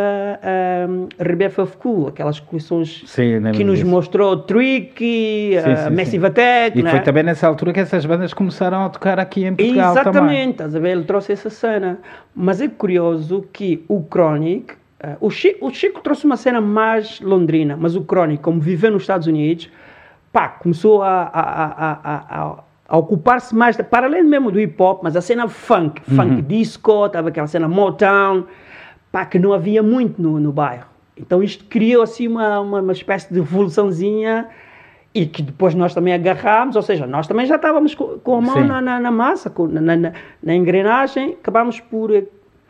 um, 0.88 1.08
Rebef 1.18 1.60
of 1.60 1.76
Cool, 1.76 2.08
aquelas 2.08 2.40
coleções 2.40 3.02
Sim, 3.06 3.42
que 3.52 3.62
nos 3.62 3.78
disso. 3.80 3.90
mostrou 3.90 4.34
Tricky, 4.38 5.58
Sim, 5.62 5.72
uh, 5.72 5.76
sim, 5.90 5.94
Massive. 5.94 6.26
Attack, 6.26 6.78
E 6.78 6.82
né? 6.82 6.90
foi 6.90 7.00
também 7.00 7.22
nessa 7.22 7.46
altura 7.46 7.72
que 7.74 7.80
essas 7.80 8.06
bandas 8.06 8.32
começaram 8.32 8.86
a 8.86 8.88
tocar 8.88 9.20
aqui 9.20 9.44
em 9.44 9.54
Portugal 9.54 9.92
também. 9.94 10.10
Exatamente, 10.12 10.50
estás 10.52 10.74
a 10.74 10.78
ver? 10.78 10.90
Ele 10.92 11.04
trouxe 11.04 11.32
essa 11.32 11.50
cena. 11.50 11.98
Mas 12.34 12.62
é 12.62 12.68
curioso 12.68 13.44
que 13.52 13.84
o 13.88 14.02
Chronic, 14.10 14.72
eh, 15.00 15.16
o, 15.20 15.28
Chico, 15.28 15.66
o 15.66 15.70
Chico 15.74 16.00
trouxe 16.00 16.24
uma 16.24 16.38
cena 16.38 16.62
mais 16.62 17.20
londrina, 17.20 17.76
mas 17.78 17.94
o 17.94 18.02
Chronic, 18.02 18.42
como 18.42 18.58
viveu 18.58 18.90
nos 18.90 19.02
Estados 19.02 19.26
Unidos, 19.26 19.68
pá, 20.32 20.48
começou 20.48 21.02
a, 21.02 21.24
a, 21.24 21.90
a, 21.92 22.42
a, 22.42 22.58
a, 22.92 22.96
ocupar-se 22.98 23.54
mais, 23.54 23.76
para 23.76 24.06
além 24.06 24.22
mesmo 24.22 24.50
do 24.50 24.60
hip 24.60 24.80
hop, 24.82 25.00
mas 25.02 25.16
a 25.16 25.20
cena 25.22 25.48
funk, 25.48 26.02
funk 26.02 26.42
disco, 26.42 27.06
estava 27.06 27.30
aquela 27.30 27.46
cena 27.46 27.66
Motown, 27.66 28.44
pá, 29.10 29.24
que 29.24 29.38
não 29.38 29.52
havia 29.52 29.82
muito 29.82 30.20
no, 30.20 30.38
no 30.38 30.52
bairro. 30.52 30.86
Então 31.16 31.42
isto 31.42 31.64
criou 31.64 32.02
assim 32.02 32.28
uma, 32.28 32.60
uma, 32.60 32.80
uma 32.80 32.92
espécie 32.92 33.32
de 33.32 33.40
revoluçãozinha 33.40 34.48
e 35.14 35.26
que 35.26 35.42
depois 35.42 35.74
nós 35.74 35.92
também 35.94 36.14
agarrámos, 36.14 36.74
ou 36.76 36.82
seja, 36.82 37.06
nós 37.06 37.26
também 37.26 37.44
já 37.46 37.56
estávamos 37.56 37.94
co- 37.94 38.18
com, 38.22 38.36
a 38.36 38.40
mão 38.40 38.54
na, 38.66 38.80
na, 38.80 39.00
na 39.00 39.10
massa, 39.10 39.50
com- 39.50 39.66
na, 39.66 39.80
na, 39.96 40.12
na 40.42 40.54
engrenagem, 40.54 41.32
acabámos 41.40 41.80
por 41.80 42.10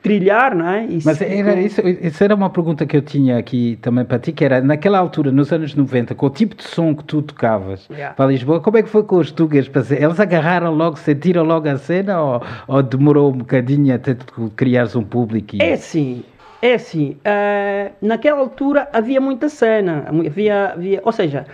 trilhar, 0.03 0.55
não 0.55 0.69
é? 0.69 0.87
Mas 1.05 1.21
era, 1.23 1.61
isso, 1.61 1.81
isso 1.81 2.25
era 2.25 2.35
uma 2.35 2.51
pergunta 2.51 2.85
que 2.85 2.97
eu 2.97 3.03
tinha 3.03 3.39
aqui 3.39 3.79
também 3.81 4.05
para 4.05 4.19
ti, 4.19 4.33
que 4.33 4.45
era, 4.45 4.61
naquela 4.61 4.99
altura, 4.99 5.31
nos 5.31 5.53
anos 5.53 5.75
90, 5.75 6.15
com 6.15 6.27
o 6.27 6.31
tipo 6.31 6.57
de 6.57 6.65
som 6.65 6.95
que 6.95 7.05
tu 7.05 7.23
tocavas 7.23 7.87
Yeah. 7.91 8.15
para 8.15 8.27
Lisboa, 8.31 8.61
como 8.61 8.77
é 8.79 8.83
que 8.83 8.89
foi 8.89 9.03
com 9.05 9.17
os 9.17 9.31
tugas? 9.31 9.71
Eles 9.91 10.19
agarraram 10.19 10.75
logo, 10.75 10.97
sentiram 10.97 11.45
logo 11.45 11.69
a 11.69 11.77
cena 11.79 12.21
ou, 12.21 12.43
ou 12.67 12.83
demorou 12.83 13.31
um 13.31 13.39
bocadinho 13.39 13.95
até 13.95 14.15
tu 14.15 14.51
criares 14.57 14.97
um 14.97 15.03
público? 15.05 15.57
E... 15.57 15.63
É 15.63 15.75
assim, 15.75 16.25
é 16.61 16.75
assim. 16.75 17.17
eh, 17.25 17.93
naquela 18.01 18.41
altura 18.41 18.89
havia 18.93 19.21
muita 19.21 19.49
cena, 19.49 20.05
havia, 20.09 20.73
havia, 20.73 21.01
ou 21.05 21.13
seja, 21.13 21.47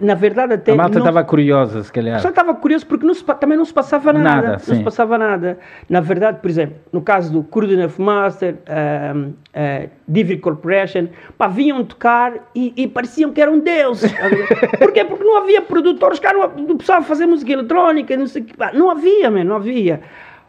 na 0.00 0.14
verdade 0.14 0.54
até 0.54 0.72
a 0.72 0.74
malta 0.74 0.98
não- 0.98 1.06
estava 1.06 1.24
curiosa, 1.24 1.82
se 1.82 1.92
calhar. 1.92 2.20
Só 2.20 2.28
estava 2.28 2.54
curioso 2.54 2.86
porque 2.86 3.06
não 3.06 3.14
se 3.14 3.24
também 3.24 3.56
não 3.56 3.64
se 3.64 3.72
passava 3.72 4.12
nada. 4.12 4.24
Nada, 4.24 4.52
não 4.52 4.58
sim. 4.58 4.76
se 4.76 4.82
passava 4.82 5.16
nada. 5.16 5.58
Na 5.88 6.00
verdade, 6.00 6.40
por 6.40 6.50
exemplo, 6.50 6.76
no 6.92 7.00
caso 7.00 7.32
do 7.32 7.42
Curden 7.42 7.84
of 7.84 8.00
Master, 8.00 8.56
um, 9.14 9.28
uh, 9.28 9.90
Divi 10.08 10.38
Corporation, 10.38 11.08
pá, 11.38 11.46
vinham 11.48 11.84
tocar 11.84 12.32
e, 12.54 12.72
e 12.76 12.86
pareciam 12.88 13.32
que 13.32 13.40
eram 13.40 13.58
deuses. 13.58 14.12
Porquê? 14.78 15.04
Porque 15.04 15.24
não 15.24 15.38
havia 15.38 15.62
produtores, 15.62 16.18
cá 16.18 16.32
não, 16.32 16.48
não 16.48 16.76
precisava 16.76 17.04
fazer 17.04 17.26
música 17.26 17.52
eletrónica, 17.52 18.16
não 18.16 18.26
sei 18.26 18.42
o 18.42 18.44
que. 18.44 18.56
Pá, 18.56 18.72
não 18.72 18.90
havia, 18.90 19.30
man, 19.30 19.44
não 19.44 19.56
havia. 19.56 20.00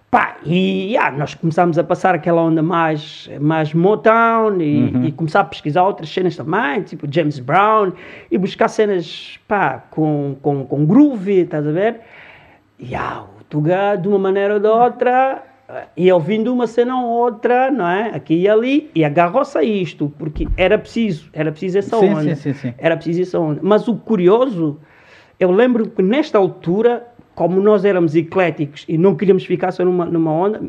Pá, 0.09 0.37
e 0.45 0.95
ah, 0.95 1.11
nós 1.11 1.33
começámos 1.35 1.77
a 1.77 1.83
passar 1.83 2.15
aquela 2.15 2.41
onda 2.41 2.63
mais, 2.63 3.29
mais 3.41 3.73
Motown 3.73 4.61
e, 4.61 4.93
Uhum. 4.95 5.05
e 5.05 5.11
começar 5.11 5.41
a 5.41 5.43
pesquisar 5.43 5.83
outras 5.83 6.09
cenas 6.09 6.35
também, 6.35 6.81
tipo 6.83 7.05
James 7.11 7.39
Brown, 7.39 7.91
e 8.31 8.37
buscar 8.37 8.69
cenas 8.69 9.37
pá, 9.49 9.83
com, 9.91 10.37
com, 10.41 10.65
com 10.65 10.85
groove, 10.85 11.41
estás 11.41 11.67
a 11.67 11.71
ver? 11.71 11.99
E 12.79 12.95
ah, 12.95 13.25
o 13.37 13.43
Tuga, 13.43 13.97
de 13.97 14.07
uma 14.07 14.17
maneira 14.17 14.53
ou 14.53 14.59
de 14.61 14.67
outra, 14.67 15.43
ia 15.97 16.15
ouvindo 16.15 16.53
uma 16.53 16.67
cena 16.67 16.95
ou 17.01 17.05
outra, 17.09 17.69
não 17.69 17.85
é? 17.85 18.11
Aqui 18.15 18.35
e 18.35 18.47
ali, 18.47 18.89
e 18.95 19.03
agarrou-se 19.03 19.57
a 19.57 19.63
isto, 19.63 20.13
porque 20.17 20.47
era 20.55 20.77
preciso, 20.77 21.29
era 21.33 21.51
preciso 21.51 21.79
essa 21.79 21.97
Sim, 21.97 22.09
onda. 22.11 22.21
sim, 22.21 22.35
sim, 22.35 22.53
sim. 22.53 22.73
Era 22.77 22.95
preciso 22.95 23.21
essa 23.23 23.39
onda. 23.39 23.59
Mas 23.61 23.89
o 23.89 23.95
curioso, 23.97 24.79
eu 25.37 25.51
lembro 25.51 25.89
que 25.89 26.01
nesta 26.01 26.37
altura 26.37 27.05
como 27.37 27.61
nós 27.61 27.85
éramos 27.85 28.15
ecléticos 28.15 28.83
e 28.89 28.97
não 28.97 29.13
queríamos 29.13 29.45
ficar 29.45 29.71
só 29.71 29.85
numa, 29.85 30.05
numa 30.05 30.31
onda, 30.31 30.59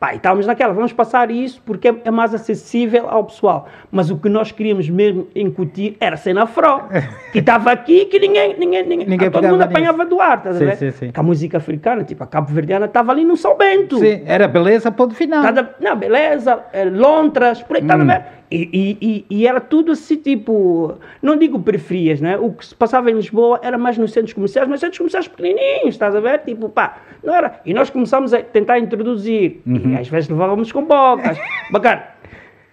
pá, 0.00 0.14
estávamos 0.14 0.46
naquela, 0.46 0.72
vamos 0.72 0.90
passar 0.90 1.30
isso 1.30 1.60
porque 1.66 1.88
é, 1.88 1.94
é 2.06 2.10
mais 2.10 2.32
acessível 2.32 3.10
ao 3.10 3.24
pessoal. 3.24 3.68
Mas 3.92 4.10
o 4.10 4.16
que 4.16 4.30
nós 4.30 4.50
queríamos 4.50 4.88
mesmo 4.88 5.28
incutir 5.36 5.98
era 6.00 6.16
cena 6.16 6.44
afro, 6.44 6.80
que 7.30 7.40
estava 7.40 7.70
aqui 7.72 8.06
que 8.06 8.18
ninguém, 8.18 8.56
ninguém, 8.58 8.86
ninguém, 8.86 9.06
Ninguém 9.06 9.28
ah, 9.28 9.30
todo 9.30 9.42
mundo 9.42 9.56
nisso. 9.58 9.68
apanhava 9.68 10.06
do 10.06 10.18
ar, 10.18 10.38
estás 10.38 10.56
a 10.56 10.64
ver? 10.64 10.76
sim, 10.76 10.90
sim. 10.92 11.12
Que 11.12 11.20
a 11.20 11.22
música 11.22 11.58
africana, 11.58 12.04
tipo 12.04 12.24
a 12.24 12.26
cabo-verdiana, 12.26 12.86
estava 12.86 13.12
ali 13.12 13.22
no 13.22 13.36
São 13.36 13.58
Bento. 13.58 13.98
Sim, 13.98 14.22
era 14.24 14.48
beleza, 14.48 14.90
ponto 14.90 15.14
final. 15.14 15.42
Cada, 15.42 15.74
não, 15.78 15.94
beleza, 15.94 16.58
eh, 16.72 16.86
lontras, 16.86 17.62
por 17.62 17.76
aí, 17.76 17.82
Hum. 17.82 17.84
estás 17.84 18.00
a 18.00 18.04
ver? 18.04 18.24
E, 18.50 18.96
e, 19.00 19.26
e, 19.30 19.46
era 19.46 19.60
tudo 19.60 19.92
assim, 19.92 20.16
tipo, 20.16 20.94
não 21.20 21.36
digo 21.36 21.58
periferias, 21.60 22.20
né? 22.20 22.36
O 22.38 22.52
que 22.52 22.66
se 22.66 22.74
passava 22.74 23.10
em 23.10 23.14
Lisboa 23.14 23.58
era 23.62 23.76
mais 23.76 23.98
nos 23.98 24.12
centros 24.12 24.32
comerciais, 24.32 24.68
nos 24.68 24.80
centros 24.80 24.98
comerciais 24.98 25.26
pequenininhos, 25.26 25.94
estás 25.94 26.14
a 26.14 26.20
ver? 26.20 26.40
Tipo, 26.40 26.68
pá, 26.68 26.98
não 27.22 27.34
era. 27.34 27.60
E 27.64 27.74
nós 27.74 27.90
começámos 27.90 28.32
a 28.34 28.40
tentar 28.42 28.78
introduzir, 28.78 29.60
Uhum. 29.66 29.94
e 29.94 29.98
às 29.98 30.08
vezes 30.08 30.28
levávamos 30.28 30.70
com 30.70 30.84
bocas. 30.84 31.38
Bacana. 31.70 32.04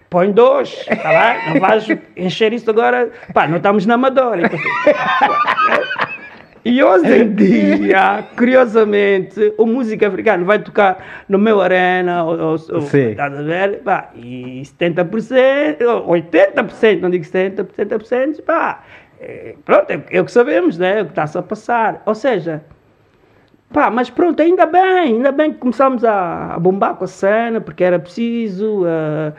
Põe 0.08 0.30
dois, 0.30 0.84
tá 0.84 1.10
lá? 1.10 1.36
Não 1.54 1.58
vais 1.60 1.86
encher 2.16 2.52
isso 2.52 2.68
agora. 2.68 3.10
Pá, 3.32 3.48
não 3.48 3.56
estamos 3.56 3.86
na 3.86 3.94
Amadora. 3.94 4.42
Então, 4.42 4.58
E 6.64 6.82
hoje 6.82 7.12
em 7.12 7.34
dia, 7.34 8.24
curiosamente, 8.36 9.52
o 9.58 9.66
música 9.66 10.06
africana 10.06 10.44
vai 10.44 10.60
tocar 10.60 11.24
no 11.28 11.36
meu 11.36 11.60
arena, 11.60 12.22
ou, 12.24 12.38
ou, 12.38 12.54
estás 12.54 13.36
a 13.36 13.42
ver? 13.42 13.80
Pá, 13.82 14.10
e 14.14 14.62
70%, 14.62 15.82
ou 15.82 16.14
80%, 16.14 17.00
não 17.00 17.10
digo 17.10 17.24
70%, 17.24 17.66
70%, 17.66 18.42
pá, 18.42 18.84
é, 19.20 19.56
pronto, 19.64 19.90
é, 19.90 20.04
é 20.10 20.20
o 20.20 20.24
que 20.24 20.30
sabemos, 20.30 20.78
né? 20.78 21.00
É 21.00 21.02
o 21.02 21.06
que 21.06 21.10
está-se 21.10 21.36
a 21.36 21.42
passar. 21.42 22.00
Ou 22.06 22.14
seja, 22.14 22.62
pá, 23.72 23.90
mas 23.90 24.08
pronto, 24.08 24.40
ainda 24.40 24.64
bem, 24.64 25.14
ainda 25.14 25.32
bem 25.32 25.52
que 25.52 25.58
começámos 25.58 26.04
a, 26.04 26.54
a 26.54 26.58
bombar 26.60 26.94
com 26.94 27.02
a 27.04 27.08
cena, 27.08 27.60
porque 27.60 27.82
era 27.82 27.98
preciso, 27.98 28.84
ah, 28.86 29.32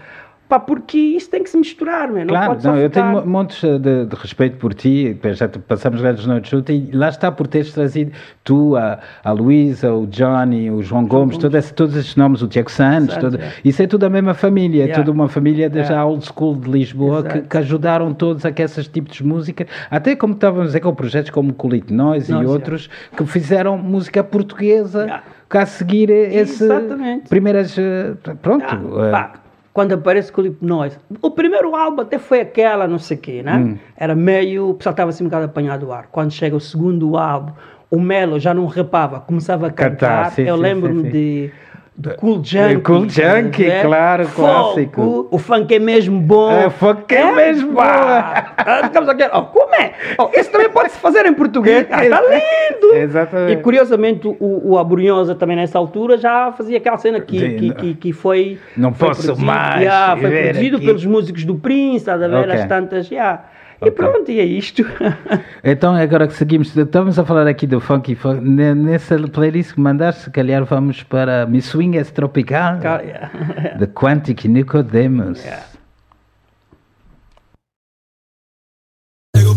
pá, 0.54 0.60
porque 0.60 0.98
isso 1.00 1.32
tem 1.32 1.42
que 1.42 1.50
se 1.50 1.58
misturar, 1.58 2.08
não 2.12 2.28
Claro, 2.28 2.48
pode 2.52 2.62
só 2.62 2.72
não, 2.72 2.78
eu 2.78 2.90
tenho 2.90 3.26
montes 3.26 3.60
de, 3.62 4.06
de 4.06 4.16
respeito 4.16 4.58
por 4.58 4.72
ti, 4.76 5.18
já 5.34 5.48
passamos 5.50 6.00
grandes 6.00 6.28
noites 6.28 6.52
juntos, 6.52 6.76
e 6.76 6.92
lá 6.94 7.10
está 7.10 7.32
por 7.32 7.48
teres 7.48 7.72
trazido 7.74 8.12
tu, 8.44 8.76
a, 8.76 9.00
a 9.24 9.32
Luísa, 9.32 9.92
o 9.92 10.06
Johnny, 10.06 10.70
o 10.70 10.84
João 10.84 11.08
Gomes, 11.08 11.38
todo 11.40 11.58
esse- 11.58 11.74
todos 11.74 11.96
esses 11.96 12.16
nomes, 12.16 12.44
o 12.44 12.48
Tiago 12.48 12.70
Santos, 12.70 13.18
todo- 13.18 13.38
é. 13.38 13.52
isso 13.66 13.82
é 13.82 13.88
tudo 13.88 14.06
a 14.06 14.10
mesma 14.12 14.36
família, 14.36 14.84
é 14.84 14.86
Yeah. 14.86 15.04
tudo 15.04 15.12
uma 15.16 15.28
família 15.28 15.68
desde 15.70 15.92
Yeah. 15.92 16.04
a 16.08 16.12
old 16.12 16.24
school 16.24 16.56
de 16.56 16.70
Lisboa 16.70 17.24
que, 17.24 17.42
que 17.42 17.58
ajudaram 17.58 18.14
todos 18.14 18.46
a 18.46 18.52
que 18.52 18.62
esses 18.62 18.88
tipos 18.88 19.16
de 19.16 19.24
música, 19.26 19.66
até 19.90 20.16
como 20.16 20.34
estávamos 20.34 20.64
a 20.64 20.68
dizer 20.68 20.82
com 20.82 20.94
projetos 20.94 21.32
como 21.32 21.50
o 21.50 21.54
Colite 21.54 21.92
Nós 21.92 22.30
e 22.30 22.34
outros, 22.36 22.90
que 23.18 23.26
fizeram 23.26 23.76
música 23.78 24.24
portuguesa, 24.24 25.00
Yeah. 25.04 25.24
que 25.50 25.58
a 25.58 25.66
seguir 25.66 26.10
esse 26.12 26.64
Exatamente. 26.64 27.28
primeiras, 27.30 27.76
eh, 27.78 28.14
pronto, 28.42 28.66
Ah, 29.14 29.32
eh, 29.36 29.40
quando 29.74 29.94
aparece 29.94 30.30
o 30.30 30.34
clipe 30.34 30.58
Nós. 30.64 30.98
O 31.22 31.32
primeiro 31.32 31.76
álbum 31.76 32.02
até 32.02 32.20
foi 32.20 32.42
aquela, 32.42 32.88
não 32.88 33.00
sei 33.00 33.18
o 33.18 33.20
quê, 33.20 33.42
né? 33.44 33.58
Hum. 33.58 33.78
Era 33.98 34.14
meio. 34.14 34.70
O 34.70 34.74
pessoal 34.76 34.92
estava 34.92 35.10
assim 35.10 35.24
um 35.24 35.28
bocado 35.28 35.46
apanhado 35.46 35.86
do 35.88 35.92
ar. 35.92 36.08
Quando 36.12 36.32
chega 36.32 36.56
o 36.56 36.60
segundo 36.62 37.18
álbum, 37.18 37.54
o 37.90 38.00
Melo 38.00 38.40
já 38.40 38.54
não 38.54 38.66
rapava, 38.68 39.20
começava 39.20 39.68
a 39.68 39.72
Cantar, 39.72 40.24
cantar. 40.26 40.32
sim, 40.32 40.44
Eu 40.44 40.56
lembro-me 40.56 41.10
de. 41.10 41.52
Do 41.96 42.16
Cool 42.16 42.44
Junkie. 42.44 42.82
Cool 42.82 43.08
ver? 43.08 43.82
claro, 43.84 44.28
clássico. 44.30 45.28
O 45.30 45.38
funk 45.38 45.76
é 45.76 45.80
mesmo 45.80 46.20
bom. 46.20 46.52
É, 46.52 46.68
funk 46.70 47.14
é 47.14 47.32
mesmo 47.32 47.74
pá. 47.74 48.54
Ah, 48.58 48.82
Ficamos 48.86 49.10
aqui, 49.10 49.24
oh, 49.32 49.44
como 49.44 49.76
é? 49.76 49.94
Oh, 50.18 50.30
esse 50.34 50.50
também 50.52 50.70
pode 50.72 50.92
se 50.92 50.98
fazer 50.98 51.26
em 51.26 51.34
português. 51.34 51.86
Ah, 51.94 51.98
tá 52.10 52.22
lindo! 52.22 52.96
Exatamente. 52.96 53.60
E 53.60 53.62
curiosamente, 53.62 54.28
o, 54.28 54.72
o 54.72 54.78
Abrunhosa 54.80 55.36
também 55.36 55.56
nessa 55.56 55.78
altura 55.78 56.18
já 56.18 56.52
fazia 56.52 56.78
aquela 56.78 56.98
cena 56.98 57.20
que, 57.20 57.40
Sim, 57.40 57.58
que, 57.58 57.74
que, 57.74 57.94
que 57.96 58.14
foi. 58.14 58.58
Não 58.76 58.94
foi 58.94 59.10
posso 59.10 59.22
produzido, 59.22 59.46
mais 59.46 59.82
yeah, 59.82 60.20
foi 60.20 60.32
produzido 60.32 60.78
aqui. 60.78 60.86
pelos 60.86 61.06
músicos 61.06 61.46
do 61.46 61.56
Prince, 61.56 61.98
estás 61.98 62.22
a 62.22 62.28
ver? 62.28 62.50
Ok. 62.50 62.54
As 62.54 62.66
tantas, 62.66 63.12
yeah. 63.12 63.44
E 63.86 63.92
pronto, 63.92 64.30
e 64.32 64.40
é 64.40 64.46
isto. 64.46 64.84
Então, 65.64 65.96
agora 65.96 66.28
que 66.28 66.34
seguimos, 66.34 66.76
estamos 66.76 67.18
a 67.18 67.24
falar 67.26 67.48
aqui 67.48 67.66
do 67.66 67.80
funk 67.80 68.16
funk. 68.16 68.42
Ne- 68.42 68.76
Nessa 68.76 69.18
playlist 69.18 69.74
que 69.74 69.80
mandaste, 69.82 70.24
se 70.26 70.30
calhar 70.32 70.66
vamos 70.66 71.04
para 71.04 71.46
Mi 71.46 71.62
Swing 71.62 71.96
es 71.96 72.12
Tropical, 72.12 72.80
Yeah. 72.82 73.78
de 73.80 73.88
Quantic 73.88 74.44
Nicodemus. 74.46 75.42
Yeah. 75.44 75.64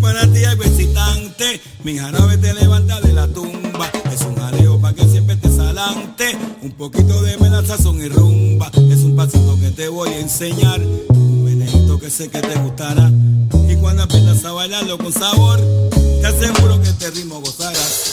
Para 0.00 0.20
ti 0.32 0.44
algo 0.44 0.62
excitante, 0.62 1.60
mi 1.84 1.98
jarabe 1.98 2.36
te 2.38 2.52
levanta 2.54 3.00
de 3.00 3.12
la 3.12 3.26
tumba. 3.26 3.65
Un 6.62 6.72
poquito 6.72 7.22
de 7.22 7.36
melaza 7.36 7.78
son 7.78 8.00
y 8.00 8.08
rumba. 8.08 8.70
Es 8.90 9.00
un 9.00 9.14
pasito 9.14 9.56
que 9.60 9.70
te 9.70 9.88
voy 9.88 10.08
a 10.08 10.18
enseñar. 10.18 10.80
Un 10.80 11.44
menejito 11.44 11.98
que 11.98 12.10
sé 12.10 12.28
que 12.28 12.40
te 12.40 12.58
gustará. 12.58 13.10
Y 13.68 13.76
cuando 13.76 14.02
aprendas 14.02 14.44
a 14.44 14.52
bailarlo 14.52 14.98
con 14.98 15.12
sabor, 15.12 15.60
te 16.20 16.26
aseguro 16.26 16.80
que 16.82 16.88
este 16.88 17.10
ritmo 17.10 17.40
gozarás. 17.40 18.12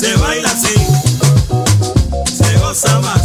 Se 0.00 0.16
baila 0.16 0.50
así, 0.50 0.74
se 2.36 2.58
goza 2.58 3.00
más. 3.00 3.17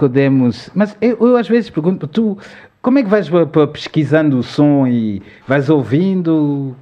Nicodemus. 0.00 0.70
Mas 0.74 0.96
eu, 1.00 1.16
eu 1.20 1.36
às 1.36 1.48
vezes 1.48 1.68
pergunto, 1.70 2.06
tu 2.06 2.38
como 2.82 2.98
é 2.98 3.02
que 3.02 3.08
vais 3.08 3.28
pa- 3.28 3.66
pesquisando 3.66 4.38
o 4.38 4.42
som 4.42 4.86
e 4.86 5.22
vais 5.46 5.68
ouvindo? 5.68 6.74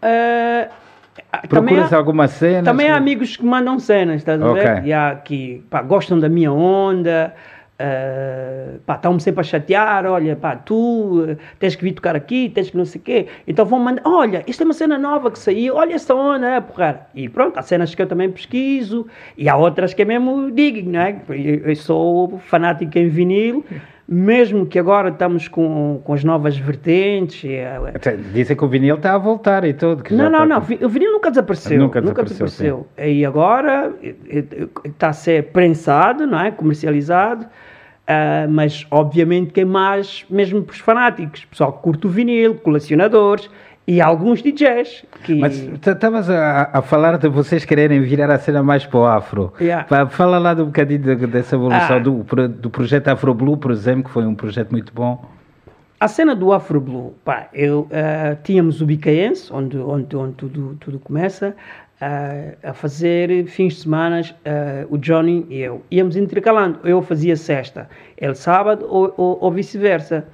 Eh, 0.00 0.68
também 1.50 1.74
Procuras 1.74 1.92
há- 1.92 1.96
alguma 1.96 2.28
cena? 2.28 2.62
Também 2.62 2.88
há 2.90 2.96
amigos 2.96 3.36
que 3.36 3.44
mandam 3.44 3.78
cenas, 3.78 4.16
estás 4.18 4.40
a 4.40 4.52
ver? 4.52 4.86
E 4.86 4.92
que 5.16 5.64
pá, 5.68 5.82
gostam 5.82 6.18
da 6.18 6.28
minha 6.28 6.52
onda, 6.52 7.34
pá, 8.86 8.94
estão-me 8.94 9.20
sempre 9.20 9.40
a 9.40 9.44
chatear, 9.44 10.06
olha, 10.06 10.34
pá, 10.34 10.56
tu 10.56 11.26
eh, 11.28 11.36
tens 11.58 11.76
que 11.76 11.84
vir 11.84 11.92
tocar 11.92 12.16
aqui, 12.16 12.48
tens 12.48 12.70
que 12.70 12.76
não 12.76 12.84
sei 12.84 13.00
o 13.00 13.04
quê. 13.04 13.26
Então 13.46 13.64
vão 13.64 13.78
mandar, 13.78 14.02
olha, 14.04 14.42
isto 14.46 14.62
é 14.62 14.64
uma 14.64 14.74
cena 14.74 14.96
nova 14.96 15.30
que 15.30 15.38
saiu, 15.38 15.74
olha 15.76 15.94
esta 15.94 16.14
onda, 16.14 16.46
é 16.46 16.60
porra. 16.60 17.06
E 17.14 17.28
pronto, 17.28 17.58
há 17.58 17.62
cenas 17.62 17.94
que 17.94 18.00
eu 18.00 18.06
também 18.06 18.30
pesquiso, 18.30 19.06
e 19.36 19.48
há 19.48 19.56
outras 19.56 19.92
que 19.92 20.02
é 20.02 20.04
mesmo 20.04 20.50
digging, 20.50 20.90
não 20.90 21.00
é? 21.00 21.20
Eu, 21.28 21.68
eu 21.68 21.76
sou 21.76 22.38
fanático 22.46 22.98
em 22.98 23.08
vinil, 23.08 23.64
mesmo 24.08 24.64
que 24.66 24.78
agora 24.78 25.08
estamos 25.08 25.48
com, 25.48 26.00
com 26.04 26.12
as 26.14 26.22
novas 26.22 26.56
vertentes, 26.56 27.42
e, 27.44 27.54
eh, 27.54 27.76
Até 27.94 28.16
Dizem 28.16 28.56
que 28.56 28.64
o 28.64 28.68
vinil 28.68 28.94
está 28.96 29.14
a 29.14 29.18
voltar 29.18 29.64
e 29.64 29.72
tudo. 29.74 30.04
não, 30.12 30.30
não, 30.30 30.46
não. 30.46 30.60
vi- 30.60 30.78
O 30.82 30.88
vinil 30.88 31.12
nunca 31.12 31.30
desapareceu. 31.30 31.78
Nunca 31.78 32.00
Nunca, 32.00 32.22
desapareceu, 32.22 32.86
desapareceu. 32.96 33.14
E 33.16 33.24
agora 33.26 33.92
está 34.84 35.08
a 35.08 35.12
ser 35.12 35.44
prensado, 35.52 36.26
não 36.26 36.38
é? 36.40 36.50
Comercializado. 36.52 37.46
ah, 38.06 38.46
mas 38.48 38.86
obviamente 38.92 39.52
que 39.52 39.62
é 39.62 39.64
mais 39.64 40.24
mesmo 40.30 40.62
para 40.62 40.72
os 40.74 40.78
fanáticos, 40.78 41.44
pessoal 41.46 41.72
que 41.72 41.82
curte 41.82 42.06
o 42.06 42.10
vinil, 42.10 42.54
colecionadores 42.54 43.50
e 43.86 44.00
alguns 44.00 44.42
DJs 44.42 45.04
que 45.22 45.34
Mas 45.36 45.56
estavas 45.58 46.28
a, 46.28 46.70
a 46.72 46.82
falar 46.82 47.18
de 47.18 47.28
vocês 47.28 47.64
quererem 47.64 48.00
virar 48.00 48.30
a 48.30 48.38
cena 48.38 48.62
mais 48.62 48.84
para 48.84 48.98
o 48.98 49.06
afro. 49.06 49.52
Yeah. 49.60 49.86
Fala 50.08 50.38
lá 50.38 50.54
de 50.54 50.62
um 50.62 50.66
bocadinho 50.66 51.16
de- 51.16 51.26
dessa 51.28 51.54
evolução 51.54 51.96
Ah. 51.96 51.98
do, 52.00 52.24
do 52.48 52.70
projeto 52.70 53.08
Afro 53.08 53.32
Blue, 53.32 53.56
por 53.56 53.70
exemplo, 53.70 54.04
que 54.04 54.10
foi 54.10 54.26
um 54.26 54.34
projeto 54.34 54.70
muito 54.72 54.92
bom. 54.92 55.24
A 56.00 56.08
cena 56.08 56.34
do 56.34 56.52
Afro 56.52 56.80
Blue, 56.80 57.14
pá, 57.24 57.48
eu, 57.54 57.88
ah, 57.92 58.36
tínhamos 58.42 58.80
o 58.82 58.86
Bicaense, 58.86 59.52
onde, 59.52 59.78
onde, 59.78 60.14
onde 60.16 60.34
tudo, 60.34 60.76
tudo 60.80 60.98
começa, 60.98 61.54
ah, 62.00 62.52
a 62.62 62.72
fazer 62.74 63.46
fins 63.46 63.74
de 63.74 63.80
semana, 63.82 64.20
ah, 64.44 64.84
o 64.90 64.98
Johnny 64.98 65.46
e 65.48 65.58
eu. 65.60 65.80
Íamos 65.90 66.16
intercalando, 66.16 66.80
eu 66.84 67.00
fazia 67.02 67.34
sexta, 67.36 67.88
ele 68.18 68.34
sábado 68.34 68.84
ou, 68.88 69.14
ou, 69.16 69.38
ou 69.40 69.50
vice-versa. 69.52 70.24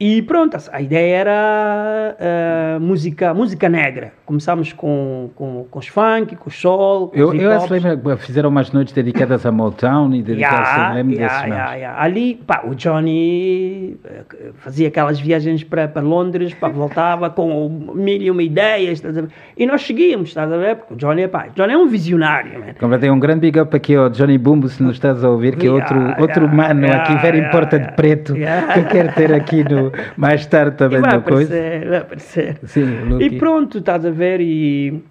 E 0.00 0.22
pronto, 0.22 0.56
a 0.70 0.80
ideia 0.80 1.16
era 1.16 2.16
ah, 2.20 2.78
música, 2.80 3.34
música 3.34 3.68
negra. 3.68 4.12
Começámos 4.24 4.72
com, 4.72 5.30
com, 5.34 5.66
com 5.68 5.78
os 5.80 5.88
funk, 5.88 6.36
com 6.36 6.48
o 6.48 6.52
soul, 6.52 7.08
com 7.08 7.16
Eu, 7.18 7.34
eu 7.34 7.50
acho 7.50 7.66
que 7.66 8.16
fizeram 8.18 8.48
umas 8.48 8.70
noites 8.70 8.94
dedicadas 8.94 9.44
a 9.44 9.50
Motown 9.50 10.14
e 10.14 10.22
dedicadas 10.22 10.68
Yeah, 10.68 10.90
a 10.90 10.94
lembro 10.94 11.14
yeah, 11.14 11.46
yeah, 11.46 11.74
yeah. 11.74 12.02
Ali, 12.02 12.36
pá, 12.46 12.62
o 12.64 12.76
Johnny 12.76 13.96
eh, 14.04 14.52
fazia 14.58 14.86
aquelas 14.86 15.18
viagens 15.18 15.64
para, 15.64 15.88
para 15.88 16.02
Londres, 16.02 16.54
pá, 16.54 16.68
voltava 16.68 17.28
com 17.34 17.92
mil 17.94 18.22
e 18.22 18.30
uma 18.30 18.42
ideias, 18.42 18.98
estás 18.98 19.18
a 19.18 19.22
ver? 19.22 19.30
E 19.56 19.66
nós 19.66 19.82
seguíamos, 19.82 20.28
estás 20.28 20.52
a 20.52 20.56
ver? 20.56 20.76
Porque 20.76 20.94
o 20.94 20.96
Johnny, 20.96 21.26
pá, 21.26 21.48
o 21.50 21.54
Johnny 21.56 21.72
é 21.72 21.76
um 21.76 21.88
visionário, 21.88 22.60
man. 22.60 22.74
Como 22.78 22.96
tem 22.98 23.10
um 23.10 23.18
grande 23.18 23.40
big 23.40 23.58
up 23.58 23.74
aqui 23.74 23.96
ao 23.96 24.08
Johnny 24.10 24.38
Bumbo, 24.38 24.68
se 24.68 24.80
nos 24.80 24.94
estás 24.94 25.24
a 25.24 25.28
ouvir, 25.30 25.56
que 25.56 25.66
é 25.66 25.70
outro, 25.70 25.98
outro 26.20 26.48
mano 26.48 26.86
aqui, 26.86 27.16
very 27.16 27.38
yeah, 27.38 27.48
important 27.48 27.80
yeah. 27.80 27.96
preto, 27.96 28.34
que 28.34 28.78
eu 28.78 28.84
quero 28.84 29.12
ter 29.14 29.32
aqui 29.32 29.64
no, 29.64 29.87
mais 30.16 30.46
tarde 30.46 30.76
também 30.76 31.00
vai 31.00 31.20
coisa. 31.22 31.54
vai 31.88 31.98
aparecer. 31.98 32.58
Sim, 32.64 33.18
E 33.20 33.38
pronto, 33.38 33.78
estás 33.78 34.04
a 34.04 34.10
ver? 34.10 34.40
E 34.40 35.02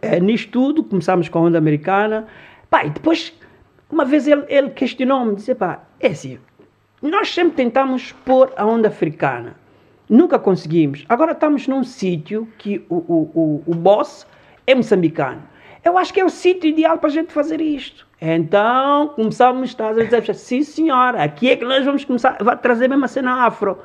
eh, 0.00 0.20
nisto 0.20 0.50
tudo, 0.50 0.84
começámos 0.84 1.28
com 1.28 1.38
a 1.38 1.42
onda 1.42 1.58
americana. 1.58 2.26
Pá, 2.70 2.84
e 2.84 2.90
depois, 2.90 3.32
uma 3.90 4.04
vez 4.04 4.26
ele, 4.26 4.44
ele 4.48 4.70
questionou-me, 4.70 5.36
disse, 5.36 5.54
pá, 5.54 5.80
é 6.00 6.08
assim, 6.08 6.38
nós 7.00 7.32
sempre 7.32 7.56
tentamos 7.56 8.12
pôr 8.24 8.52
a 8.56 8.64
onda 8.64 8.88
africana. 8.88 9.54
Nunca 10.08 10.38
conseguimos. 10.38 11.04
Agora 11.08 11.32
estamos 11.32 11.66
num 11.66 11.82
sítio 11.84 12.48
que 12.58 12.84
o, 12.88 12.96
o, 12.96 13.30
o, 13.34 13.62
o 13.66 13.74
boss 13.74 14.26
é 14.66 14.74
moçambicano. 14.74 15.42
Eu 15.84 15.98
acho 15.98 16.12
que 16.12 16.20
é 16.20 16.24
o 16.24 16.30
sítio 16.30 16.68
ideal 16.68 16.98
para 16.98 17.08
a 17.08 17.12
gente 17.12 17.32
fazer 17.32 17.60
isto. 17.60 18.06
Então 18.20 19.08
começámos, 19.16 19.76
a 19.80 19.92
dizer, 19.92 20.34
sim 20.34 20.62
senhora, 20.62 21.22
aqui 21.22 21.50
é 21.50 21.56
que 21.56 21.64
nós 21.64 21.84
vamos 21.84 22.04
começar, 22.04 22.36
vai 22.40 22.56
trazer 22.56 22.88
mesmo 22.88 23.04
a 23.04 23.08
cena 23.08 23.46
afro. 23.46 23.76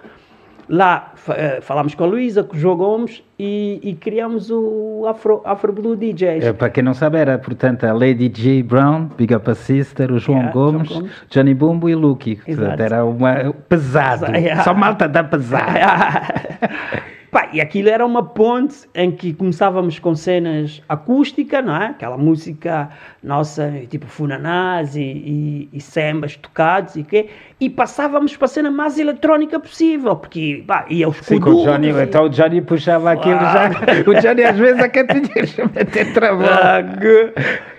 Lá 0.69 1.13
eh, 1.29 1.59
falámos 1.61 1.95
com 1.95 2.03
a 2.03 2.07
Luísa, 2.07 2.43
com 2.43 2.55
o 2.55 2.59
João 2.59 2.75
Gomes 2.75 3.23
e, 3.39 3.79
e 3.81 3.95
criamos 3.95 4.51
o 4.51 5.05
Afro, 5.07 5.41
Afro 5.45 5.71
Blue 5.71 5.95
DJs. 5.95 6.43
É, 6.43 6.51
para 6.51 6.69
quem 6.69 6.83
não 6.83 6.93
sabe, 6.93 7.17
era 7.17 7.37
portanto 7.37 7.85
a 7.85 7.93
Lady 7.93 8.27
J. 8.27 8.63
Brown, 8.63 9.05
Big 9.17 9.33
Up 9.33 9.49
a 9.49 9.55
Sister, 9.55 10.11
o 10.11 10.19
João 10.19 10.39
Yeah, 10.39 10.53
Gomes, 10.53 10.89
João 10.89 10.99
Gomes. 11.01 11.15
Johnny 11.29 11.53
Bumbo 11.53 11.89
e 11.89 11.95
Lucky. 11.95 12.41
Exato. 12.45 12.81
era 12.81 13.05
uma 13.05 13.53
pesado. 13.69 14.25
Yeah. 14.35 14.61
Só 14.65 14.73
malta 14.73 15.07
dá 15.07 15.23
pesado. 15.23 15.71
Pá, 15.71 17.16
e 17.57 17.61
aquilo 17.61 17.89
era 17.89 18.05
uma 18.05 18.21
ponte 18.23 18.87
em 18.93 19.09
que 19.09 19.33
começávamos 19.33 19.97
com 19.97 20.13
cenas 20.13 20.79
acústicas, 20.87 21.65
não 21.65 21.75
é? 21.75 21.85
Aquela 21.87 22.15
música 22.15 22.87
nossa, 23.23 23.73
tipo 23.89 24.05
funanás 24.05 24.95
e, 24.95 25.01
e, 25.01 25.69
e 25.73 25.81
sambas 25.81 26.35
tocados 26.35 26.95
e 26.95 27.03
quê? 27.03 27.29
E 27.59 27.67
passávamos 27.67 28.37
para 28.37 28.45
a 28.45 28.47
cena 28.47 28.69
mais 28.69 28.99
eletrónica 28.99 29.59
possível, 29.59 30.15
porque 30.15 30.63
pá, 30.67 30.85
ia 30.87 31.09
os 31.09 31.17
Sim, 31.17 31.37
o 31.37 31.63
Johnny, 31.65 31.87
e- 31.87 32.03
então 32.03 32.25
o 32.25 32.29
Johnny 32.29 32.61
puxava 32.61 33.11
aquilo 33.13 33.39
já. 33.39 33.71
O 34.05 34.13
Johnny 34.21 34.43
às 34.43 34.55
vezes 34.59 34.79
a 34.79 34.87
cantinha 34.89 35.67
meter 35.75 36.13
travão. 36.13 36.47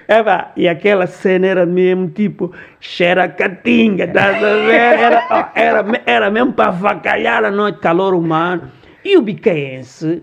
É, 0.08 0.22
pá, 0.24 0.50
e 0.56 0.66
aquela 0.66 1.06
cena 1.06 1.46
era 1.46 1.64
mesmo 1.66 2.08
tipo 2.08 2.52
xeracatinga, 2.80 4.06
estás 4.06 4.42
a 4.42 4.54
ver? 4.56 4.74
Era, 4.74 5.50
era, 5.54 5.84
era 6.04 6.30
mesmo 6.30 6.52
para 6.52 6.68
avacalhar 6.70 7.44
a 7.44 7.50
noite, 7.52 7.78
calor 7.78 8.12
humano. 8.14 8.76
E 9.08 9.16
o 9.16 9.22
Bicaense, 9.22 10.22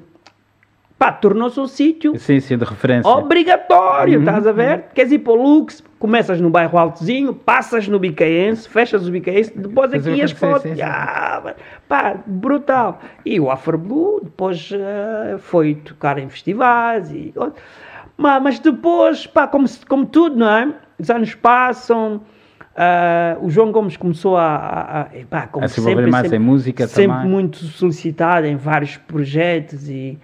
pá, 0.95 1.11
tornou-se 1.11 1.59
um 1.59 1.65
sítio 1.65 2.15
Sim, 2.19 2.39
sim, 2.39 2.55
de 2.55 2.63
referência. 2.63 3.09
obrigatório, 3.09 4.19
estás 4.19 4.45
a 4.45 4.51
ver? 4.51 4.83
Queres 4.93 5.11
ir 5.11 5.17
para 5.17 5.33
o 5.33 5.35
Lux, 5.35 5.83
começas 5.97 6.39
no 6.39 6.51
bairro 6.51 6.77
Altozinho, 6.77 7.33
passas 7.33 7.87
no 7.87 7.97
Bicaense, 7.97 8.69
fechas 8.69 9.07
o 9.07 9.11
Bicaense, 9.11 9.57
depois 9.57 9.91
aqui 9.91 10.21
as 10.21 10.29
fotos. 10.29 10.79
Ah, 10.79 11.55
pá, 11.89 12.15
brutal. 12.27 13.01
E 13.25 13.39
o 13.39 13.49
Afro 13.49 13.75
Blue 13.75 14.21
depois 14.23 14.69
eh, 14.71 15.37
foi 15.39 15.73
tocar 15.73 16.19
em 16.19 16.29
festivais 16.29 17.11
e 17.11 17.33
mas, 18.15 18.43
mas 18.43 18.59
depois, 18.59 19.25
pá, 19.25 19.47
como, 19.47 19.65
como 19.89 20.05
tudo, 20.05 20.35
não 20.35 20.47
é? 20.47 20.71
Os 20.99 21.09
anos 21.09 21.33
passam. 21.33 22.21
Ah, 22.75 23.37
o 23.41 23.49
João 23.49 23.71
Gomes 23.71 23.95
começou 23.95 24.35
a, 24.35 24.55
a, 24.55 25.01
a, 25.01 25.07
pá, 25.29 25.47
como 25.47 25.63
A 25.65 25.67
se 25.69 25.79
envolver 25.79 26.07
mais 26.07 26.31
em 26.33 26.39
música 26.39 26.87
sempre 26.87 27.15
também. 27.15 27.29
muito 27.29 27.57
solicitado 27.57 28.45
em 28.47 28.57
vários 28.57 28.97
projetos 28.97 29.87
e, 29.89 30.17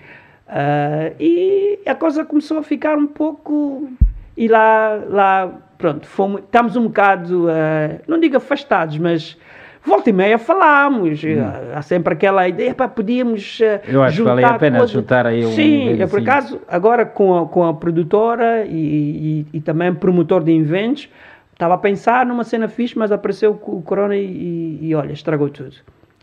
ah, 0.49 1.11
e 1.19 1.79
a 1.85 1.95
coisa 1.95 2.25
começou 2.25 2.57
a 2.57 2.63
ficar 2.63 2.97
um 2.97 3.07
pouco 3.07 3.89
e 4.35 4.47
lá, 4.47 4.99
lá 5.07 5.51
pronto, 5.77 6.05
fomos, 6.07 6.41
estamos 6.41 6.75
um 6.75 6.83
bocado, 6.83 7.47
ah, 7.49 8.01
não 8.07 8.19
digo 8.19 8.35
afastados, 8.37 8.97
mas 8.97 9.37
volta 9.83 10.09
e 10.09 10.13
meia 10.13 10.37
falámos, 10.37 11.21
ah, 11.23 11.77
há 11.77 11.81
sempre 11.81 12.13
aquela 12.13 12.47
ideia, 12.49 12.75
pá, 12.75 12.87
podíamos 12.87 13.59
Hum. 13.61 13.91
Eu 13.93 14.03
acho 14.03 14.17
que 14.17 14.23
valia 14.23 14.49
a 14.49 14.49
juntar 14.49 14.59
pena 14.59 14.77
coisas. 14.79 14.91
juntar 14.91 15.25
aí 15.25 15.45
um 15.45 15.51
Sim, 15.51 16.01
é 16.01 16.05
por 16.07 16.19
acaso, 16.19 16.59
agora 16.67 17.05
com 17.05 17.37
a, 17.37 17.47
com 17.47 17.65
a 17.65 17.73
produtora 17.73 18.65
e, 18.65 19.45
e, 19.53 19.57
e 19.57 19.61
também 19.61 19.93
promotor 19.93 20.43
de 20.43 20.51
eventos, 20.51 21.07
estava 21.61 21.75
a 21.75 21.77
pensar 21.77 22.25
numa 22.25 22.43
cena 22.43 22.67
fixe, 22.67 22.97
mas 22.97 23.11
apareceu 23.11 23.51
o 23.51 23.81
Corona 23.83 24.15
e, 24.15 24.25
e- 24.25 24.87
e, 24.87 24.95
olha, 24.95 25.11
estragou 25.13 25.47
tudo. 25.47 25.75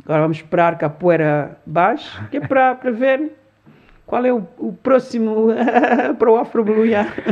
Agora 0.04 0.22
vamos 0.22 0.38
esperar 0.38 0.76
que 0.76 0.84
a 0.84 0.90
poeira 0.90 1.56
baixe, 1.64 2.10
que 2.28 2.38
é 2.38 2.40
para, 2.40 2.74
ver 2.90 3.32
qual 4.04 4.24
é 4.26 4.32
o, 4.32 4.42
o 4.58 4.72
próximo 4.72 5.46
para 6.18 6.30
o 6.30 6.36
Afro 6.36 6.64
Blue. 6.64 6.84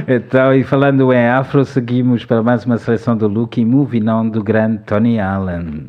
Então, 0.06 0.54
e 0.54 0.62
falando 0.62 1.12
em 1.12 1.26
afro, 1.26 1.64
seguimos 1.64 2.24
para 2.24 2.44
mais 2.44 2.64
uma 2.64 2.78
seleção 2.78 3.16
do 3.16 3.26
Lucky 3.26 3.64
Moving 3.64 4.08
On 4.08 4.28
do 4.28 4.40
grande 4.44 4.78
Tony 4.84 5.18
Allen. 5.18 5.88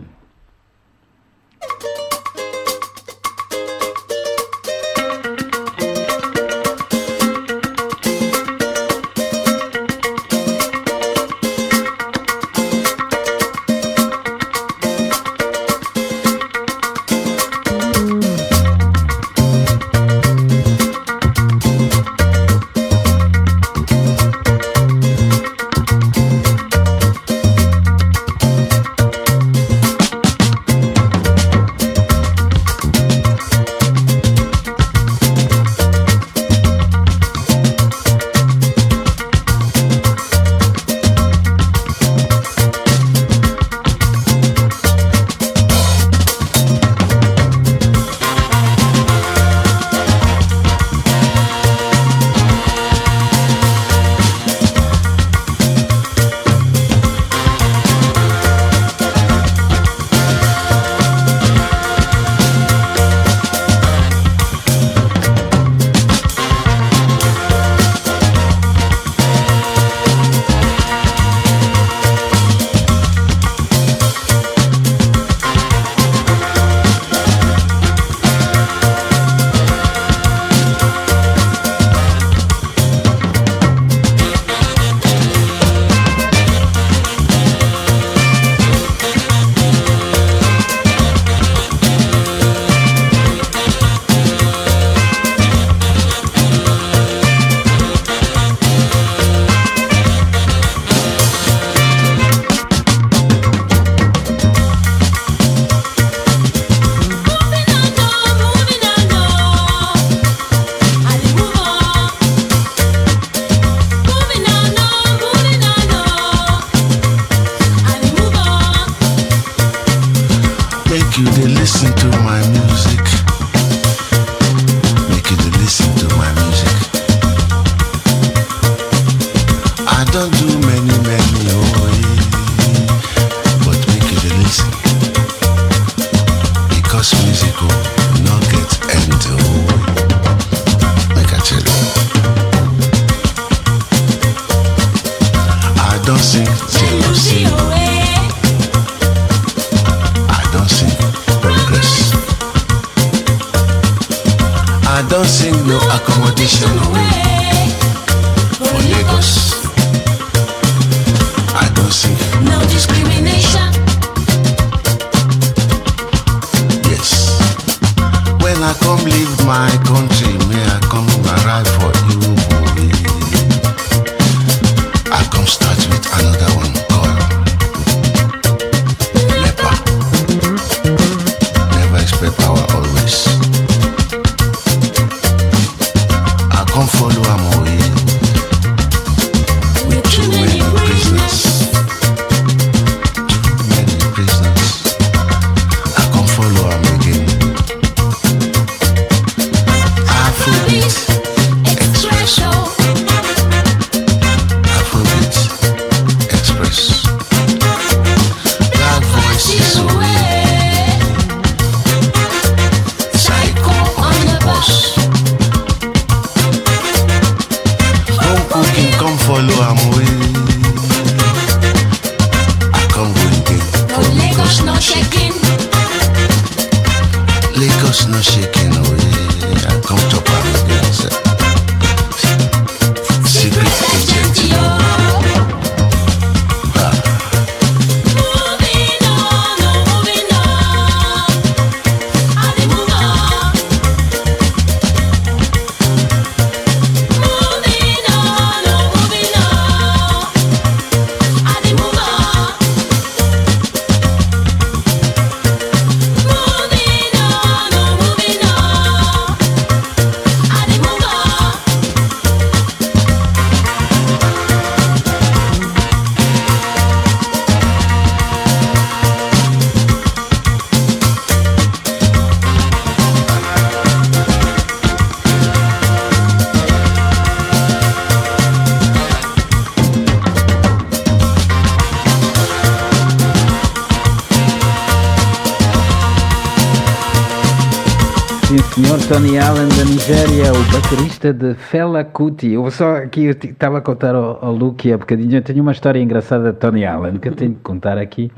Kuti. 292.04 292.54
Eu 292.54 292.70
só 292.72 292.98
aqui 292.98 293.26
estava 293.26 293.78
a 293.80 293.82
contar 293.82 294.16
ao, 294.16 294.43
ao 294.43 294.54
Luke 294.54 294.91
há 294.91 294.98
bocadinho. 294.98 295.38
Eu 295.38 295.41
tenho 295.41 295.62
uma 295.62 295.72
história 295.72 296.00
engraçada 296.00 296.52
de 296.52 296.60
Tony 296.60 296.86
Allen 296.86 297.18
que 297.18 297.30
eu 297.30 297.36
tenho 297.36 297.54
que 297.54 297.62
contar 297.62 297.98
aqui. 297.98 298.32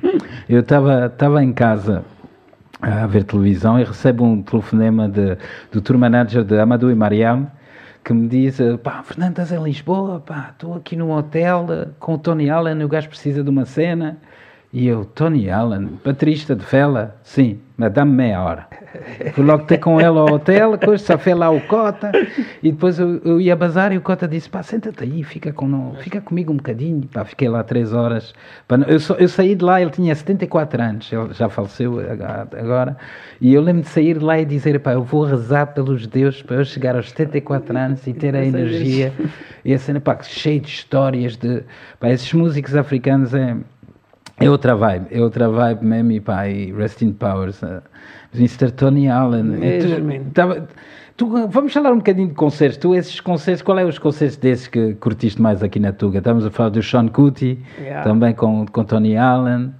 Eu 0.47 0.61
estava 0.61 1.43
em 1.43 1.53
casa 1.53 2.03
a 2.81 3.05
ver 3.07 3.23
televisão 3.23 3.79
e 3.79 3.83
recebo 3.83 4.23
um 4.23 4.41
telefonema 4.41 5.09
de, 5.09 5.37
do 5.71 5.81
tour 5.81 5.97
manager 5.97 6.43
de 6.43 6.57
Amadou 6.59 6.89
e 6.89 6.95
Mariam 6.95 7.47
que 8.03 8.13
me 8.13 8.27
diz: 8.27 8.57
pá, 8.83 9.03
Fernando, 9.03 9.31
estás 9.31 9.51
em 9.51 9.61
Lisboa? 9.61 10.19
Pá, 10.19 10.49
estou 10.51 10.75
aqui 10.75 10.95
num 10.95 11.11
hotel 11.11 11.67
com 11.99 12.15
o 12.15 12.17
Tony 12.17 12.49
Allen. 12.49 12.83
O 12.83 12.87
gajo 12.87 13.09
precisa 13.09 13.43
de 13.43 13.49
uma 13.49 13.65
cena. 13.65 14.17
E 14.71 14.87
eu, 14.87 15.03
Tony 15.03 15.49
Allen, 15.49 15.97
baterista 16.05 16.55
de 16.55 16.63
Fela? 16.63 17.15
Sim, 17.23 17.57
dá-me 17.91 18.11
meia 18.11 18.39
hora. 18.43 18.67
Fui 19.33 19.43
logo 19.43 19.63
ter 19.63 19.79
com 19.79 19.99
ele 19.99 20.09
ao 20.09 20.31
hotel, 20.31 20.77
depois 20.77 21.01
só 21.01 21.17
fez 21.17 21.35
lá 21.35 21.49
o 21.49 21.59
Cota, 21.61 22.11
e 22.61 22.71
depois 22.71 22.99
eu, 22.99 23.19
eu 23.25 23.41
ia 23.41 23.55
bazar 23.55 23.91
e 23.91 23.97
o 23.97 24.01
Cota 24.01 24.27
disse, 24.27 24.47
pá, 24.47 24.61
senta-te 24.61 25.03
aí, 25.03 25.23
fica, 25.23 25.51
com, 25.51 25.95
fica 26.01 26.21
comigo 26.21 26.53
um 26.53 26.57
bocadinho. 26.57 27.01
Pá, 27.11 27.25
fiquei 27.25 27.49
lá 27.49 27.63
três 27.63 27.93
horas. 27.93 28.31
Pá, 28.67 28.75
eu, 28.87 28.99
só- 28.99 29.15
eu 29.15 29.27
saí 29.27 29.55
de 29.55 29.65
lá, 29.65 29.81
ele 29.81 29.89
tinha 29.89 30.13
74 30.13 30.79
anos, 30.83 31.11
ele 31.11 31.33
já 31.33 31.49
faleceu 31.49 31.97
agora, 32.55 32.95
e 33.41 33.51
eu 33.51 33.61
lembro 33.63 33.81
de 33.81 33.89
sair 33.89 34.19
de 34.19 34.23
lá 34.23 34.37
e 34.39 34.45
dizer, 34.45 34.79
pá, 34.81 34.91
eu 34.93 35.01
vou 35.03 35.23
rezar 35.23 35.65
pelos 35.73 36.01
judeus 36.01 36.43
para 36.43 36.57
eu 36.57 36.65
chegar 36.65 36.95
aos 36.95 37.09
74 37.09 37.75
anos 37.75 38.05
e 38.05 38.13
ter 38.13 38.35
a 38.35 38.45
energia, 38.45 39.11
e 39.65 39.73
a 39.73 39.79
cena, 39.79 39.99
pá, 39.99 40.15
cheio 40.21 40.61
de 40.61 40.67
histórias 40.69 41.35
de, 41.35 41.63
pá, 41.99 42.09
esses 42.11 42.31
músicos 42.33 42.75
africanos 42.75 43.33
é... 43.33 43.57
É 44.39 44.49
outra 44.49 44.75
vibe, 44.75 45.07
é 45.11 45.21
outra 45.21 45.49
vibe 45.49 45.85
mesmo, 45.85 46.11
e 46.13 46.19
pá, 46.21 46.47
e 46.47 46.71
Rest 46.71 47.01
in 47.01 47.11
Powers, 47.13 47.61
uh, 47.61 47.81
Mr. 48.33 48.71
Tony 48.71 49.09
Allen. 49.09 49.55
E 49.63 49.79
tu- 49.79 50.31
tava- 50.33 50.67
tu- 51.17 51.47
vamos 51.47 51.73
falar 51.73 51.91
um 51.91 51.97
bocadinho 51.97 52.29
de 52.29 52.33
concertos. 52.35 52.77
Tu, 52.77 52.95
esses 52.95 53.19
concertos, 53.19 53.61
qual 53.61 53.77
é 53.79 53.83
os 53.85 53.97
concertos 53.99 54.37
desses 54.37 54.67
que 54.67 54.93
curtiste 54.95 55.41
mais 55.41 55.61
aqui 55.61 55.79
na 55.79 55.91
Tuga? 55.91 56.19
Estamos 56.19 56.45
a 56.45 56.49
falar 56.51 56.69
do 56.69 56.81
Sean 56.81 57.07
Kuti, 57.09 57.59
Yeah. 57.79 58.03
também 58.03 58.33
com, 58.33 58.65
com 58.65 58.83
Tony 58.83 59.17
Allen. 59.17 59.73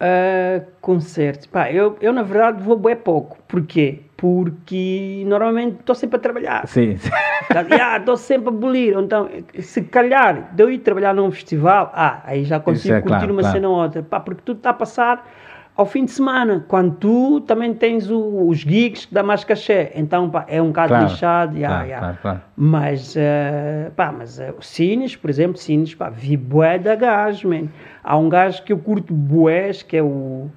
Uh, 0.00 0.64
concertos. 0.80 1.46
Pá, 1.46 1.70
eu, 1.70 1.96
eu 2.00 2.12
na 2.12 2.22
verdade 2.24 2.60
vou 2.62 2.76
bem 2.76 2.96
pouco. 2.96 3.38
Porquê? 3.46 4.00
Porque 4.22 5.24
normalmente 5.26 5.80
estou 5.80 5.96
sempre 5.96 6.16
a 6.16 6.20
trabalhar. 6.20 6.68
Sim, 6.68 6.94
Estou 7.98 8.16
sempre 8.16 8.50
a 8.50 8.52
bolir. 8.52 8.96
Então, 8.96 9.28
se 9.58 9.82
calhar 9.82 10.54
de 10.54 10.62
eu 10.62 10.70
ir 10.70 10.78
trabalhar 10.78 11.12
num 11.12 11.28
festival, 11.32 11.90
ah, 11.92 12.22
aí 12.24 12.44
já 12.44 12.60
consigo 12.60 12.94
é 12.94 13.00
curtir 13.00 13.16
claro, 13.18 13.32
uma 13.32 13.42
claro. 13.42 13.56
cena 13.56 13.68
ou 13.68 13.74
outra. 13.82 14.00
Pá, 14.00 14.20
porque 14.20 14.40
tudo 14.44 14.58
está 14.58 14.70
a 14.70 14.74
passar 14.74 15.28
ao 15.76 15.84
fim 15.86 16.04
de 16.04 16.12
semana, 16.12 16.64
quando 16.68 16.94
tu 16.94 17.40
também 17.40 17.74
tens 17.74 18.08
o- 18.08 18.46
os 18.46 18.58
gigs 18.58 19.06
que 19.06 19.12
dá 19.14 19.24
mais 19.24 19.42
cachê. 19.42 19.90
Então, 19.96 20.30
pá, 20.30 20.44
é 20.46 20.62
um 20.62 20.68
bocado 20.68 20.88
Claro, 20.90 21.04
lixado. 21.08 21.56
yeah, 21.58 21.82
yeah. 21.82 22.16
Mas, 22.56 23.14
eh, 23.16 23.90
pá, 23.96 24.12
mas 24.16 24.38
eh, 24.38 24.54
o 24.56 24.62
Cines, 24.62 25.16
por 25.16 25.28
exemplo, 25.30 25.56
Cines, 25.58 25.96
pá, 25.96 26.08
vi 26.10 26.36
bué 26.36 26.78
da 26.78 26.94
gajo, 26.94 27.48
man. 27.48 27.66
Há 28.04 28.16
um 28.16 28.28
gajo 28.28 28.62
que 28.62 28.72
eu 28.72 28.78
curto 28.78 29.12
bués, 29.12 29.82
que 29.82 29.96
é 29.96 30.02
o... 30.02 30.48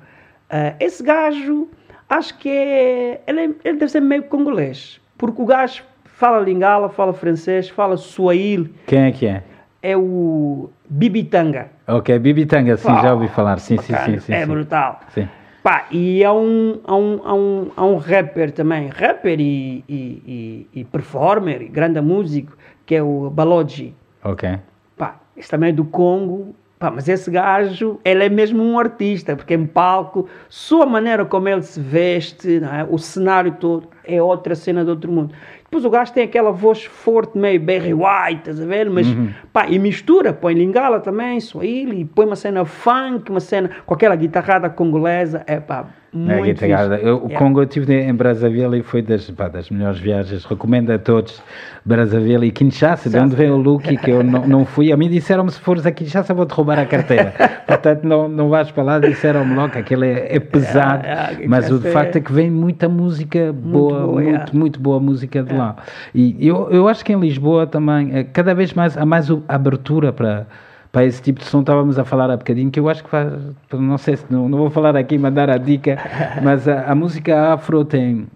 eh, 0.52 0.76
esse 0.80 1.02
gajo, 1.02 1.68
acho 2.10 2.38
que 2.38 2.50
é... 2.50 3.22
Ele, 3.28 3.40
é- 3.42 3.50
ele 3.64 3.78
deve 3.78 3.90
ser 3.90 4.00
meio 4.02 4.24
congolês. 4.24 5.00
Porque 5.18 5.42
o 5.42 5.46
gajo 5.46 5.84
fala 6.04 6.40
lingala, 6.40 6.90
fala 6.90 7.14
francês, 7.14 7.70
fala 7.70 7.98
swahili. 7.98 8.74
Quem 8.88 9.00
é 9.04 9.12
que 9.12 9.26
é? 9.28 9.44
É 9.82 9.96
o 9.96 10.70
Bibitanga. 10.90 11.70
Ok, 11.88 12.18
Bibi 12.18 12.46
Tanga, 12.48 12.76
sim, 12.78 12.88
Pá, 12.88 13.02
já 13.02 13.14
ouvi 13.14 13.28
falar. 13.28 13.60
Sim, 13.60 13.78
sim, 13.78 13.94
bacana, 13.94 14.14
sim, 14.14 14.20
sim. 14.20 14.34
É 14.34 14.42
sim. 14.46 14.52
brutal. 14.52 15.00
Sim. 15.10 15.28
Pá, 15.62 15.86
e 15.92 16.24
há 16.24 16.34
um, 16.34 16.80
há 16.86 16.96
um, 16.96 17.22
há 17.24 17.34
um, 17.34 17.72
há 17.76 17.86
um 17.86 17.98
rapper 17.98 18.52
também, 18.52 18.88
rapper 18.88 19.40
e, 19.40 19.84
e, 19.88 20.68
e, 20.74 20.80
e 20.82 20.84
performer, 20.84 21.70
grande 21.72 22.02
músico, 22.02 22.56
que 22.86 22.96
é 22.96 23.04
o 23.04 23.30
Balogi. 23.30 23.94
Ok. 24.24 24.58
Pá, 24.98 25.16
este 25.38 25.52
também 25.52 25.70
é 25.70 25.74
do 25.74 25.86
Congo. 25.86 26.56
Pá, 26.86 26.92
mas 26.92 27.10
esse 27.10 27.32
gajo, 27.32 28.00
ele 28.06 28.26
é 28.26 28.30
mesmo 28.30 28.62
um 28.62 28.78
artista, 28.78 29.36
porque 29.36 29.56
em 29.56 29.66
palco, 29.66 30.30
sua 30.48 30.86
maneira 30.86 31.26
como 31.26 31.50
ele 31.50 31.64
se 31.64 31.80
veste, 31.80 32.58
é? 32.58 32.86
o 32.88 33.00
cenário 33.00 33.54
todo, 33.60 33.88
é 34.04 34.22
outra 34.22 34.54
cena 34.54 34.84
de 34.84 34.92
outro 34.92 35.12
mundo. 35.12 35.34
Depois 35.64 35.84
o 35.84 35.90
gajo 35.90 36.14
tem 36.14 36.26
aquela 36.26 36.52
voz 36.52 36.86
forte, 36.86 37.40
meio 37.40 37.60
Barry 37.60 37.92
White, 37.92 38.38
estás 38.38 38.62
a 38.62 38.68
ver? 38.68 38.88
Mas, 38.88 39.08
pá, 39.52 39.66
e 39.68 39.80
mistura, 39.80 40.32
põe 40.32 40.54
lingala 40.54 41.00
também, 41.00 41.40
Swahili, 41.40 42.02
e 42.02 42.06
põe 42.06 42.28
uma 42.28 42.36
cena 42.36 42.64
funk, 42.66 43.32
uma 43.32 43.40
cena 43.40 43.72
com 43.84 43.96
aquela 43.96 44.16
guitarrada 44.16 44.70
congolesa, 44.70 45.44
é 45.48 45.60
pá, 45.60 45.88
muito 46.18 46.44
guitarrada. 46.62 46.96
fixe. 46.96 47.08
Eu- 47.10 47.16
O 47.18 47.28
Yeah. 47.28 47.40
Congo 47.40 47.60
eu 47.60 47.64
estive 47.66 47.94
em 48.02 48.14
Brazzaville 48.14 48.80
e 48.80 48.84
foi 48.84 49.02
das, 49.02 49.30
pá, 49.32 49.48
das 49.48 49.70
melhores 49.70 50.00
viagens. 50.00 50.46
Recomendo 50.46 50.92
a 50.92 50.98
todos 51.00 51.42
Brazzaville 51.84 52.48
e 52.48 52.52
Kinshasa, 52.52 53.10
de 53.10 53.18
onde 53.18 53.36
vem 53.36 53.50
o 53.52 53.58
Lucky, 53.58 53.98
que 53.98 54.10
eu 54.12 54.24
não, 54.24 54.48
não 54.48 54.66
fui. 54.66 54.92
A 54.92 54.98
mim 54.98 55.10
disseram-me: 55.10 55.52
se 55.52 55.60
fores 55.60 55.86
a 55.86 55.92
Kinshasa, 55.92 56.34
vou-te 56.34 56.52
roubar 56.54 56.80
a 56.80 56.86
carteira. 56.86 57.34
Portanto, 57.68 58.04
não, 58.04 58.28
não 58.30 58.50
vais 58.50 58.72
para 58.72 58.84
lá. 58.84 59.00
Disseram-me 59.00 59.54
logo 59.56 59.70
que 59.74 59.80
aquilo 59.80 60.04
é, 60.04 60.36
é 60.36 60.40
pesado. 60.40 61.04
Yeah, 61.04 61.30
yeah, 61.32 61.46
mas 61.48 61.66
o 61.72 61.76
Kinshasa 61.78 61.92
facto 61.94 62.16
é- 62.16 62.20
é 62.20 62.22
que 62.22 62.32
vem 62.34 62.50
muita 62.50 62.88
música 62.88 63.52
boa, 63.54 64.00
boa, 64.08 64.22
muito, 64.22 64.58
muito 64.58 64.80
boa 64.80 65.00
música 65.00 65.44
de 65.44 65.54
lá. 65.54 65.76
E 66.14 66.36
eu, 66.48 66.70
eu 66.72 66.88
acho 66.88 67.04
que 67.04 67.12
em 67.14 67.20
Lisboa 67.20 67.68
também, 67.68 68.16
eh, 68.16 68.24
cada 68.24 68.54
vez 68.56 68.74
mais, 68.74 68.98
há 68.98 69.06
mais 69.06 69.28
abertura 69.48 70.14
para. 70.14 70.48
Para 70.96 71.04
esse 71.04 71.22
tipo 71.22 71.42
de 71.42 71.46
som, 71.48 71.60
estávamos 71.60 72.00
a 72.00 72.06
falar 72.06 72.32
há 72.32 72.38
bocadinho, 72.38 72.72
que 72.72 72.80
eu 72.80 72.88
acho 72.88 73.04
que 73.04 73.10
faz. 73.10 73.30
Não 73.74 73.98
sei 73.98 74.16
se. 74.16 74.26
Não, 74.30 74.48
não 74.48 74.58
vou 74.58 74.70
falar 74.70 74.96
aqui, 74.96 75.18
mandar 75.18 75.50
a 75.50 75.58
dica, 75.58 75.98
mas 76.42 76.70
a, 76.70 76.90
a 76.90 76.96
música 76.96 77.52
afro 77.52 77.84
tem. 77.84 78.28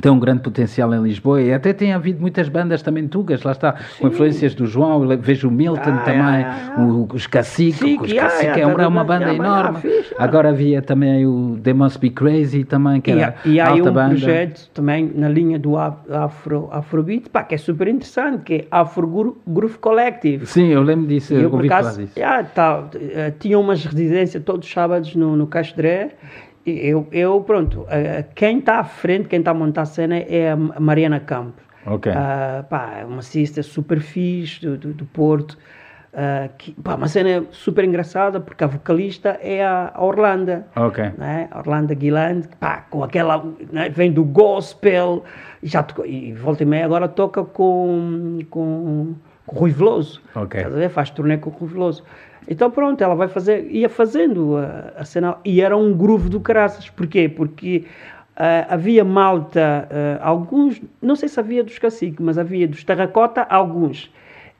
Tem 0.00 0.10
um 0.12 0.18
grande 0.18 0.40
potencial 0.42 0.92
em 0.94 1.02
Lisboa 1.02 1.40
e 1.42 1.52
até 1.52 1.72
tem 1.72 1.92
havido 1.92 2.20
muitas 2.20 2.48
bandas 2.48 2.82
também 2.82 3.06
tugas, 3.08 3.42
lá 3.42 3.52
está, 3.52 3.74
com 3.98 4.06
influências 4.08 4.54
do 4.54 4.66
João, 4.66 5.06
vejo 5.18 5.48
o 5.48 5.50
Milton 5.50 5.80
Ah, 5.90 5.98
também, 6.04 6.44
ah, 6.44 6.72
ah. 6.76 6.80
o- 6.80 7.08
os 7.12 7.26
Cacique, 7.26 7.72
Cacique, 7.96 8.02
os 8.04 8.12
Cacique 8.12 8.60
é 8.60 8.66
uma, 8.66 8.82
é 8.82 8.86
uma 8.86 9.04
banda 9.04 9.32
enorme. 9.32 9.78
ah, 9.84 10.02
ah. 10.18 10.24
Agora 10.24 10.50
havia 10.50 10.80
também 10.82 11.26
o 11.26 11.58
They 11.62 11.72
Must 11.74 11.98
Be 11.98 12.10
Crazy 12.10 12.64
também, 12.64 13.00
que 13.00 13.10
E, 13.10 13.14
era 13.18 13.28
há- 13.44 13.48
e 13.48 13.60
há 13.60 13.68
alta 13.70 13.90
um 13.90 13.92
banda. 13.92 14.08
projeto 14.10 14.70
também 14.72 15.10
na 15.14 15.28
linha 15.28 15.58
do 15.58 15.76
af- 15.76 16.10
afro, 16.10 16.68
Afrobeat, 16.70 17.28
pá, 17.30 17.42
que 17.42 17.54
é 17.54 17.58
super 17.58 17.88
interessante, 17.88 18.42
que 18.42 18.54
é 18.54 18.64
Afro 18.70 19.06
Gro- 19.06 19.38
Groove 19.46 19.78
Collective. 19.78 20.46
Sim, 20.46 20.68
eu 20.68 20.82
lembro 20.82 21.06
disso, 21.06 21.34
E 21.34 21.42
eu 21.42 21.52
ouvi 21.52 21.68
falar 21.68 21.80
acaso, 21.80 22.00
disso. 22.02 22.12
ah, 22.22 22.42
tá, 22.44 22.84
eh, 22.94 23.32
tinha 23.38 23.58
umas 23.58 23.84
residências 23.84 24.42
todos 24.44 24.66
os 24.66 24.72
sábados 24.72 25.14
no, 25.14 25.34
no 25.36 25.46
Castré. 25.46 26.10
Eu, 26.70 27.06
eu, 27.12 27.40
pronto, 27.42 27.86
eh, 27.88 28.24
quem 28.34 28.58
está 28.58 28.78
à 28.80 28.84
frente, 28.84 29.28
quem 29.28 29.38
está 29.40 29.50
a 29.52 29.54
montar 29.54 29.82
a 29.82 29.86
cena 29.86 30.16
é 30.18 30.50
a 30.52 30.56
Mariana 30.56 31.20
Campos. 31.20 31.62
Ok. 31.86 32.12
Ah, 32.14 32.64
pá, 32.68 32.98
é 33.00 33.04
uma 33.04 33.22
cista 33.22 33.62
super 33.62 34.00
fixe 34.00 34.60
do, 34.60 34.76
do, 34.76 34.92
do 34.92 35.04
Porto. 35.06 35.56
ah, 36.12 36.48
que, 36.58 36.72
pá, 36.72 36.96
uma 36.96 37.08
cena 37.08 37.44
super 37.50 37.84
engraçada 37.84 38.40
porque 38.40 38.62
a 38.64 38.66
vocalista 38.66 39.38
é 39.42 39.64
a, 39.64 39.92
a 39.94 40.04
Orlando. 40.04 40.64
Ok. 40.76 41.12
Né? 41.16 41.48
Orlando 41.54 41.94
Guiland, 41.94 42.48
pá, 42.60 42.82
com 42.90 43.02
aquela. 43.02 43.42
né, 43.72 43.88
Vem 43.88 44.12
do 44.12 44.24
gospel, 44.24 45.24
já 45.62 45.82
tocou, 45.82 46.04
e 46.04 46.32
volta 46.32 46.62
e 46.62 46.66
meia 46.66 46.84
agora 46.84 47.08
toca 47.08 47.42
com, 47.44 48.38
com, 48.50 49.14
com 49.46 49.56
o 49.56 49.58
Rui 49.58 49.70
Veloso. 49.70 50.20
Ok. 50.34 50.60
Estás 50.60 50.74
a 50.74 50.78
ver? 50.78 50.88
Faz 50.90 51.10
turnê 51.10 51.38
com 51.38 51.50
o 51.50 51.52
Rui 51.52 51.68
Veloso. 51.70 52.04
Então 52.48 52.70
pronto, 52.70 53.02
ela 53.04 53.14
vai 53.14 53.28
fazer, 53.28 53.70
ia 53.70 53.88
fazendo 53.88 54.56
a, 54.56 55.00
a 55.00 55.04
cena, 55.04 55.36
e 55.44 55.60
era 55.60 55.76
um 55.76 55.92
groove 55.94 56.30
do 56.30 56.40
caraças. 56.40 56.88
Porquê? 56.88 57.28
Porque 57.28 57.84
ah, 58.34 58.66
havia 58.70 59.04
malta, 59.04 59.88
ah, 59.90 60.26
alguns, 60.26 60.80
não 61.02 61.14
sei 61.14 61.28
se 61.28 61.38
havia 61.38 61.62
dos 61.62 61.78
caciques, 61.78 62.24
mas 62.24 62.38
havia 62.38 62.66
dos 62.66 62.82
terracota, 62.84 63.42
alguns. 63.42 64.10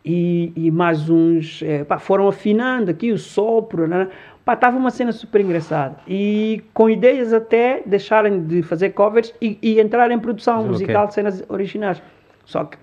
E, 0.05 0.53
e 0.55 0.70
mais 0.70 1.11
uns, 1.11 1.62
eh, 1.62 1.84
pá, 1.84 1.99
foram 1.99 2.28
afinando 2.28 2.91
aqui 2.91 3.11
o 3.12 3.18
sopro, 3.18 3.86
né? 3.86 4.09
Pá, 4.45 4.55
estava 4.55 4.76
uma 4.78 4.91
cena 4.91 5.12
super 5.12 5.41
engraçada. 5.41 5.97
E 6.07 6.62
com 6.72 6.89
ideias 6.89 7.32
até 7.32 7.82
deixarem 7.84 8.43
de 8.45 8.62
fazer 8.62 8.91
covers 8.91 9.34
e, 9.41 9.59
e 9.61 9.78
entrar 9.80 10.11
em 10.11 10.18
produção 10.18 10.66
musical 10.66 11.07
de 11.09 11.14
cenas 11.14 11.45
originais. 11.49 12.01
Só 12.47 12.64
que 12.64 12.78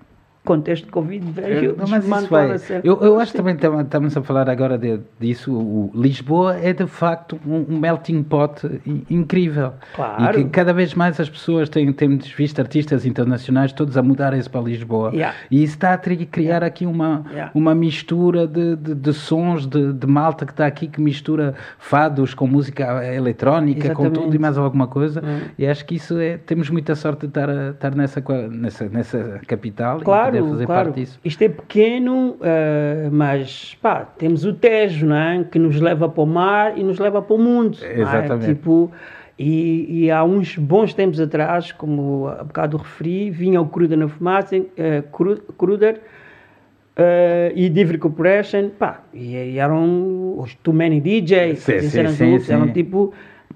contexto 0.46 0.86
de 0.86 0.90
Covid 0.90 1.24
veio 1.30 1.76
Não, 1.76 1.86
mas 1.88 2.04
isso 2.06 2.28
vai. 2.28 2.56
Eu, 2.82 2.98
eu 3.02 3.20
acho 3.20 3.32
também 3.34 3.54
tam- 3.56 3.80
estamos 3.82 4.16
a 4.16 4.22
falar 4.22 4.48
agora 4.48 4.78
de- 4.78 5.00
disso. 5.20 5.52
O 5.52 5.90
Lisboa 5.94 6.56
é 6.56 6.72
de 6.72 6.86
facto 6.86 7.38
um, 7.46 7.78
melting 7.78 8.22
pot 8.22 8.62
incrível. 9.10 9.72
Claro. 9.94 10.40
E 10.40 10.44
que 10.44 10.50
cada 10.50 10.72
vez 10.72 10.94
mais 10.94 11.18
as 11.20 11.28
pessoas 11.28 11.68
têm, 11.68 11.92
temos 11.92 12.28
visto 12.28 12.58
artistas 12.60 13.04
internacionais 13.04 13.72
todos 13.72 13.96
a 13.96 14.02
mudarem-se 14.02 14.48
para 14.48 14.60
Lisboa. 14.62 15.10
Yeah. 15.12 15.34
E 15.50 15.62
isso 15.62 15.74
está 15.74 15.92
a 15.92 15.98
criar 15.98 16.62
aqui 16.62 16.86
uma, 16.86 17.24
Yeah. 17.32 17.50
uma 17.54 17.74
mistura 17.74 18.46
de, 18.46 18.76
de, 18.76 18.94
de 18.94 19.12
sons 19.12 19.66
de, 19.66 19.92
de 19.92 20.06
malta 20.06 20.46
que 20.46 20.52
está 20.52 20.66
aqui 20.66 20.86
que 20.86 21.00
mistura 21.00 21.54
fados 21.78 22.32
com 22.34 22.46
música 22.46 23.04
eletrónica, 23.14 23.92
com 23.94 24.08
tudo 24.10 24.34
e 24.34 24.38
mais 24.38 24.56
alguma 24.56 24.86
coisa. 24.86 25.20
Hum. 25.24 25.40
E 25.58 25.66
acho 25.66 25.84
que 25.84 25.96
isso 25.96 26.18
é. 26.18 26.38
Temos 26.38 26.70
muita 26.70 26.94
sorte 26.94 27.20
de 27.22 27.26
estar, 27.26 27.48
a- 27.50 27.70
estar 27.70 27.94
nessa, 27.94 28.22
nessa, 28.50 28.88
nessa 28.88 29.40
capital 29.46 30.00
e 30.00 30.35
Claro, 30.38 30.52
fazer 30.52 30.66
claro. 30.66 30.84
parte 30.86 31.00
disso. 31.00 31.20
Isto 31.24 31.42
é 31.42 31.48
pequeno, 31.48 32.36
eh, 32.40 33.08
mas 33.12 33.76
pá, 33.80 34.04
temos 34.16 34.44
o 34.44 34.52
Tejo, 34.52 35.06
não 35.06 35.16
é? 35.16 35.44
que 35.44 35.58
nos 35.58 35.80
leva 35.80 36.08
para 36.08 36.22
o 36.22 36.26
mar 36.26 36.78
e 36.78 36.82
nos 36.82 36.98
leva 36.98 37.20
para 37.22 37.34
o 37.34 37.38
mundo. 37.38 37.78
é? 37.82 38.00
Exatamente. 38.00 38.46
Tipo, 38.54 38.90
e, 39.38 40.04
e 40.04 40.10
há 40.10 40.24
uns 40.24 40.56
bons 40.56 40.94
tempos 40.94 41.20
atrás, 41.20 41.70
como 41.72 42.26
há 42.28 42.42
bocado 42.44 42.76
referi, 42.78 43.30
vinha 43.30 43.60
o 43.60 43.66
Cruder 43.66 43.98
na 43.98 44.08
Fumaça, 44.08 44.56
Cru- 45.12 45.42
Cruder 45.58 46.00
eh, 46.96 47.52
e 47.54 47.68
Divri 47.68 47.98
Corporation, 47.98 48.70
pá, 48.78 49.02
e, 49.12 49.34
e 49.34 49.58
eram 49.58 50.38
os 50.38 50.54
Too 50.56 50.72
Many 50.72 51.00
DJs, 51.00 51.58
Sim, 51.58 51.80
sim, 51.80 51.98
eram 51.98 52.10
sim, 52.10 52.30
todos, 52.30 52.50
eram 52.50 52.72
tipo. 52.72 53.12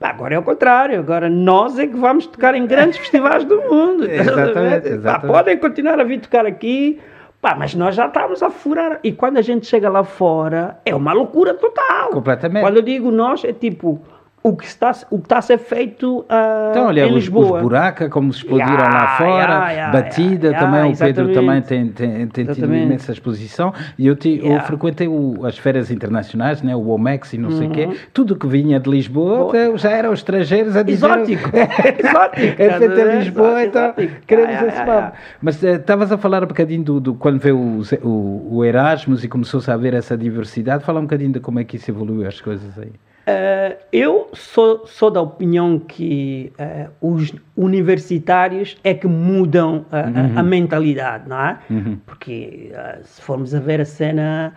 Agora 0.08 0.34
é 0.34 0.38
o 0.38 0.42
contrário, 0.42 0.98
agora 0.98 1.28
nós 1.28 1.78
é 1.78 1.86
que 1.86 1.96
vamos 1.96 2.26
tocar 2.26 2.54
em 2.54 2.66
grandes 2.66 2.98
festivais 3.00 3.44
do 3.44 3.60
mundo. 3.62 4.06
ver? 4.06 4.20
Exatamente, 4.20 4.82
Pá, 4.82 4.94
exatamente. 4.94 5.32
podem 5.32 5.58
continuar 5.58 6.00
a 6.00 6.04
vir 6.04 6.20
tocar 6.20 6.46
aqui, 6.46 6.98
pá, 7.40 7.54
mas 7.58 7.74
nós 7.74 7.94
já 7.94 8.06
estamos 8.06 8.42
a 8.42 8.50
furar. 8.50 8.98
E 9.04 9.12
quando 9.12 9.36
a 9.38 9.42
gente 9.42 9.66
chega 9.66 9.88
lá 9.88 10.02
fora, 10.04 10.78
é 10.84 10.94
uma 10.94 11.12
loucura 11.12 11.54
total. 11.54 12.10
Completamente. 12.10 12.62
Quando 12.62 12.76
eu 12.76 12.82
digo 12.82 13.10
nós, 13.10 13.44
é 13.44 13.52
tipo 13.52 14.00
o 14.42 14.56
que 14.56 14.64
está, 14.64 14.90
o 15.10 15.18
que 15.18 15.24
está 15.26 15.36
a 15.38 15.42
ser 15.42 15.58
feito 15.58 16.24
ah, 16.26 16.68
Então, 16.70 16.86
olha, 16.86 17.02
em 17.04 17.08
os, 17.10 17.14
Lisboa. 17.14 17.56
os 17.58 17.62
buraca, 17.62 18.08
como 18.08 18.32
se 18.32 18.38
explodiram 18.38 18.72
Ya, 18.84 18.88
lá 18.88 19.06
fora, 19.18 19.52
ya, 19.52 19.70
ya, 19.72 19.88
batida 19.90 20.54
também, 20.54 20.90
o 20.92 20.96
Pedro 20.96 21.30
também 21.32 21.60
tem, 21.60 21.88
tem, 21.88 22.26
tem 22.26 22.46
tido 22.46 22.64
imensa 22.74 23.12
exposição. 23.12 23.72
E 23.98 24.06
eu, 24.06 24.16
ti- 24.16 24.40
eu 24.42 24.58
frequentei 24.60 25.06
o- 25.06 25.44
as 25.44 25.58
feiras 25.58 25.90
internacionais, 25.90 26.62
né, 26.62 26.74
o 26.74 26.88
OMEX 26.88 27.34
e 27.34 27.38
não 27.38 27.50
sei 27.50 27.66
o 27.66 27.68
Uhum. 27.68 27.74
quê, 27.74 27.88
tudo 28.14 28.34
que 28.34 28.46
vinha 28.46 28.80
de 28.80 28.88
Lisboa 28.88 29.52
já 29.76 29.90
eram 29.90 30.12
estrangeiros 30.14 30.74
a 30.74 30.82
dizer. 30.82 31.04
Exótico. 31.06 31.50
Exótico. 32.00 32.62
É 32.62 32.70
feito 32.78 32.98
em? 32.98 33.18
Lisboa, 33.18 33.64
então 33.64 33.94
queremos 34.26 34.62
esse 34.72 34.84
papo. 34.84 35.16
Mas 35.42 35.62
eh, 35.62 35.72
estavas 35.74 36.10
a 36.12 36.16
falar 36.16 36.42
um 36.42 36.46
bocadinho 36.46 36.82
do, 36.82 36.98
do- 37.00 37.14
quando 37.14 37.38
veio 37.38 37.58
o, 37.58 37.82
o, 38.02 38.56
o 38.56 38.64
Erasmus 38.64 39.22
e 39.22 39.28
começou-se 39.28 39.70
a 39.70 39.76
ver 39.76 39.92
essa 39.92 40.16
diversidade. 40.16 40.82
Fala 40.82 40.98
um 40.98 41.02
bocadinho 41.02 41.32
de 41.32 41.40
como 41.40 41.58
é 41.60 41.64
que 41.64 41.76
isso 41.76 41.90
evoluiu 41.90 42.26
as 42.26 42.40
coisas 42.40 42.78
aí. 42.78 42.92
Eh, 43.32 43.76
eu 43.92 44.28
sou, 44.32 44.84
sou 44.88 45.08
da 45.08 45.20
opinião 45.22 45.78
que 45.78 46.52
eh, 46.58 46.88
os 47.00 47.32
universitários 47.56 48.76
é 48.82 48.92
que 48.92 49.06
mudam 49.06 49.86
a, 49.92 50.00
a- 50.00 50.02
Uhum. 50.06 50.38
a 50.38 50.42
mentalidade, 50.42 51.28
não 51.28 51.40
é? 51.40 51.58
Porque 52.06 52.70
eh, 52.74 52.98
se 53.04 53.22
formos 53.22 53.54
a 53.54 53.60
ver 53.60 53.80
a 53.80 53.84
cena, 53.84 54.52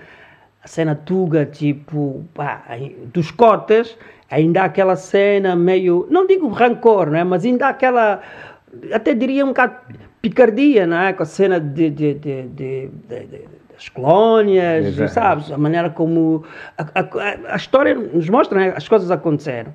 a 0.63 0.67
cena 0.67 0.95
tuga, 0.95 1.45
tipo, 1.45 2.24
pá, 2.34 2.63
dos 3.13 3.30
cotas, 3.30 3.95
ainda 4.30 4.63
há 4.63 4.65
aquela 4.65 4.95
cena 4.95 5.55
meio, 5.55 6.07
não 6.09 6.26
digo 6.26 6.47
rancor, 6.47 7.11
não 7.11 7.17
é? 7.19 7.24
Mas 7.24 7.45
ainda 7.45 7.67
há 7.67 7.69
aquela, 7.69 8.21
até 8.91 9.13
diria 9.13 9.45
um 9.45 9.49
bocado 9.49 9.76
picardia, 10.19 10.88
não 10.88 10.97
é? 10.97 11.13
Com 11.13 11.21
a 11.21 11.26
cena 11.28 11.59
de, 11.59 11.91
de, 11.91 12.13
de, 12.15 12.43
de- 12.47 12.89
das 13.74 13.89
colónias, 13.89 14.86
Exato. 14.86 15.11
sabe? 15.11 15.53
a 15.53 15.57
maneira 15.57 15.89
como 15.89 16.43
a, 16.78 16.84
a- 16.99 17.53
a 17.53 17.55
história 17.55 17.95
nos 17.95 18.30
mostra, 18.30 18.59
né? 18.59 18.74
as 18.76 18.88
coisas 18.88 19.09
aconteceram. 19.11 19.74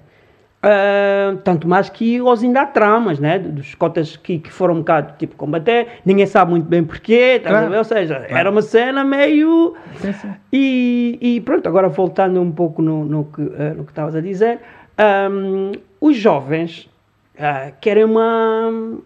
Ah, 0.60 1.36
tanto 1.44 1.68
mais 1.68 1.88
que 1.88 2.20
hoje 2.20 2.46
ainda 2.46 2.62
há 2.62 2.66
tramas, 2.66 3.20
né? 3.20 3.38
Dos 3.38 3.76
cotas 3.76 4.16
que, 4.16 4.40
que 4.40 4.50
foram 4.50 4.74
um 4.74 4.78
bocado 4.78 5.14
tipo 5.16 5.36
combater, 5.36 5.86
ninguém 6.04 6.26
sabe 6.26 6.50
muito 6.50 6.66
bem 6.66 6.82
porquê, 6.82 7.40
a 7.44 7.48
Claro. 7.48 7.76
ou 7.76 7.84
seja, 7.84 8.26
era 8.28 8.50
uma 8.50 8.60
cena 8.60 9.04
meio. 9.04 9.74
E, 10.52 11.16
e 11.20 11.40
pronto, 11.42 11.68
agora 11.68 11.88
voltando 11.88 12.40
um 12.40 12.50
pouco 12.50 12.82
no, 12.82 13.04
no 13.04 13.24
que 13.26 13.44
que 13.46 13.90
estavas 13.90 14.16
a 14.16 14.20
dizer, 14.20 14.58
ahm, 14.96 15.72
os 16.00 16.16
jovens 16.16 16.90
ah, 17.38 17.70
querem 17.80 18.02
uma 18.04 18.98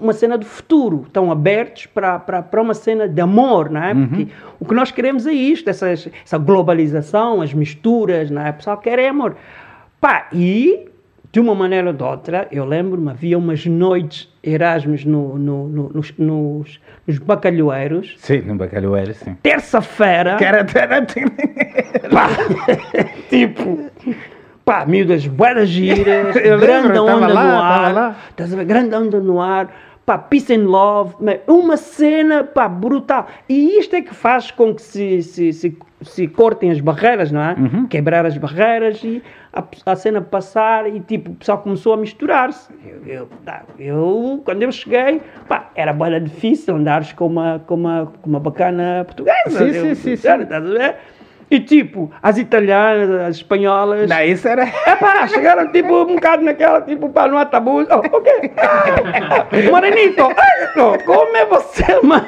uma 0.00 0.12
cena 0.12 0.36
do 0.38 0.46
futuro, 0.46 1.04
estão 1.06 1.30
abertos 1.30 1.86
para, 1.86 2.18
para, 2.18 2.42
para 2.42 2.62
uma 2.62 2.74
cena 2.74 3.08
de 3.08 3.20
amor, 3.20 3.68
não 3.70 3.82
é? 3.82 3.94
Porque 3.94 4.28
o 4.60 4.64
que 4.64 4.74
nós 4.74 4.90
queremos 4.90 5.26
é 5.26 5.32
isto, 5.32 5.68
essas, 5.68 6.08
essa 6.24 6.38
globalização, 6.38 7.40
as 7.42 7.52
misturas, 7.54 8.30
não 8.30 8.42
é? 8.46 8.50
O 8.50 8.54
pessoal 8.54 8.76
quer 8.78 8.98
é 8.98 9.08
amor. 9.08 9.36
Pá, 10.00 10.28
e 10.32 10.86
de 11.30 11.40
uma 11.40 11.54
maneira 11.54 11.88
ou 11.88 11.92
de 11.92 12.02
outra, 12.02 12.48
eu 12.50 12.64
lembro-me, 12.64 13.10
havia 13.10 13.36
umas 13.36 13.66
noites 13.66 14.32
Erasmus 14.42 15.04
no, 15.04 15.36
no- 15.38 15.68
no- 15.68 15.88
nos, 15.90 16.14
nos, 16.16 16.80
nos 17.06 17.18
bacalhoeiros. 17.18 18.14
Sim, 18.18 18.40
no 18.42 18.54
bacalhoeiro, 18.54 19.12
sim. 19.14 19.34
Terça-feira, 19.42 20.36
Que 20.36 20.44
era, 20.44 20.64
pá, 22.10 22.28
tipo, 23.28 23.90
pá, 24.64 24.86
miúdas 24.86 25.26
buenas 25.26 25.68
giras, 25.68 26.34
grande 26.60 26.98
onda 26.98 27.26
lá, 27.28 27.44
no 27.44 27.62
ar, 27.62 28.64
grande 28.66 28.94
onda 28.94 29.20
no 29.20 29.40
ar, 29.40 29.68
pá, 30.08 30.16
peace 30.16 30.50
and 30.54 30.64
love, 30.64 31.14
uma 31.46 31.76
cena, 31.76 32.42
pá, 32.42 32.66
brutal. 32.66 33.26
E 33.46 33.78
isto 33.78 33.94
é 33.94 34.00
que 34.00 34.14
faz 34.14 34.50
com 34.50 34.74
que 34.74 34.80
se, 34.80 35.20
se, 35.22 35.52
se, 35.52 35.76
se 36.00 36.26
cortem 36.26 36.70
as 36.70 36.80
barreiras, 36.80 37.30
não 37.30 37.42
é? 37.42 37.52
Uhum. 37.58 37.86
Quebrar 37.86 38.24
as 38.24 38.34
barreiras 38.38 39.04
e 39.04 39.22
a, 39.52 39.62
a 39.84 39.94
cena 39.96 40.22
passar 40.22 40.88
e 40.88 40.98
tipo, 41.00 41.32
o 41.32 41.34
pessoal 41.34 41.58
começou 41.58 41.92
a 41.92 41.98
misturar-se. 41.98 42.70
Eu, 42.86 43.02
eu, 43.06 43.28
eu, 43.78 44.42
quando 44.46 44.62
eu 44.62 44.72
cheguei, 44.72 45.20
pá, 45.46 45.68
era 45.74 45.92
bem 45.92 46.24
difícil 46.24 46.74
andares 46.76 47.12
com 47.12 47.26
uma, 47.26 47.58
com 47.66 47.74
uma, 47.74 48.10
com 48.22 48.30
uma 48.30 48.40
bacana 48.40 49.04
portuguesa. 49.04 49.36
Sim, 49.50 49.72
sim, 49.72 49.76
Eu- 49.88 49.94
sim, 49.94 49.94
sim. 49.94 50.16
sério, 50.16 50.44
estás 50.44 50.64
a 50.64 50.68
ver? 50.70 50.96
E 51.50 51.60
tipo, 51.60 52.10
as 52.22 52.36
italianas, 52.36 53.10
as 53.28 53.36
espanholas. 53.36 54.08
Não, 54.08 54.22
isso 54.22 54.46
era. 54.46 54.64
É 54.64 54.96
pá, 54.96 55.26
chegaram 55.28 55.72
tipo 55.72 55.94
um 56.02 56.14
bocado 56.14 56.42
naquela, 56.42 56.82
tipo, 56.82 57.08
pá, 57.08 57.26
não 57.26 57.38
há 57.38 57.46
tabu. 57.46 57.80
Oh, 57.90 58.16
ok. 58.16 58.52
Ah, 58.58 59.46
Morenito, 59.70 60.22
como 61.04 61.36
é 61.36 61.44
você, 61.46 62.00
mano? 62.02 62.26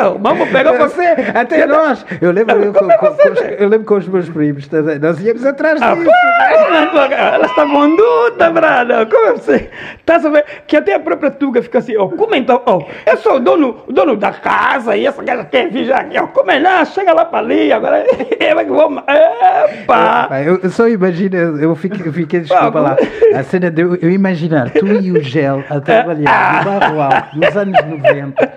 Oh, 0.00 0.18
vamos 0.18 0.48
pegar 0.50 0.72
Você, 0.72 1.02
até 1.34 1.66
nós. 1.66 2.04
Eu 2.20 2.30
lembro, 2.30 2.56
eu, 2.62 2.72
com, 2.72 2.90
é 2.90 2.96
com- 2.98 3.06
os- 3.08 3.40
eu 3.58 3.68
lembro 3.68 3.86
com 3.86 3.94
os 3.96 4.06
meus 4.08 4.28
primos, 4.28 4.68
nós 5.00 5.20
íamos 5.20 5.44
atrás 5.44 5.80
Ah, 5.82 5.94
disso. 5.94 6.10
pá, 6.10 7.08
Elas 7.14 7.50
estavam 7.50 7.96
duras, 7.96 8.52
brada. 8.52 9.06
Como 9.06 9.26
é 9.26 9.32
você? 9.32 9.70
Estás 9.98 10.24
a 10.24 10.30
ver? 10.30 10.44
Que 10.66 10.76
até 10.76 10.94
a 10.94 11.00
própria 11.00 11.30
Tuga 11.30 11.62
fica 11.62 11.78
assim, 11.78 11.96
ó, 11.96 12.08
como 12.08 12.34
então? 12.34 12.62
Ó, 12.66 12.82
eu 13.06 13.16
sou 13.18 13.36
o 13.36 13.40
dono, 13.40 13.82
o 13.86 13.92
dono 13.92 14.16
da 14.16 14.32
casa 14.32 14.96
e 14.96 15.06
essa 15.06 15.22
casa 15.22 15.44
quer 15.44 15.68
vir 15.70 15.84
já 15.86 15.96
aqui, 15.98 16.18
ó. 16.18 16.26
Como 16.28 16.50
é? 16.50 16.58
Não, 16.60 16.84
chega 16.84 17.12
lá 17.12 17.24
para 17.24 17.38
ali, 17.38 17.72
agora 17.72 18.04
eu 18.40 18.58
é 18.58 18.64
que 18.64 18.70
vou. 18.70 18.88
Epa! 19.08 20.28
Eu, 20.44 20.60
eu 20.62 20.70
só 20.70 20.88
imagino, 20.88 21.36
eu 21.60 21.74
fiquei, 21.74 22.06
eu 22.06 22.12
fiquei 22.12 22.40
desculpa 22.40 22.80
lá, 22.80 22.96
a 23.34 23.42
cena 23.42 23.70
de 23.70 23.82
eu, 23.82 23.96
eu 23.96 24.10
imaginar 24.10 24.70
tu 24.70 24.86
e 24.86 25.12
o 25.12 25.22
Gel 25.22 25.62
a 25.68 25.80
trabalhar 25.80 26.64
no 26.64 26.78
Barro 26.80 27.00
Alto 27.02 27.36
nos 27.38 27.56
anos 27.56 27.84
90. 27.84 28.52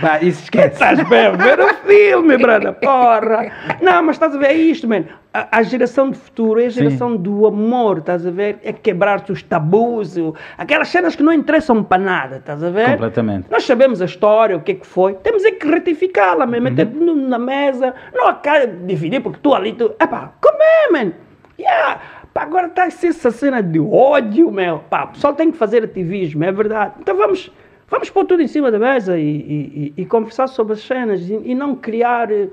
Pá, 0.00 0.18
isso 0.22 0.44
esquece. 0.44 0.74
Estás 0.74 1.02
bem 1.08 1.26
a 1.26 1.30
ver 1.32 1.60
o 1.60 1.74
filme, 1.86 2.36
brada, 2.38 2.72
porra. 2.72 3.52
Não, 3.80 4.02
mas 4.02 4.16
estás 4.16 4.34
a 4.34 4.38
ver, 4.38 4.46
é 4.46 4.52
isto, 4.54 4.88
mano. 4.88 5.06
A, 5.32 5.58
a 5.58 5.62
geração 5.62 6.10
do 6.10 6.16
futuro 6.16 6.60
é 6.60 6.66
a 6.66 6.68
geração 6.68 7.16
do 7.16 7.46
amor, 7.46 7.98
estás 7.98 8.26
a 8.26 8.30
ver? 8.30 8.58
É 8.62 8.72
quebrar-te 8.72 9.32
os 9.32 9.42
tabus, 9.42 10.16
o- 10.16 10.34
aquelas 10.56 10.88
cenas 10.88 11.14
que 11.16 11.22
não 11.22 11.32
interessam 11.32 11.82
para 11.82 12.02
nada, 12.02 12.36
estás 12.36 12.62
a 12.62 12.70
ver? 12.70 12.92
Completamente. 12.92 13.46
Nós 13.50 13.64
sabemos 13.64 14.00
a 14.00 14.04
história, 14.04 14.56
o 14.56 14.60
que 14.60 14.72
é 14.72 14.74
que 14.76 14.86
foi. 14.86 15.14
Temos 15.14 15.44
é 15.44 15.50
que 15.50 15.66
retificá-la, 15.66 16.46
mesmo. 16.46 16.64
Meter 16.64 16.86
tudo 16.86 17.14
na 17.16 17.38
mesa. 17.38 17.94
Não 18.14 18.26
há 18.28 18.34
cá 18.34 18.64
dividir, 18.64 19.20
porque 19.20 19.38
tu 19.42 19.54
ali, 19.54 19.72
tu... 19.72 19.92
Epá, 20.00 20.32
como 20.40 20.58
é, 20.62 20.90
man? 20.92 21.12
Yeah. 21.58 22.00
Pá, 22.32 22.42
agora 22.42 22.66
está 22.68 22.84
a 22.84 22.90
ser 22.90 23.08
essa 23.08 23.30
cena 23.30 23.62
de 23.62 23.78
ódio, 23.78 24.50
meu. 24.50 24.78
Pá, 24.90 25.04
o 25.04 25.08
pessoal 25.08 25.34
tem 25.34 25.50
que 25.52 25.56
fazer 25.58 25.84
ativismo, 25.84 26.42
é 26.44 26.50
verdade. 26.52 26.94
Então 27.00 27.16
vamos... 27.16 27.52
Vamos 27.88 28.10
pôr 28.10 28.24
tudo 28.24 28.42
em 28.42 28.46
cima 28.48 28.70
da 28.70 28.78
mesa 28.78 29.18
e, 29.18 29.22
e- 29.22 29.94
e- 30.02 30.06
conversar 30.06 30.46
sobre 30.46 30.72
as 30.72 30.80
cenas 30.80 31.20
e, 31.28 31.34
e 31.44 31.54
não 31.54 31.74
criar 31.76 32.30
eh, 32.32 32.48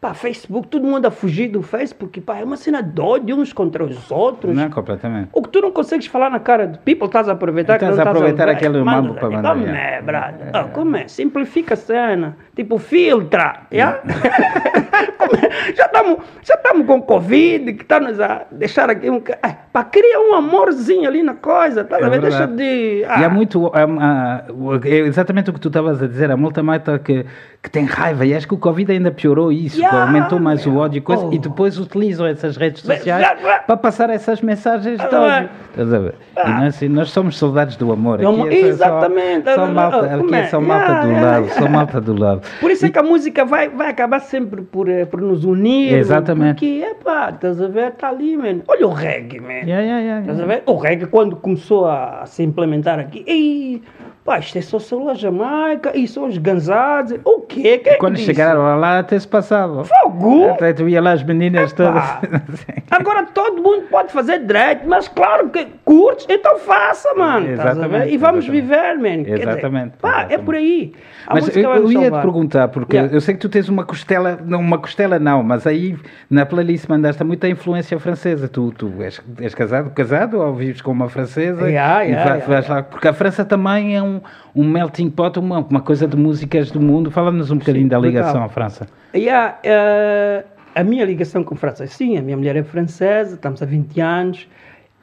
pá, 0.00 0.12
Facebook, 0.12 0.66
todo 0.66 0.84
mundo 0.84 1.06
a 1.06 1.10
fugir 1.10 1.48
do 1.48 1.62
Facebook, 1.62 2.20
pá, 2.20 2.38
é 2.38 2.44
uma 2.44 2.56
cena 2.56 2.82
de 2.82 3.00
ódio 3.00 3.36
uns 3.36 3.52
contra 3.52 3.84
os 3.84 4.10
outros. 4.10 4.56
Não, 4.56 4.68
completamente. 4.68 5.28
O 5.32 5.40
que 5.40 5.48
tu 5.50 5.60
não 5.60 5.70
consegues 5.70 6.06
falar 6.06 6.28
na 6.30 6.40
cara 6.40 6.66
de 6.66 6.78
people, 6.78 7.06
estás 7.06 7.28
a 7.28 7.32
aproveitar 7.32 7.74
Estás 7.74 7.92
que 7.92 7.96
não 7.98 8.04
a 8.06 8.10
aproveitar 8.10 8.48
aquele 8.48 8.82
mambo 8.82 9.14
para 9.14 9.30
mandar, 9.30 9.54
Como 9.54 9.66
é, 9.68 10.02
brother? 10.02 10.68
Como 10.72 10.96
é? 10.96 11.06
Simplifica 11.08 11.74
a 11.74 11.76
cena. 11.76 12.36
Tipo, 12.54 12.78
filtra. 12.78 13.62
Yeah? 13.72 14.02
É? 14.06 15.72
já 15.74 15.86
estamos 15.86 16.18
já 16.42 16.54
estamos 16.54 16.86
com 16.86 17.00
Covid, 17.00 17.72
que 17.72 17.82
está-nos 17.82 18.20
a 18.20 18.42
deixar 18.50 18.90
aqui 18.90 19.08
um... 19.08 19.22
Ah, 19.42 19.54
Pá, 19.72 19.84
cria 19.84 20.20
um 20.20 20.34
amorzinho 20.34 21.08
ali 21.08 21.22
na 21.22 21.34
coisa, 21.34 21.80
estás 21.80 22.02
É? 22.02 22.18
Deixa 22.18 22.46
de... 22.46 23.00
E 23.00 23.04
há 23.06 23.24
ah, 23.24 23.28
muito. 23.30 23.72
há- 23.74 23.84
há- 23.84 24.44
é 24.84 24.98
exatamente 24.98 25.48
o 25.48 25.52
que 25.54 25.60
tu 25.60 25.68
estavas 25.68 26.02
a 26.02 26.06
dizer. 26.06 26.30
Há 26.30 26.36
muita 26.36 26.62
malta 26.62 26.98
que, 26.98 27.24
que 27.62 27.70
tem 27.70 27.86
raiva. 27.86 28.26
E 28.26 28.34
acho 28.34 28.46
que 28.46 28.52
o 28.52 28.58
Covid 28.58 28.92
ainda 28.92 29.10
piorou 29.10 29.50
isso. 29.50 29.78
Yeah, 29.80 30.02
aumentou 30.02 30.38
mais 30.38 30.66
o 30.66 30.76
ódio 30.76 30.98
e 30.98 31.00
coisa. 31.00 31.24
Oh. 31.24 31.32
E 31.32 31.38
depois 31.38 31.78
utilizam 31.78 32.26
essas 32.26 32.58
redes 32.58 32.82
sociais 32.82 33.26
para 33.66 33.76
passar 33.78 34.10
essas 34.10 34.42
mensagens 34.42 34.98
de 35.00 35.06
Ah, 35.06 35.20
ódio. 35.20 35.48
Estás 35.70 35.94
a 35.94 35.98
ver? 35.98 36.14
E 36.36 36.64
é 36.64 36.66
assim, 36.66 36.88
nós 36.88 37.10
somos 37.10 37.38
soldados 37.38 37.76
do 37.76 37.90
amor. 37.90 38.20
Aqui 38.20 38.26
é 38.26 38.60
só- 38.60 38.66
exatamente. 38.66 39.54
Só, 39.54 39.66
malta, 39.68 39.96
Ah, 39.96 40.18
como 40.18 40.24
aqui 40.24 40.34
é? 40.34 40.38
é 40.40 40.46
só 40.48 40.60
malta 40.60 41.06
do 41.06 41.12
lado. 41.12 41.48
Só 41.48 41.68
malta 41.68 42.00
do 42.00 42.20
lado. 42.20 42.41
Por 42.60 42.70
isso 42.70 42.86
é 42.86 42.90
que 42.90 42.98
a 42.98 43.02
música 43.02 43.44
vai, 43.44 43.68
vai 43.68 43.90
acabar 43.90 44.20
sempre 44.20 44.62
por, 44.62 44.88
eh, 44.88 45.04
por 45.04 45.20
nos 45.20 45.44
unir. 45.44 45.94
Exatamente. 45.94 46.54
Porque, 46.54 46.84
epá, 46.84 47.30
estás 47.30 47.60
a 47.60 47.68
ver, 47.68 47.92
está 47.92 48.08
ali, 48.08 48.36
man. 48.36 48.62
Olha 48.68 48.86
o 48.86 48.92
reggae, 48.92 49.40
man. 49.40 49.64
Yeah, 49.66 49.80
yeah, 49.80 50.00
yeah, 50.00 50.20
Estás 50.20 50.38
a 50.38 50.42
yeah. 50.42 50.54
ver? 50.54 50.62
O 50.66 50.76
reggae, 50.76 51.06
quando 51.06 51.36
começou 51.36 51.86
a, 51.86 52.22
a 52.22 52.26
se 52.26 52.42
implementar 52.42 52.98
aqui, 52.98 53.24
ei, 53.26 53.82
pá, 54.24 54.38
isto 54.38 54.56
é 54.58 54.60
só 54.62 54.78
celular 54.78 55.14
Jamaica, 55.14 55.96
e 55.96 56.06
são 56.06 56.26
os 56.28 56.38
gansados. 56.38 57.18
O 57.24 57.40
quê? 57.40 57.78
Quem 57.78 57.92
é 57.92 57.94
que 57.94 57.96
Quando 57.96 58.14
disse? 58.14 58.26
chegaram 58.26 58.78
lá, 58.78 58.98
até 59.00 59.18
se 59.18 59.26
passava. 59.28 59.84
Fogo! 59.84 60.48
Até 60.50 60.72
tu 60.72 60.88
ia 60.88 61.00
lá 61.00 61.12
as 61.12 61.22
meninas 61.22 61.72
todas. 61.72 62.02
Agora 62.90 63.24
todo 63.26 63.62
mundo 63.62 63.86
pode 63.90 64.12
fazer 64.12 64.40
direito, 64.44 64.86
mas 64.86 65.08
claro 65.08 65.48
que 65.50 65.66
curtes, 65.84 66.26
então 66.28 66.58
faça, 66.58 67.12
mano. 67.14 67.46
Ver? 67.46 67.52
Exatamente, 67.54 68.14
E 68.14 68.16
vamos 68.16 68.44
exatamente. 68.44 68.50
viver, 68.50 68.94
man. 68.98 69.24
Quer 69.24 69.38
dizer, 69.38 69.48
Exatamente, 69.48 69.96
pá, 70.00 70.08
é 70.08 70.12
exatamente. 70.18 70.44
por 70.44 70.54
aí. 70.54 70.92
A 71.26 71.34
Mas 71.34 71.56
eu, 71.56 71.62
eu 71.74 71.92
ia 71.92 72.10
te 72.10 72.20
perguntar, 72.20 72.68
porque 72.68 72.92
Yeah. 72.96 73.14
eu 73.16 73.20
sei 73.20 73.34
que 73.34 73.40
tu 73.40 73.48
tens 73.48 73.68
uma 73.68 73.84
costela, 73.84 74.38
não, 74.44 74.60
uma 74.60 74.76
costela 74.78 75.18
não, 75.18 75.42
mas 75.42 75.66
aí 75.66 75.96
na 76.28 76.44
playlist 76.44 76.86
mandaste 76.88 77.22
muita 77.24 77.48
influência 77.48 77.98
francesa. 77.98 78.48
Tu, 78.48 78.70
tu 78.72 78.92
és, 79.00 79.20
és 79.40 79.54
casado, 79.54 79.90
casado 79.90 80.40
ou 80.40 80.52
vives 80.54 80.82
com 80.82 80.90
uma 80.90 81.08
francesa? 81.08 81.68
Yeah, 81.70 82.04
e 82.04 82.08
yeah, 82.10 82.24
vai- 82.30 82.38
yeah, 82.38 82.46
vais 82.54 82.68
lá, 82.68 82.82
porque 82.82 83.08
a 83.08 83.12
França 83.14 83.44
também 83.44 83.96
é 83.96 84.02
um, 84.02 84.11
um 84.54 84.64
melting 84.68 85.08
pot, 85.10 85.38
uma, 85.38 85.58
uma 85.60 85.80
coisa 85.80 86.06
de 86.06 86.16
músicas 86.16 86.70
do 86.70 86.80
mundo. 86.80 87.10
Fala-nos 87.10 87.50
um 87.50 87.58
bocadinho 87.58 87.88
da 87.88 87.98
ligação 87.98 88.32
brutal. 88.40 88.46
à 88.46 88.48
França. 88.48 88.86
Yeah, 89.14 89.58
eh, 89.62 90.44
a 90.74 90.82
minha 90.82 91.04
ligação 91.04 91.44
com 91.44 91.54
a 91.54 91.56
França, 91.56 91.86
sim, 91.86 92.16
a 92.16 92.22
minha 92.22 92.36
mulher 92.36 92.56
é 92.56 92.62
francesa, 92.62 93.34
estamos 93.34 93.62
há 93.62 93.66
20 93.66 94.00
anos 94.00 94.48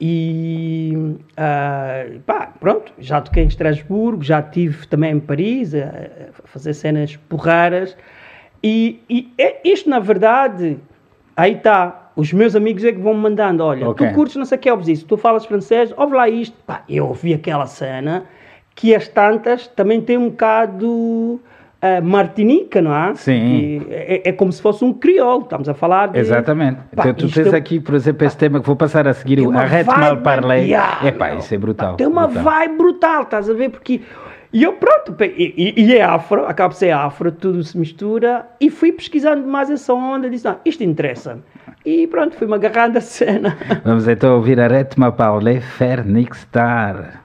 e 0.01 1.16
ah, 1.38 2.05
pá, 2.26 2.47
pronto, 2.60 2.91
já 2.99 3.22
toquei 3.22 3.43
em 3.43 3.47
Estrasburgo, 3.47 4.24
já 4.24 4.39
estive 4.39 4.88
também 4.88 5.12
em 5.12 5.20
Paris 5.20 5.76
a, 5.76 5.80
a 5.80 6.47
fazer 6.47 6.74
cenas 6.74 7.16
porreiras 7.28 7.95
e, 8.64 9.01
e 9.10 9.32
é- 9.38 9.60
isto 9.64 9.89
na 9.89 9.99
verdade, 9.99 10.78
aí 11.36 11.53
está, 11.53 12.12
os 12.16 12.32
meus 12.34 12.55
amigos 12.55 12.84
é 12.84 12.91
que 12.91 12.99
vão 12.99 13.14
me 13.14 13.22
mandando, 13.22 13.64
olha, 13.64 13.88
Ok. 13.89 14.07
tu 14.07 14.14
curtes 14.14 14.36
não 14.38 14.45
sei 14.45 14.57
o 14.57 14.62
que, 14.62 14.72
ouves 14.72 14.88
isso, 14.88 15.05
tu 15.05 15.18
falas 15.18 15.45
francês, 15.45 15.93
ouve 15.97 16.16
lá 16.16 16.30
isto, 16.30 16.55
pá, 16.66 16.84
eu 16.89 17.05
ouvi 17.07 17.34
aquela 17.34 17.66
cena 17.68 18.24
que 18.76 18.95
as 18.95 19.07
tantas 19.07 19.67
também 19.67 19.99
tem 20.01 20.17
um 20.17 20.30
bocado 20.30 21.39
ah, 21.82 22.01
martinica, 22.01 22.82
não 22.82 22.93
é? 22.93 23.15
Sim. 23.15 23.32
E 23.34 23.88
é, 23.89 24.30
é 24.30 24.32
como 24.34 24.51
se 24.51 24.61
fosse 24.61 24.84
um 24.84 24.91
crioulo, 24.93 25.43
estamos 25.43 25.70
a 25.70 25.74
falar 25.74 26.07
de... 26.07 26.20
Exatamente. 26.20 26.78
Pá, 26.95 27.03
então 27.07 27.13
tu 27.13 27.34
tens 27.34 27.53
é- 27.53 27.55
aqui, 27.57 27.80
por 27.80 27.95
exemplo, 27.95 28.26
esse 28.28 28.38
tema 28.38 28.59
que 28.59 28.65
vou 28.67 28.76
passar 28.76 29.07
a 29.07 29.13
seguir, 29.13 29.39
o 29.39 29.49
uma 29.49 29.65
vibe, 29.65 29.88
Mal 29.88 30.17
Parler. 30.17 30.63
yeah, 30.65 31.07
Epá, 31.07 31.30
meu. 31.30 31.39
isso 31.39 31.53
é 31.53 31.57
brutal. 31.57 31.95
Tem 31.95 32.05
uma 32.07 32.28
brutal. 32.28 32.43
vibe 32.43 32.78
brutal, 32.78 33.24
estás 33.24 33.49
a 33.49 33.53
ver? 33.53 33.70
Porque. 33.70 34.01
E 34.51 34.63
eu, 34.63 34.74
pronto, 34.74 35.15
e, 35.24 35.74
e- 35.78 35.82
e 35.86 35.95
é 35.95 36.01
afro, 36.01 36.43
acaba 36.45 36.74
de 36.74 36.80
ser 36.80 36.89
afro, 36.91 37.32
tudo 37.32 37.63
se 37.63 37.78
mistura. 37.78 38.47
E 38.59 38.70
fui 38.72 38.91
pesquisando 38.91 39.47
mais 39.47 39.70
essa 39.70 39.93
onda 39.93 40.30
disse: 40.30 40.43
não, 40.45 40.57
isto 40.65 40.84
interessa. 40.84 41.39
E 41.86 42.07
pronto, 42.07 42.36
fui-me 42.36 42.55
agarrando 42.55 42.97
a 42.97 43.01
cena. 43.01 43.55
Vamos 43.86 44.07
então 44.07 44.36
ouvir 44.36 44.59
Arrête 44.59 44.99
Mal 44.99 45.13
Parler, 45.13 45.61
Faire 45.61 46.03
Nixtar. 46.03 47.24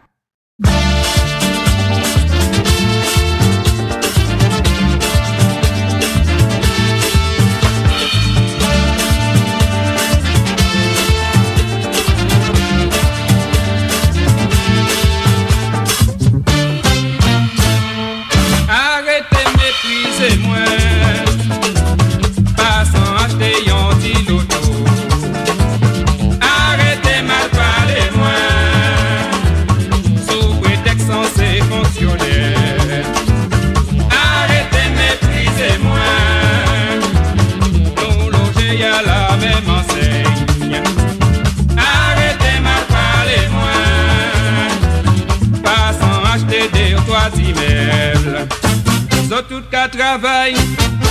Zo 49.35 49.43
tout 49.43 49.64
ka 49.68 49.89
travay, 49.89 50.55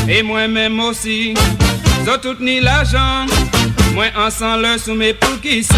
et 0.08 0.24
moi-même 0.24 0.80
aussi. 0.80 1.34
Zo 2.06 2.16
tout 2.16 2.38
ni 2.40 2.62
l'argent, 2.62 3.26
moi 3.94 4.06
ensemble 4.16 4.66
le 4.66 4.78
soumet 4.78 5.14
pour 5.14 5.42
qui 5.42 5.62
ça. 5.62 5.76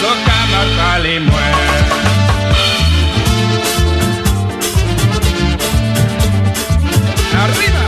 Zo 0.00 0.12
ka 0.24 0.38
mal 0.52 0.68
parler 0.76 1.18
moi. 1.18 1.34
Arriba! 7.42 7.86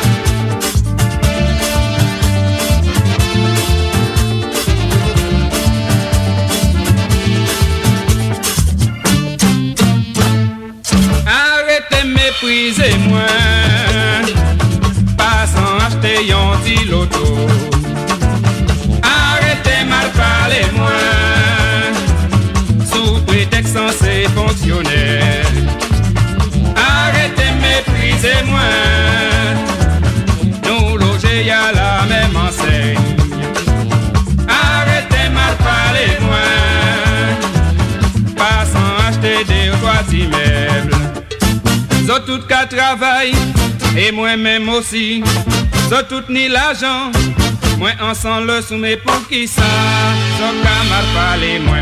Arrêtez 11.25 12.09
mépriser 12.09 12.97
moi 13.09 13.76
Arrêtez 19.03 19.85
mal 19.85 20.11
parler 20.13 20.65
moi, 20.75 20.89
sous 22.91 23.21
prétexte 23.27 23.77
censé 23.77 24.25
fonctionner. 24.35 25.21
Arrêtez 26.75 27.53
mépriser 27.61 28.43
moi, 28.47 28.61
nous 30.65 30.97
loger 30.97 31.51
à 31.51 31.73
la 31.73 32.07
même 32.07 32.35
enseigne. 32.35 32.99
Arrêtez 34.49 35.29
mal 35.35 35.55
parler 35.59 36.17
moi, 36.23 36.49
pas 38.37 38.65
sans 38.65 39.07
acheter 39.07 39.45
des 39.45 39.69
droits 39.77 40.07
immeubles. 40.11 40.97
tout 42.25 42.47
cas 42.49 42.65
travail, 42.65 43.33
et 43.97 44.11
moi-même 44.13 44.69
aussi. 44.71 45.23
Zo 45.89 46.03
tout 46.09 46.25
ni 46.29 46.49
l'argent, 46.49 47.13
moi 47.79 47.91
ensemble 48.03 48.49
le 48.49 48.61
soumet 48.61 48.97
pour 48.97 49.29
qui 49.29 49.47
ça? 49.47 49.63
Zo 50.39 50.49
ka 50.63 50.77
mal 50.91 51.05
parler 51.15 51.61
moi. 51.61 51.79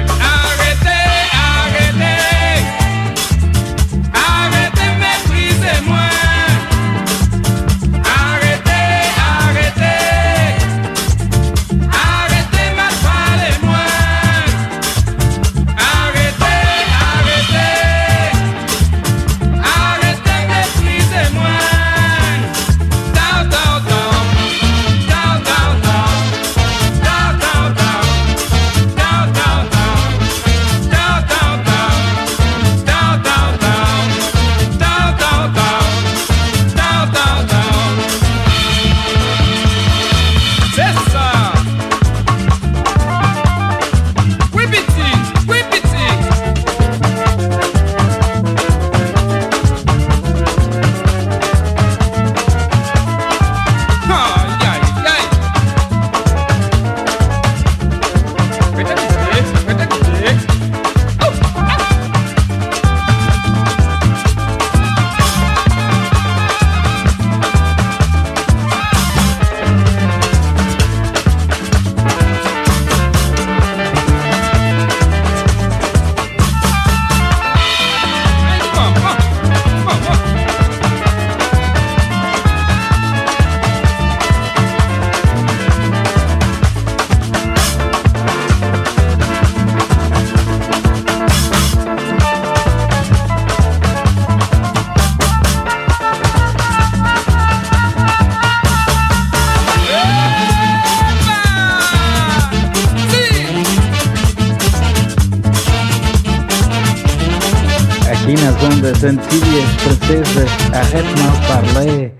Nas 108.55 108.77
ondas 108.77 109.03
antilhas 109.05 109.71
francesas, 109.83 110.51
Arrête 110.73 111.09
Mal 111.19 111.35
Parler, 111.49 112.13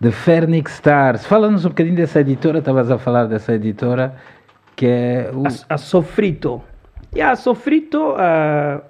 de 0.00 0.10
Phoenix 0.10 0.74
Stars. 0.74 1.24
Fala-nos 1.24 1.64
um 1.64 1.68
bocadinho 1.68 1.94
dessa 1.94 2.20
editora, 2.20 2.58
estavas 2.58 2.90
a 2.90 2.98
falar 2.98 3.26
dessa 3.26 3.54
editora, 3.54 4.16
que 4.74 4.84
é 4.86 5.30
o... 5.32 5.46
A, 5.46 5.74
a 5.74 5.78
Sofrito. 5.78 6.60
E 7.14 7.20
a 7.20 7.36
Sofrito, 7.36 8.16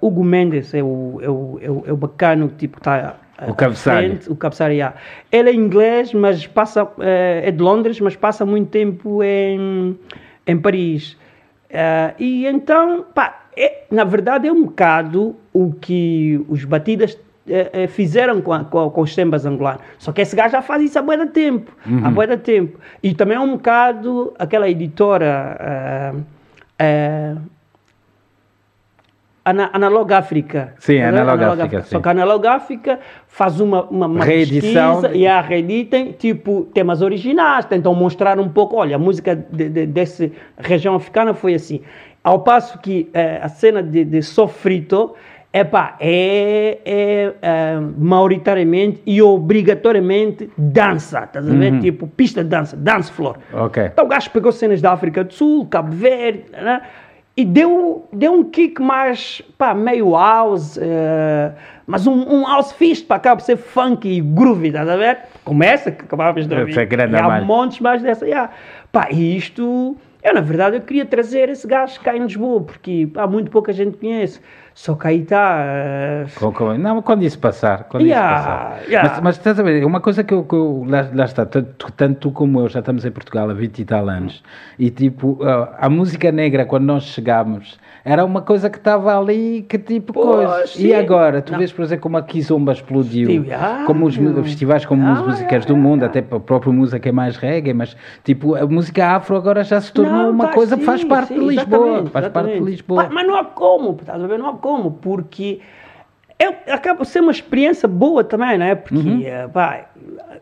Hugo 0.01 0.23
Mendes 0.23 0.73
é 0.73 0.81
o, 0.81 1.19
é 1.21 1.29
o, 1.29 1.59
é 1.61 1.69
o, 1.69 1.83
é 1.87 1.93
o 1.93 1.97
bacano, 1.97 2.51
tipo, 2.57 2.81
tá 2.81 3.17
O 3.47 3.53
cabeçalho. 3.53 4.19
o 4.27 4.35
cabeçalho, 4.35 4.73
yeah. 4.73 4.95
Ele 5.31 5.51
é 5.51 5.53
inglês, 5.53 6.13
mas 6.15 6.47
passa, 6.47 6.87
eh, 6.99 7.43
é 7.45 7.51
de 7.51 7.61
Londres, 7.61 7.99
mas 7.99 8.15
passa 8.15 8.43
muito 8.43 8.69
tempo 8.69 9.21
em, 9.21 9.95
em 10.47 10.57
Paris. 10.57 11.15
Ah, 11.71 12.15
e 12.17 12.47
então, 12.47 13.05
pá, 13.13 13.46
é, 13.57 13.83
na 13.91 14.03
verdade 14.03 14.47
é 14.47 14.51
um 14.51 14.63
bocado 14.65 15.35
o 15.53 15.73
que 15.73 16.39
os 16.47 16.63
batidas 16.65 17.17
eh, 17.49 17.69
eh, 17.73 17.87
fizeram 17.87 18.41
com, 18.41 18.53
a- 18.53 18.63
com, 18.65 18.79
a- 18.87 18.91
com 18.91 19.01
os 19.01 19.13
sambas 19.13 19.45
angolanos. 19.45 19.81
Só 19.97 20.11
que 20.11 20.21
esse 20.21 20.35
gajo 20.35 20.51
já 20.51 20.61
faz 20.61 20.83
isso 20.83 20.99
há 20.99 21.01
bué 21.01 21.17
de 21.17 21.27
tempo. 21.27 21.71
Há 22.03 22.09
bué 22.11 22.27
de 22.27 22.37
tempo. 22.37 22.77
E 23.01 23.13
também 23.13 23.37
é 23.37 23.39
um 23.39 23.51
bocado 23.53 24.33
aquela 24.37 24.69
editora... 24.69 26.13
ah, 26.79 27.35
Ana, 29.45 29.69
Analog 29.71 30.11
África. 30.13 30.73
Sim? 30.77 30.99
Analog 31.01 31.41
África. 31.41 31.81
Só 31.83 32.01
que 32.01 32.07
a 32.09 32.11
Analog 32.11 32.45
África 32.47 32.99
faz 33.29 33.61
uma, 33.61 33.83
uma, 33.85 34.05
uma 34.05 34.25
Reedição. 34.25 34.99
pesquisa 35.01 35.15
e 35.17 35.25
a 35.25 35.39
reeditem, 35.39 36.11
tipo, 36.11 36.67
temas 36.73 37.01
originais, 37.01 37.63
tentam 37.63 37.95
mostrar 37.95 38.37
um 38.41 38.49
pouco, 38.49 38.75
olha, 38.75 38.97
a 38.97 38.99
música 38.99 39.33
de, 39.37 39.69
de, 39.69 39.85
dessa 39.85 40.29
região 40.57 40.95
africana 40.95 41.33
foi 41.33 41.53
assim. 41.53 41.79
Ao 42.27 42.39
passo 42.39 42.77
que 42.79 43.09
eh, 43.13 43.39
a 43.41 43.47
cena 43.47 43.81
de, 43.81 44.03
de 44.03 44.21
Sofrito, 44.21 45.15
epá, 45.53 45.95
é, 45.97 46.77
é, 46.83 47.33
é 47.41 47.79
maioritariamente 47.97 49.01
e 49.05 49.21
obrigatoriamente 49.21 50.51
dança, 50.57 51.23
estás 51.23 51.49
a 51.49 51.53
ver? 51.53 51.79
Tipo, 51.79 52.05
pista 52.05 52.43
de 52.43 52.49
dança, 52.49 52.75
dance 52.75 53.09
floor. 53.13 53.37
Ok. 53.53 53.81
Então 53.85 54.03
o 54.03 54.09
gajo 54.09 54.29
pegou 54.31 54.51
cenas 54.51 54.81
da 54.81 54.91
África 54.91 55.23
do 55.23 55.33
Sul, 55.33 55.67
Cabo 55.67 55.95
Verde, 55.95 56.43
né? 56.51 56.81
e 57.37 57.45
deu, 57.45 58.09
deu 58.11 58.33
um 58.33 58.43
kick 58.43 58.81
mais, 58.81 59.41
pá, 59.57 59.73
meio 59.73 60.11
house, 60.11 60.77
eh, 60.81 61.51
mas 61.85 62.07
um, 62.07 62.13
um 62.13 62.45
house 62.45 62.73
fixe, 62.73 63.03
para 63.03 63.15
acaba 63.15 63.39
ser 63.39 63.55
funk 63.55 64.05
e 64.05 64.19
groovy, 64.19 64.67
estás 64.67 64.89
a 64.89 64.97
ver? 64.97 65.19
Começa, 65.45 65.91
que 65.91 66.03
acabavas 66.03 66.47
de 66.47 66.53
ouvir. 66.53 66.77
É 66.77 66.85
grande 66.85 67.13
e 67.13 67.17
há 67.17 67.39
montes 67.39 67.79
mais 67.79 68.01
dessa, 68.01 68.25
yeah. 68.25 68.49
pá, 68.91 69.09
isto, 69.11 69.95
eu 70.27 70.33
na 70.33 70.41
verdade 70.41 70.77
eu 70.77 70.81
queria 70.81 71.05
trazer 71.05 71.49
esse 71.49 71.65
gajo 71.67 71.99
cá 72.01 72.15
em 72.15 72.23
Lisboa, 72.23 72.63
porque 72.63 73.09
há 73.15 73.27
muito 73.27 73.49
pouca 73.49 73.71
gente 73.71 73.97
conhece, 73.97 74.39
só 74.77 74.93
que 74.93 75.07
aí 75.07 75.21
está... 75.23 76.25
Com- 76.35 76.53
com- 76.53 76.77
Não, 76.77 77.01
quando 77.01 77.23
isso 77.23 77.39
passar. 77.39 77.85
Quando 77.85 78.05
Yeah, 78.05 78.35
isso 78.35 78.45
passar. 78.47 78.83
yeah. 78.87 79.09
Mas, 79.09 79.19
mas 79.21 79.37
estás 79.37 79.59
a 79.59 79.63
ver, 79.63 79.83
uma 79.83 79.99
coisa 79.99 80.23
que 80.23 80.31
eu, 80.31 80.43
que 80.43 80.53
eu- 80.53 80.85
lá, 80.87 81.07
lá 81.15 81.25
está, 81.25 81.47
tanto, 81.47 81.91
tanto 81.93 82.19
tu 82.19 82.31
como 82.31 82.59
eu 82.61 82.69
já 82.69 82.79
estamos 82.79 83.03
em 83.03 83.09
Portugal 83.09 83.49
há 83.49 83.53
20 83.53 83.79
e 83.79 83.85
tal 83.85 84.07
anos, 84.07 84.43
e 84.77 84.91
tipo, 84.91 85.39
a 85.79 85.89
música 85.89 86.31
negra, 86.31 86.63
quando 86.63 86.83
nós 86.85 87.05
chegámos, 87.05 87.79
era 88.05 88.23
uma 88.23 88.41
coisa 88.43 88.69
que 88.69 88.77
estava 88.77 89.19
ali, 89.19 89.65
que 89.67 89.79
tipo 89.79 90.13
Pois, 90.13 90.47
coisa. 90.47 90.67
sim. 90.67 90.87
E 90.87 90.93
agora, 90.93 91.41
tu 91.41 91.53
Não. 91.53 91.59
vês, 91.59 91.73
por 91.73 91.81
exemplo, 91.81 92.03
como 92.03 92.17
a 92.17 92.21
Kizomba 92.21 92.71
explodiu, 92.71 93.45
ah, 93.51 93.83
como 93.87 94.05
os 94.05 94.15
hum. 94.15 94.43
festivais 94.43 94.85
como 94.85 95.03
Ah, 95.07 95.13
as 95.13 95.25
músicas 95.25 95.65
do 95.65 95.75
mundo, 95.75 96.03
até 96.03 96.19
a 96.19 96.39
própria 96.39 96.71
música 96.71 97.09
é 97.09 97.11
mais 97.11 97.35
reggae, 97.35 97.73
mas 97.73 97.97
tipo, 98.23 98.53
a 98.55 98.65
música 98.67 99.07
afro 99.07 99.35
agora 99.35 99.63
já 99.63 99.81
se 99.81 99.91
tornou 99.91 100.13
Não, 100.13 100.29
uma 100.29 100.47
tá, 100.47 100.53
coisa 100.53 100.77
que 100.77 100.83
faz 100.85 101.03
parte 101.03 101.29
sim, 101.29 101.39
de 101.39 101.45
Lisboa, 101.47 101.87
exatamente, 101.87 102.11
faz 102.11 102.27
parte 102.27 102.45
de 102.45 102.51
exatamente. 102.51 102.71
Lisboa. 102.71 103.09
Mas 103.11 103.27
não 103.27 103.35
há 103.35 103.43
como, 103.45 103.97
estás 103.99 104.23
a 104.23 104.27
ver? 104.27 104.37
Não 104.37 104.49
há 104.49 104.53
como, 104.53 104.66
porque 105.01 105.59
é, 106.39 106.71
acaba 106.71 106.97
por 106.99 107.05
ser 107.05 107.19
uma 107.21 107.31
experiência 107.31 107.87
boa 107.87 108.23
também, 108.23 108.57
não 108.57 108.65
é? 108.65 108.75
Porque, 108.75 108.95
Uhum. 109.09 109.23
eh, 109.25 109.47
pá, 109.51 109.85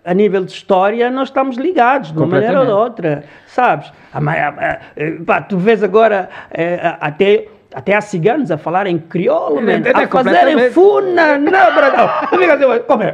a 0.03 0.13
nível 0.13 0.43
de 0.43 0.51
história, 0.51 1.09
nós 1.09 1.29
estamos 1.29 1.55
ligados, 1.57 2.11
de 2.11 2.17
uma 2.17 2.27
maneira 2.27 2.59
ou 2.59 2.65
de 2.65 2.71
outra, 2.71 3.23
sabes? 3.47 3.91
Eh, 4.97 5.11
pá, 5.25 5.41
tu 5.41 5.57
vês 5.57 5.81
agora 5.83 6.29
eh, 6.51 6.79
a- 6.83 7.07
até. 7.07 7.47
Até 7.73 7.93
há 7.93 7.99
ciganos 7.99 8.49
a 8.51 8.57
falar 8.57 8.87
em 8.87 8.97
crioulo, 8.97 9.61
man, 9.61 9.71
É, 9.83 9.89
é, 9.89 10.03
a 10.05 10.07
fazerem 10.07 10.71
funa 10.71 11.37
na 11.37 11.71
Brasil. 11.71 12.07
Tu 12.29 12.37
fica 12.39 12.53
assim, 12.53 12.83
como 12.87 13.03
é? 13.03 13.11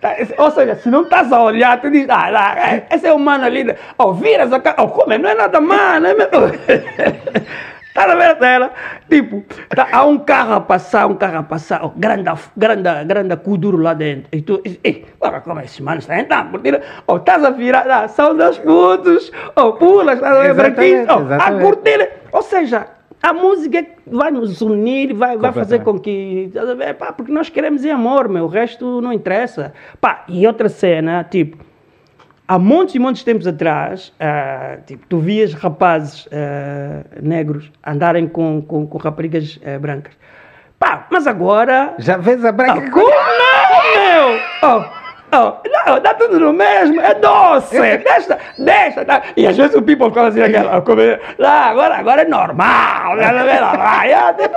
Tá, 0.00 0.16
Ou 0.38 0.50
seja, 0.52 0.74
se 0.76 0.88
não 0.88 1.02
estás 1.02 1.30
a 1.30 1.42
olhar, 1.42 1.78
tu 1.78 1.90
dizes, 1.90 2.08
ah, 2.08 2.30
lá, 2.30 2.56
é, 2.56 2.86
esse 2.90 3.06
é 3.06 3.12
o 3.12 3.18
mano 3.18 3.44
ali. 3.44 3.66
Oh, 3.98 4.14
viras 4.14 4.50
a 4.54 4.60
cara, 4.60 4.82
oh, 4.82 4.88
como 4.88 5.12
é? 5.12 5.18
Não 5.18 5.28
é 5.28 5.34
nada 5.34 5.60
mano, 5.60 6.06
é 6.06 6.14
mesmo. 6.14 6.30
Está 7.98 8.12
a 8.12 8.14
ver 8.14 8.34
dela? 8.36 8.70
Tipo, 9.10 9.42
tá, 9.74 9.88
há 9.90 10.06
um 10.06 10.18
carro 10.18 10.52
a 10.52 10.60
passar, 10.60 11.08
um 11.08 11.16
carro 11.16 11.38
a 11.38 11.42
passar, 11.42 11.84
oh, 11.84 11.90
grande, 11.96 12.30
grande, 12.56 13.04
grande 13.04 13.36
cuduro 13.38 13.78
lá 13.78 13.92
dentro. 13.92 14.28
E 14.30 14.40
tu, 14.40 14.62
ei, 14.84 15.04
agora 15.20 15.40
como 15.40 15.58
é 15.58 15.64
esse 15.64 15.82
mano 15.82 15.98
está 15.98 16.16
entrando? 16.16 16.52
Curtindo? 16.52 16.80
Oh, 17.08 17.16
estás 17.16 17.44
a 17.44 17.50
virar, 17.50 17.90
ah, 17.90 18.06
são 18.06 18.36
dos 18.36 18.56
putos, 18.58 19.32
oh, 19.56 19.72
pulas, 19.72 20.14
estás 20.14 20.36
a 20.36 20.42
ver, 20.42 20.50
Exatamente, 20.50 20.76
branquinhos, 20.76 21.08
oh, 21.08 21.42
a 21.42 21.60
curtir. 21.60 22.08
Ou 22.30 22.42
seja, 22.42 22.86
a 23.20 23.32
música 23.32 23.84
vai 24.06 24.30
nos 24.30 24.62
unir, 24.62 25.12
vai, 25.12 25.36
vai 25.36 25.50
fazer 25.50 25.82
com 25.82 25.98
que, 25.98 26.52
a 26.56 26.74
ver, 26.74 26.94
pá, 26.94 27.12
porque 27.12 27.32
nós 27.32 27.48
queremos 27.48 27.84
é 27.84 27.90
amor, 27.90 28.28
meu, 28.28 28.44
o 28.44 28.48
resto 28.48 29.00
não 29.00 29.12
interessa. 29.12 29.72
Pá, 30.00 30.24
e 30.28 30.46
outra 30.46 30.68
cena, 30.68 31.24
tipo, 31.24 31.67
há 32.48 32.58
montes 32.58 32.94
e 32.94 32.98
montes 32.98 33.20
de 33.20 33.26
tempos 33.26 33.46
atrás, 33.46 34.12
ah, 34.18 34.78
tipo, 34.86 35.06
tu 35.06 35.18
vias 35.20 35.52
rapazes 35.54 36.26
ah, 36.32 37.04
negros 37.22 37.70
andarem 37.86 38.26
com, 38.26 38.62
com, 38.62 38.86
com 38.86 38.98
raparigas 38.98 39.60
ah, 39.64 39.78
brancas. 39.78 40.14
Pá, 40.78 41.06
mas 41.10 41.26
agora. 41.26 41.94
Já 41.98 42.16
vês 42.16 42.44
a 42.44 42.48
Ah, 42.48 42.52
branca? 42.52 42.90
como 42.90 43.10
não, 43.10 44.30
meu? 44.30 44.40
Oh, 44.62 44.97
não, 45.30 46.00
dá 46.00 46.14
tudo 46.14 46.40
no 46.40 46.52
mesmo, 46.52 47.00
é 47.00 47.14
doce, 47.14 47.78
deixa, 47.80 48.38
deixa. 48.58 49.04
dá. 49.04 49.22
E 49.36 49.46
às 49.46 49.56
vezes 49.56 49.74
o 49.74 49.82
people 49.82 50.10
fala 50.12 50.28
assim, 50.28 50.42
aquela, 50.42 50.80
como 50.80 51.00
é, 51.00 51.18
lá, 51.38 51.66
agora, 51.66 51.96
agora 51.96 52.22
é 52.22 52.24
normal, 52.24 53.16
tá 53.18 53.32
vendo? 53.44 53.78
Lá, 53.78 54.06
é, 54.06 54.32
tipo, 54.34 54.54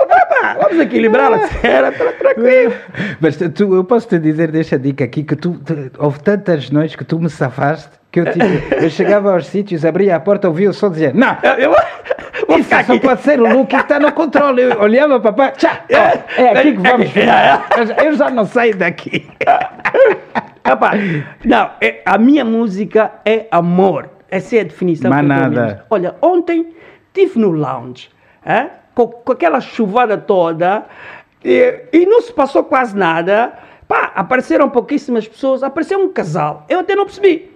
vamos 0.60 0.80
equilibrar 0.80 1.32
a 1.32 1.46
cena, 1.48 1.92
tranquilo. 1.92 2.72
Mas 3.20 3.36
tu, 3.36 3.74
eu 3.74 3.84
posso 3.84 4.08
te 4.08 4.18
dizer, 4.18 4.50
deixa 4.50 4.76
a 4.76 4.78
dica 4.78 5.04
aqui, 5.04 5.22
que 5.22 5.36
tu, 5.36 5.60
tu- 5.64 5.90
houve 5.98 6.20
tantas 6.20 6.70
noites 6.70 6.96
que 6.96 7.04
tu 7.04 7.18
me 7.18 7.28
safaste 7.28 7.90
que 8.10 8.20
eu, 8.20 8.30
tipo, 8.30 8.44
eu 8.74 8.90
chegava 8.90 9.32
aos 9.32 9.46
sítios, 9.46 9.84
abria 9.86 10.16
a 10.16 10.20
porta, 10.20 10.46
ouvia 10.46 10.68
o 10.68 10.74
som 10.74 10.90
dizer, 10.90 11.14
não, 11.14 11.34
Eu, 11.42 11.52
eu, 11.54 11.70
vou 11.70 12.58
isso 12.58 12.68
só 12.86 12.98
pode 12.98 13.22
ser 13.22 13.40
o 13.40 13.46
Luke 13.48 13.74
que 13.74 13.80
está 13.80 13.98
no 13.98 14.12
controle. 14.12 14.62
Eu 14.62 14.80
olhava 14.80 15.18
para 15.20 15.32
pá, 15.32 15.50
tchá, 15.52 15.80
ó, 15.90 16.40
é 16.42 16.50
aqui 16.50 16.72
que 16.72 16.78
vamos 16.86 17.10
ficar. 17.10 17.66
Eu 17.78 17.86
já- 17.86 17.94
Eu 18.04 18.12
já 18.14 18.30
não 18.30 18.44
saio 18.44 18.76
daqui. 18.76 19.26
Epá, 20.64 20.92
não, 21.44 21.70
é- 21.80 22.00
a 22.04 22.16
minha 22.18 22.44
música 22.44 23.12
é 23.24 23.46
amor. 23.50 24.08
Essa 24.30 24.56
é 24.56 24.60
a 24.60 24.64
definição 24.64 25.10
Mais 25.10 25.26
nada. 25.26 25.84
Olha, 25.90 26.14
ontem 26.22 26.68
estive 27.08 27.38
no 27.38 27.50
lounge, 27.50 28.08
é? 28.44 28.66
com, 28.94 29.06
com 29.08 29.32
aquela 29.32 29.60
chuvada 29.60 30.16
toda, 30.16 30.84
e, 31.44 31.80
e 31.92 32.06
não 32.06 32.20
se 32.22 32.32
passou 32.32 32.64
quase 32.64 32.96
nada. 32.96 33.52
Pá, 33.88 34.12
apareceram 34.14 34.70
pouquíssimas 34.70 35.26
pessoas, 35.28 35.62
apareceu 35.62 35.98
um 35.98 36.08
casal. 36.10 36.64
Eu 36.68 36.78
até 36.80 36.94
não 36.94 37.04
percebi. 37.04 37.50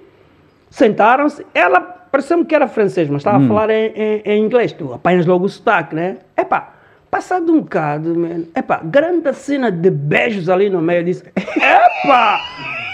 Sentaram-se, 0.70 1.46
ela 1.54 1.80
pareceu-me 1.80 2.44
que 2.44 2.54
era 2.54 2.66
francês, 2.68 3.09
mas 3.09 3.20
estava 3.20 3.42
a 3.42 3.48
falar 3.48 3.70
em, 3.70 3.92
em- 3.94 4.22
em 4.24 4.44
inglês. 4.44 4.72
Tu 4.72 4.92
apanhas 4.92 5.24
logo 5.26 5.44
o 5.44 5.48
sotaque, 5.48 5.94
né? 5.94 6.18
Epá, 6.36 6.74
passado 7.11 7.50
um 7.52 7.61
bocado, 7.61 8.14
man, 8.18 8.42
epá, 8.54 8.80
grande 8.84 9.32
cena 9.32 9.70
de 9.70 9.90
beijos 9.90 10.48
ali 10.50 10.68
no 10.68 10.82
meio. 10.82 11.00
Eu 11.00 11.04
disse, 11.04 11.24
epá, 11.36 12.40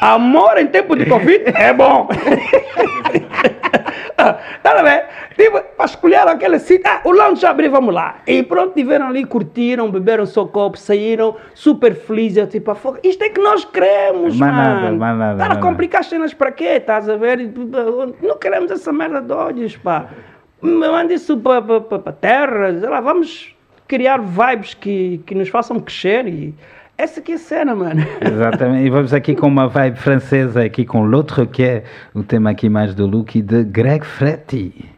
amor 0.02 0.58
em 0.58 0.66
tempo 0.66 0.96
de 0.96 1.06
Covid 1.06 1.44
é 1.54 1.72
bom. 1.72 2.08
Tá 4.62 4.78
a 4.78 4.82
ver? 4.82 5.04
Tipo, 5.36 5.60
escolher 5.84 6.28
aquele 6.28 6.58
sítio, 6.60 6.88
ah, 6.88 7.00
o 7.04 7.10
lounge 7.10 7.40
já 7.42 7.50
abriu, 7.50 7.70
vamos 7.72 7.92
lá. 7.92 8.18
E 8.26 8.42
pronto, 8.42 8.72
tiveram 8.74 9.08
ali, 9.08 9.24
curtiram, 9.24 9.90
beberam 9.90 10.24
seu 10.26 10.46
copo, 10.46 10.78
saíram 10.78 11.34
super 11.54 11.94
felizes. 11.94 12.48
Tipo, 12.48 12.72
"Fogo, 12.76 12.98
isto 13.02 13.22
é 13.24 13.30
que 13.30 13.40
nós 13.40 13.64
queremos, 13.64 14.38
nada, 14.38 14.80
mano. 14.82 14.98
mais 14.98 15.18
nada, 15.18 15.32
Estar 15.32 15.44
a 15.46 15.48
nada. 15.48 15.60
complicar 15.60 16.02
as 16.02 16.06
cenas 16.06 16.32
para 16.32 16.52
quê? 16.52 16.64
Estás 16.76 17.08
a 17.08 17.16
ver? 17.16 17.38
Não 18.22 18.38
queremos 18.38 18.70
essa 18.70 18.92
merda 18.92 19.20
de 19.20 19.32
ódios, 19.32 19.76
pá. 19.76 20.06
Manda 20.60 21.12
isso 21.12 21.36
para 21.38 21.58
a 22.06 22.12
terra. 22.12 22.78
Sei 22.78 22.88
lá, 22.88 23.00
vamos 23.00 23.52
criar 23.88 24.20
vibes 24.20 24.74
que, 24.74 25.18
que 25.26 25.34
nos 25.34 25.48
façam 25.48 25.80
crescer. 25.80 26.28
E 26.28 26.54
é 27.32 27.34
a 27.34 27.38
cena, 27.38 27.74
mano. 27.74 28.00
Exatamente. 28.20 28.86
E 28.86 28.90
vamos 28.90 29.12
aqui 29.12 29.34
com 29.34 29.48
uma 29.48 29.66
vibe 29.66 29.98
francesa, 29.98 30.62
aqui 30.62 30.84
com 30.84 31.04
l'autre 31.04 31.46
que 31.46 31.62
é 31.62 31.84
o 32.14 32.22
tema 32.22 32.50
aqui 32.50 32.68
mais 32.68 32.94
do 32.94 33.24
e 33.34 33.42
de 33.42 33.64
Greg 33.64 34.04
Fretti. 34.04 34.92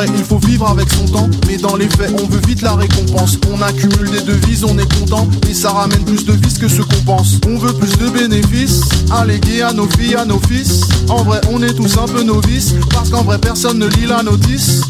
À 0.00 0.06
avec 0.68 0.90
son 0.90 1.04
temps. 1.06 1.28
Mais 1.46 1.56
dans 1.56 1.76
les 1.76 1.88
faits, 1.88 2.12
on 2.22 2.26
veut 2.26 2.40
vite 2.46 2.62
la 2.62 2.74
récompense. 2.74 3.38
On 3.52 3.62
accumule 3.62 4.10
des 4.10 4.20
devises, 4.20 4.64
on 4.64 4.78
est 4.78 5.00
content. 5.00 5.26
Et 5.48 5.54
ça 5.54 5.70
ramène 5.70 6.04
plus 6.04 6.24
de 6.24 6.32
vices 6.32 6.58
que 6.58 6.68
ce 6.68 6.82
qu'on 6.82 7.02
pense. 7.04 7.38
On 7.46 7.58
veut 7.58 7.72
plus 7.72 7.96
de 7.98 8.08
bénéfices, 8.10 8.80
allégués 9.10 9.62
à 9.62 9.72
nos 9.72 9.88
filles, 9.88 10.16
à 10.16 10.24
nos 10.24 10.40
fils. 10.40 10.82
En 11.08 11.22
vrai, 11.22 11.40
on 11.50 11.62
est 11.62 11.74
tous 11.74 11.96
un 11.98 12.06
peu 12.06 12.22
novices. 12.22 12.74
Parce 12.92 13.10
qu'en 13.10 13.22
vrai, 13.22 13.38
personne 13.38 13.78
ne 13.78 13.86
lit 13.86 14.06
la 14.06 14.22
notice. 14.22 14.82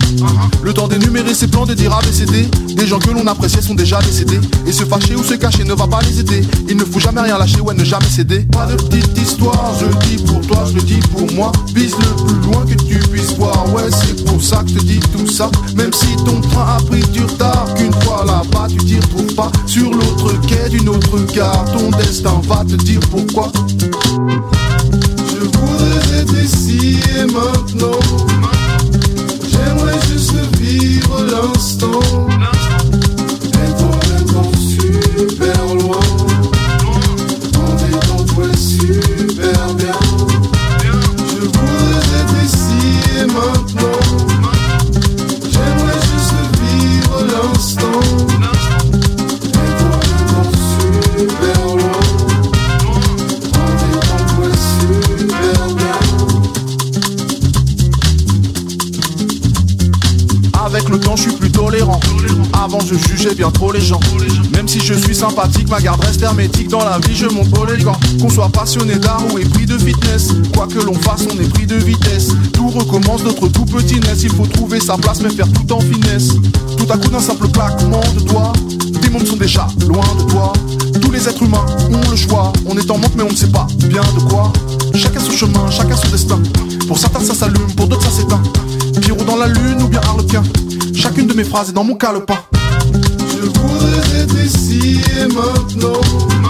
Le 0.62 0.72
temps 0.72 0.88
d'énumérer 0.88 1.34
ses 1.34 1.46
plans 1.46 1.66
de 1.66 1.74
dire 1.74 1.92
ABCD. 1.92 2.48
Des 2.74 2.86
gens 2.86 2.98
que 2.98 3.10
l'on 3.10 3.26
appréciait 3.26 3.62
sont 3.62 3.74
déjà 3.74 4.00
décédés. 4.00 4.40
Et 4.66 4.72
se 4.72 4.84
fâcher 4.84 5.14
ou 5.14 5.22
se 5.22 5.34
cacher 5.34 5.64
ne 5.64 5.74
va 5.74 5.86
pas 5.86 6.00
les 6.02 6.20
aider. 6.20 6.42
Il 6.68 6.76
ne 6.76 6.84
faut 6.84 7.00
jamais 7.00 7.20
rien 7.20 7.38
lâcher, 7.38 7.60
ouais, 7.60 7.74
ne 7.74 7.84
jamais 7.84 8.08
céder. 8.08 8.40
Pas 8.52 8.66
de 8.66 8.74
petite 8.74 9.18
histoire, 9.18 9.72
je 9.78 9.86
le 9.86 9.94
dis 10.06 10.22
pour 10.24 10.40
toi, 10.40 10.64
je 10.68 10.74
le 10.74 10.82
dis 10.82 11.00
pour 11.14 11.30
moi. 11.32 11.52
Vise 11.74 11.94
le 11.96 12.24
plus 12.24 12.50
loin 12.50 12.64
que 12.66 12.74
tu 12.74 12.98
puisses 13.10 13.36
voir. 13.36 13.72
Ouais, 13.72 13.90
c'est 13.90 14.24
pour 14.24 14.42
ça 14.42 14.62
que 14.62 14.70
je 14.70 14.74
te 14.74 14.84
dis 14.84 15.00
tout 15.16 15.26
ça. 15.26 15.50
Même 15.76 15.92
si 15.92 16.16
ton 16.16 16.40
train 16.40 16.76
a 16.76 16.80
pris 16.82 17.02
du 17.12 17.22
retard, 17.22 17.66
qu'une 17.74 17.92
fois 18.02 18.24
là-bas, 18.26 18.66
tu 18.68 18.76
t'y 18.78 18.96
retrouves 18.96 19.34
pas. 19.34 19.50
Sur 19.66 19.90
l'autre 19.90 20.32
quai 20.46 20.68
d'une 20.68 20.88
autre 20.88 21.18
gare, 21.34 21.64
ton 21.72 21.90
destin 21.96 22.40
va 22.48 22.64
te 22.64 22.74
dire 22.74 23.00
pourquoi. 23.10 23.50
Je 25.28 25.44
voudrais 25.44 26.20
être 26.20 26.36
ici 26.42 26.98
et 27.16 27.24
maintenant. 27.26 27.98
J'aimerais 29.50 29.98
juste 30.10 30.34
vivre 30.58 31.24
l'instant. 31.24 32.00
Être 33.52 33.90
super 34.58 35.74
loin. 35.74 36.00
En 37.56 37.76
étant 37.88 38.24
toi 38.34 38.46
super 38.56 39.74
bien. 39.74 39.99
Avant, 62.72 62.86
je 62.86 62.94
jugeais 62.94 63.34
bien 63.34 63.50
trop 63.50 63.72
les 63.72 63.80
gens. 63.80 63.98
Même 64.54 64.68
si 64.68 64.78
je 64.78 64.94
suis 64.94 65.16
sympathique, 65.16 65.68
ma 65.68 65.80
garde 65.80 66.04
reste 66.04 66.22
hermétique. 66.22 66.68
Dans 66.68 66.84
la 66.84 67.00
vie, 67.00 67.16
je 67.16 67.26
monte 67.26 67.50
gants. 67.82 67.98
Qu'on 68.20 68.28
soit 68.28 68.48
passionné 68.48 68.94
d'art 68.94 69.24
ou 69.32 69.38
épris 69.38 69.66
de 69.66 69.76
fitness. 69.76 70.28
Quoi 70.54 70.68
que 70.68 70.78
l'on 70.78 70.94
fasse, 70.94 71.26
on 71.34 71.40
est 71.40 71.48
pris 71.48 71.66
de 71.66 71.74
vitesse. 71.74 72.28
Tout 72.52 72.68
recommence 72.68 73.24
notre 73.24 73.48
tout 73.48 73.64
petit 73.64 73.98
nest. 73.98 74.22
Il 74.22 74.30
faut 74.30 74.46
trouver 74.46 74.78
sa 74.78 74.96
place, 74.96 75.20
mais 75.20 75.30
faire 75.30 75.48
tout 75.50 75.72
en 75.72 75.80
finesse. 75.80 76.28
Tout 76.76 76.86
à 76.88 76.96
coup 76.96 77.08
d'un 77.08 77.18
simple 77.18 77.48
claquement 77.48 78.02
de 78.14 78.20
doigts. 78.20 78.52
Des 79.02 79.10
mondes 79.10 79.26
sont 79.26 79.36
déjà 79.36 79.66
loin 79.88 80.04
de 80.16 80.30
toi. 80.30 80.52
Tous 81.00 81.10
les 81.10 81.28
êtres 81.28 81.42
humains 81.42 81.66
ont 81.90 82.08
le 82.08 82.16
choix. 82.16 82.52
On 82.66 82.78
est 82.78 82.88
en 82.88 82.98
manque, 82.98 83.16
mais 83.16 83.24
on 83.24 83.30
ne 83.30 83.36
sait 83.36 83.50
pas 83.50 83.66
bien 83.88 84.02
de 84.16 84.30
quoi. 84.30 84.52
Chacun 84.94 85.18
son 85.18 85.32
chemin, 85.32 85.68
chacun 85.72 85.96
son 85.96 86.08
destin. 86.10 86.40
Pour 86.86 86.98
certains, 86.98 87.18
ça 87.18 87.34
s'allume, 87.34 87.74
pour 87.74 87.88
d'autres, 87.88 88.08
ça 88.08 88.16
s'éteint. 88.16 88.42
Pierrot 89.00 89.24
dans 89.24 89.38
la 89.38 89.48
lune 89.48 89.82
ou 89.82 89.88
bien 89.88 90.00
Harlequin. 90.06 90.44
Chacune 90.94 91.26
de 91.26 91.34
mes 91.34 91.44
phrases 91.44 91.70
est 91.70 91.72
dans 91.72 91.82
mon 91.82 91.96
calepin. 91.96 92.36
Je 93.42 93.46
voudrais 93.46 94.20
être 94.20 94.44
ici 94.44 95.00
et 95.16 95.26
maintenant. 95.32 96.49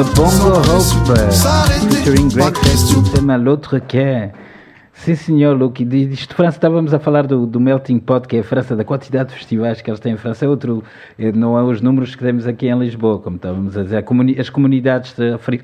Le 0.00 0.06
Bongo 0.14 0.56
Hope, 0.60 1.12
featuring 1.92 2.30
Greg. 2.30 2.56
Fest, 2.60 2.96
o 2.96 3.02
tema 3.12 3.36
L'Autre 3.36 3.82
quer. 3.82 4.32
Sim, 4.94 5.14
senhor, 5.14 5.54
Luke. 5.54 5.82
Isto 5.84 6.30
de 6.30 6.34
França, 6.36 6.56
estávamos 6.56 6.94
a 6.94 6.98
falar 6.98 7.26
do, 7.26 7.44
do 7.44 7.60
Melting 7.60 7.98
Pot, 7.98 8.26
que 8.26 8.36
é 8.38 8.40
a 8.40 8.42
França, 8.42 8.74
da 8.74 8.82
quantidade 8.82 9.28
de 9.28 9.34
festivais 9.34 9.82
que 9.82 9.90
eles 9.90 10.00
têm 10.00 10.14
em 10.14 10.16
França. 10.16 10.46
É 10.46 10.48
outro, 10.48 10.82
é, 11.18 11.30
não 11.32 11.58
é 11.58 11.62
os 11.62 11.82
números 11.82 12.14
que 12.14 12.24
temos 12.24 12.46
aqui 12.46 12.68
em 12.68 12.78
Lisboa, 12.78 13.18
como 13.18 13.36
estávamos 13.36 13.76
a 13.76 13.82
dizer. 13.82 14.02
Comuni- 14.04 14.40
as 14.40 14.48
comunidades 14.48 15.14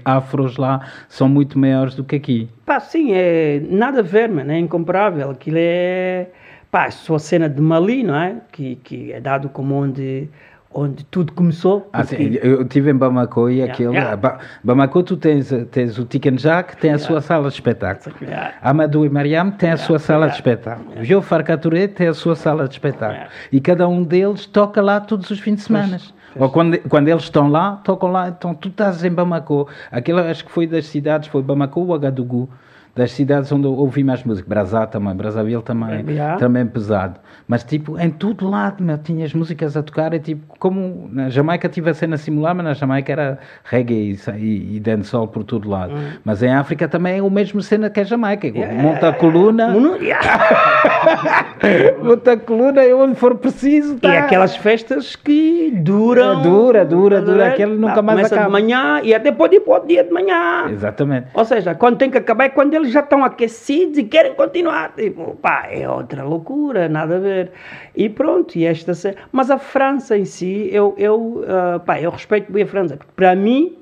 afros 0.05 0.59
lá 0.59 0.83
são 1.09 1.31
muito 1.31 1.59
maiores 1.59 1.95
do 1.95 2.05
que 2.05 2.17
aqui. 2.17 2.47
Pá, 2.67 2.79
sim, 2.79 3.13
é 3.15 3.63
nada 3.71 4.01
a 4.01 4.03
ver, 4.03 4.29
mano, 4.29 4.53
é 4.53 4.59
incomparável. 4.59 5.31
Aquilo 5.31 5.57
é. 5.59 6.27
Pá, 6.71 6.91
só 6.91 7.15
a 7.15 7.19
cena 7.19 7.49
de 7.49 7.63
Mali, 7.63 8.03
não 8.03 8.15
é? 8.15 8.37
Que, 8.53 8.77
que 8.85 9.13
é 9.13 9.19
dado 9.19 9.49
como 9.49 9.75
onde, 9.77 10.29
onde 10.77 11.05
tudo 11.05 11.33
começou. 11.33 11.89
Ah, 11.93 12.01
porque- 12.05 12.17
sim, 12.17 12.39
eu 12.43 12.63
estive 12.63 12.91
em 12.91 12.95
Bamako 12.95 13.49
e 13.51 13.57
Yeah. 13.61 14.17
Ba- 14.17 14.39
Bamako, 14.63 15.03
tu 15.03 15.17
tens, 15.17 15.51
tens 15.71 15.99
o 15.99 16.05
Tikanjá, 16.05 16.63
que 16.63 16.77
tem 16.77 16.93
a 16.93 16.99
sua 16.99 17.21
sala 17.21 17.49
de 17.49 17.55
espetáculo. 17.55 18.15
Amadou 18.63 19.05
e 19.07 19.09
Mariam 19.09 19.51
tem 19.51 19.71
a 19.71 19.77
sua 19.77 19.99
sala 19.99 20.29
de 20.29 20.35
espetáculo. 20.35 21.05
Joe 21.05 21.23
Farcaturé 21.23 21.89
tem 21.89 22.09
a 22.09 22.15
sua 22.15 22.37
sala 22.37 22.69
de 22.69 22.75
espetáculo. 22.75 23.27
E 23.51 23.61
cada 23.61 23.89
um 23.89 24.03
deles 24.03 24.47
toca 24.47 24.81
lá 24.83 25.01
todos 25.01 25.31
os 25.31 25.41
fins 25.41 25.57
de 25.57 25.63
semana. 25.63 25.99
Ou 26.39 26.51
quando, 26.51 26.79
quando 26.89 27.09
eles 27.09 27.23
estão 27.23 27.49
lá, 27.49 27.81
tocam 27.83 28.11
lá. 28.13 28.29
Então 28.29 28.55
tu 28.55 28.69
estás 28.69 29.03
em 29.03 29.11
Bamako. 29.11 29.67
Aquilo 29.91 30.19
acho 30.21 30.45
que 30.45 30.51
foi 30.53 30.67
das 30.67 30.87
cidades, 30.87 31.29
foi 31.29 31.43
Bamako 31.43 31.81
ou 31.81 31.95
Agadugu. 31.95 32.49
Das 32.97 33.13
cidades 33.13 33.53
onde 33.53 33.67
eu 33.67 33.75
ouvi 33.75 34.03
mais 34.03 34.25
música. 34.25 34.49
Brazá 34.49 34.87
também, 34.87 35.15
Brazzaville 35.15 35.63
também, 35.63 36.03
Yeah. 36.09 36.39
também 36.39 36.65
pesado. 36.67 37.21
Mas 37.47 37.63
tipo, 37.63 37.99
em 38.01 38.09
todo 38.11 38.49
lado, 38.49 38.83
meu, 38.83 38.97
tinhas 38.97 39.35
músicas 39.35 39.77
a 39.77 39.83
tocar. 39.83 40.15
É 40.15 40.19
tipo, 40.19 40.43
como 40.59 41.07
na 41.13 41.29
Jamaica 41.29 41.69
tive 41.69 41.91
a 41.91 41.95
cena 41.95 42.17
simular, 42.17 42.55
mas 42.55 42.65
na 42.65 42.73
Jamaica 42.73 43.13
era 43.13 43.39
reggae 43.65 43.95
e, 44.13 44.31
e, 44.39 44.77
e 44.77 44.81
dancehall 44.81 45.29
por 45.29 45.45
todo 45.45 45.69
lado. 45.69 45.93
Mas 46.25 46.43
em 46.43 46.53
África 46.55 46.89
também 46.89 47.19
é 47.19 47.23
o 47.23 47.29
mesmo 47.31 47.61
cena 47.61 47.91
que 47.91 48.01
a 48.01 48.05
Jamaica. 48.05 48.49
Monta 48.73 49.11
a 49.11 49.13
coluna, 49.13 49.75
Yeah. 50.01 51.97
monta 52.03 52.33
a 52.33 52.37
coluna 52.37 52.85
e 52.85 52.93
onde 52.95 53.15
for 53.17 53.35
preciso. 53.37 53.97
E 53.97 54.01
tá. 54.01 54.19
aquelas 54.21 54.57
festas 54.57 55.15
que 55.17 55.71
duram. 55.77 56.41
É, 56.41 56.43
dura, 56.43 56.85
dura, 56.85 57.21
dura, 57.21 57.49
aquele 57.49 57.75
nunca 57.77 57.97
Pá, 57.97 58.03
mais 58.03 58.17
começa 58.19 58.35
acaba. 58.37 58.47
de 58.47 58.53
manhã 58.63 59.01
e 59.03 59.15
até 59.15 59.31
pode 59.33 59.57
ir 59.57 59.61
para 59.61 59.83
o 59.83 59.87
dia 59.87 60.03
de 60.05 60.11
manhã. 60.11 60.69
Exatamente. 60.71 61.27
Ou 61.35 61.45
seja, 61.45 61.75
quando 61.75 61.97
tem 61.99 62.11
que 62.11 62.19
acabar 62.19 62.45
é 62.45 62.49
quando 62.49 62.71
eles 62.87 62.93
já 62.93 63.01
estão 63.01 63.25
aquecidos 63.25 63.99
e 63.99 64.05
querem 64.05 64.35
continuar. 64.35 64.95
Tipo, 64.95 65.35
pá, 65.37 65.69
é 65.71 65.89
outra 65.89 66.23
loucura, 66.25 66.89
nada 66.89 67.17
a 67.17 67.19
ver. 67.19 67.53
E 67.95 68.09
pronto, 68.09 68.57
e 68.57 68.65
esta. 68.65 68.93
Mas 69.33 69.51
a 69.51 69.59
França 69.59 70.17
em 70.17 70.25
si, 70.25 70.69
eu, 70.73 70.95
eu, 70.97 71.45
ah, 71.47 71.79
pá, 71.81 72.01
eu 72.01 72.11
respeito 72.11 72.51
bem 72.51 72.63
a 72.63 72.67
França, 72.67 72.97
porque 72.97 73.13
para 73.15 73.35
mim 73.35 73.77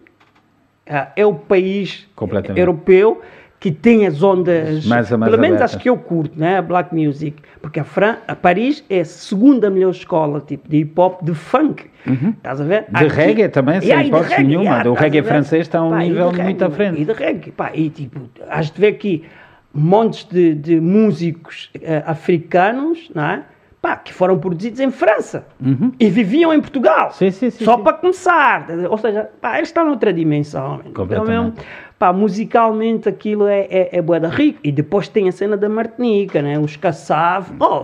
ah, 0.89 1.13
é 1.15 1.25
o 1.25 1.35
país 1.35 2.09
europeu 2.57 3.21
que 3.65 3.71
tem 3.73 4.07
as 4.07 4.23
ondas, 4.23 4.85
Mais- 4.85 5.11
mais 5.11 5.31
pelo 5.31 5.41
menos 5.41 5.63
as 5.63 5.75
que 5.75 5.89
eu 5.89 5.97
curto, 5.97 6.39
né? 6.39 6.59
a 6.59 6.61
black 6.63 6.95
music, 6.95 7.41
porque 7.63 7.81
a, 7.81 7.85
Fran 7.85 8.17
a 8.29 8.37
Paris 8.37 8.85
é 8.91 9.01
a 9.01 9.05
segunda 9.07 9.71
melhor 9.71 9.89
escola 9.89 10.43
tipo, 10.47 10.69
de 10.69 10.81
hip 10.81 11.01
hop, 11.01 11.23
de 11.23 11.33
funk. 11.33 11.87
Estás 12.37 12.61
a 12.61 12.65
ver? 12.65 12.85
Uhum. 12.95 12.99
De 13.01 13.09
reggae 13.09 13.49
também, 13.49 13.81
sem 13.81 14.09
hipótese 14.09 14.45
nenhuma. 14.45 14.65
yeah, 14.65 14.91
O 14.91 14.93
reggae 14.93 15.23
francês 15.23 15.63
está 15.63 15.79
a 15.79 15.83
um 15.85 15.91
Pá, 15.93 15.99
nível 16.01 16.29
reggae, 16.29 16.43
muito 16.43 16.63
à 16.63 16.69
frente. 16.71 17.01
E 17.01 17.05
de 17.07 17.13
reggae, 17.15 17.53
pá, 17.53 17.71
e 17.75 17.89
tipo, 17.89 18.21
has 18.51 18.71
de 18.71 18.79
ver 18.79 18.89
aqui 18.89 19.25
montes 19.73 20.25
de, 20.31 20.55
de 20.55 20.79
músicos 20.79 21.71
eh, 21.81 22.03
africanos, 22.07 23.11
não 23.15 23.25
é? 23.25 23.43
Pá, 23.81 23.97
que 23.97 24.13
foram 24.13 24.39
produzidos 24.39 24.81
em 24.81 24.91
França 24.91 25.47
e 26.01 26.09
viviam 26.11 26.53
em 26.53 26.61
Portugal. 26.61 27.07
Uhum. 27.07 27.13
Sim, 27.13 27.31
sim, 27.31 27.51
sim, 27.51 27.65
Só 27.65 27.77
para 27.79 27.95
começar. 27.95 28.67
Ou 28.91 28.97
seja, 28.99 29.29
pá, 29.41 29.57
eles 29.57 29.69
estão 29.71 29.85
noutra 29.87 30.11
dimensão. 30.13 30.81
Então, 30.81 30.93
Completamente. 30.93 31.57
mesmo, 31.57 31.67
pá, 32.05 32.13
musicalmente 32.13 33.09
aquilo 33.09 33.47
é, 33.47 33.61
é, 33.71 33.89
é 33.93 34.21
da 34.21 34.29
rico. 34.29 34.59
E 34.63 34.71
depois 34.71 35.09
tem 35.09 35.27
a 35.27 35.33
cena 35.33 35.57
da 35.57 35.71
Martinica, 35.71 36.43
né? 36.43 36.59
Os 36.59 36.77
Kassav. 36.77 37.47
Oh, 37.59 37.83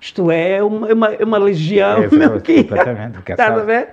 isto 0.00 0.28
é 0.28 0.60
uma, 0.60 0.88
uma, 0.92 1.10
uma 1.24 1.38
legião. 1.38 2.02
É, 2.02 2.08
meu, 2.10 2.30
foi 2.30 2.40
que- 2.40 2.52
Estás 2.52 3.56
a 3.58 3.62
ver? 3.62 3.90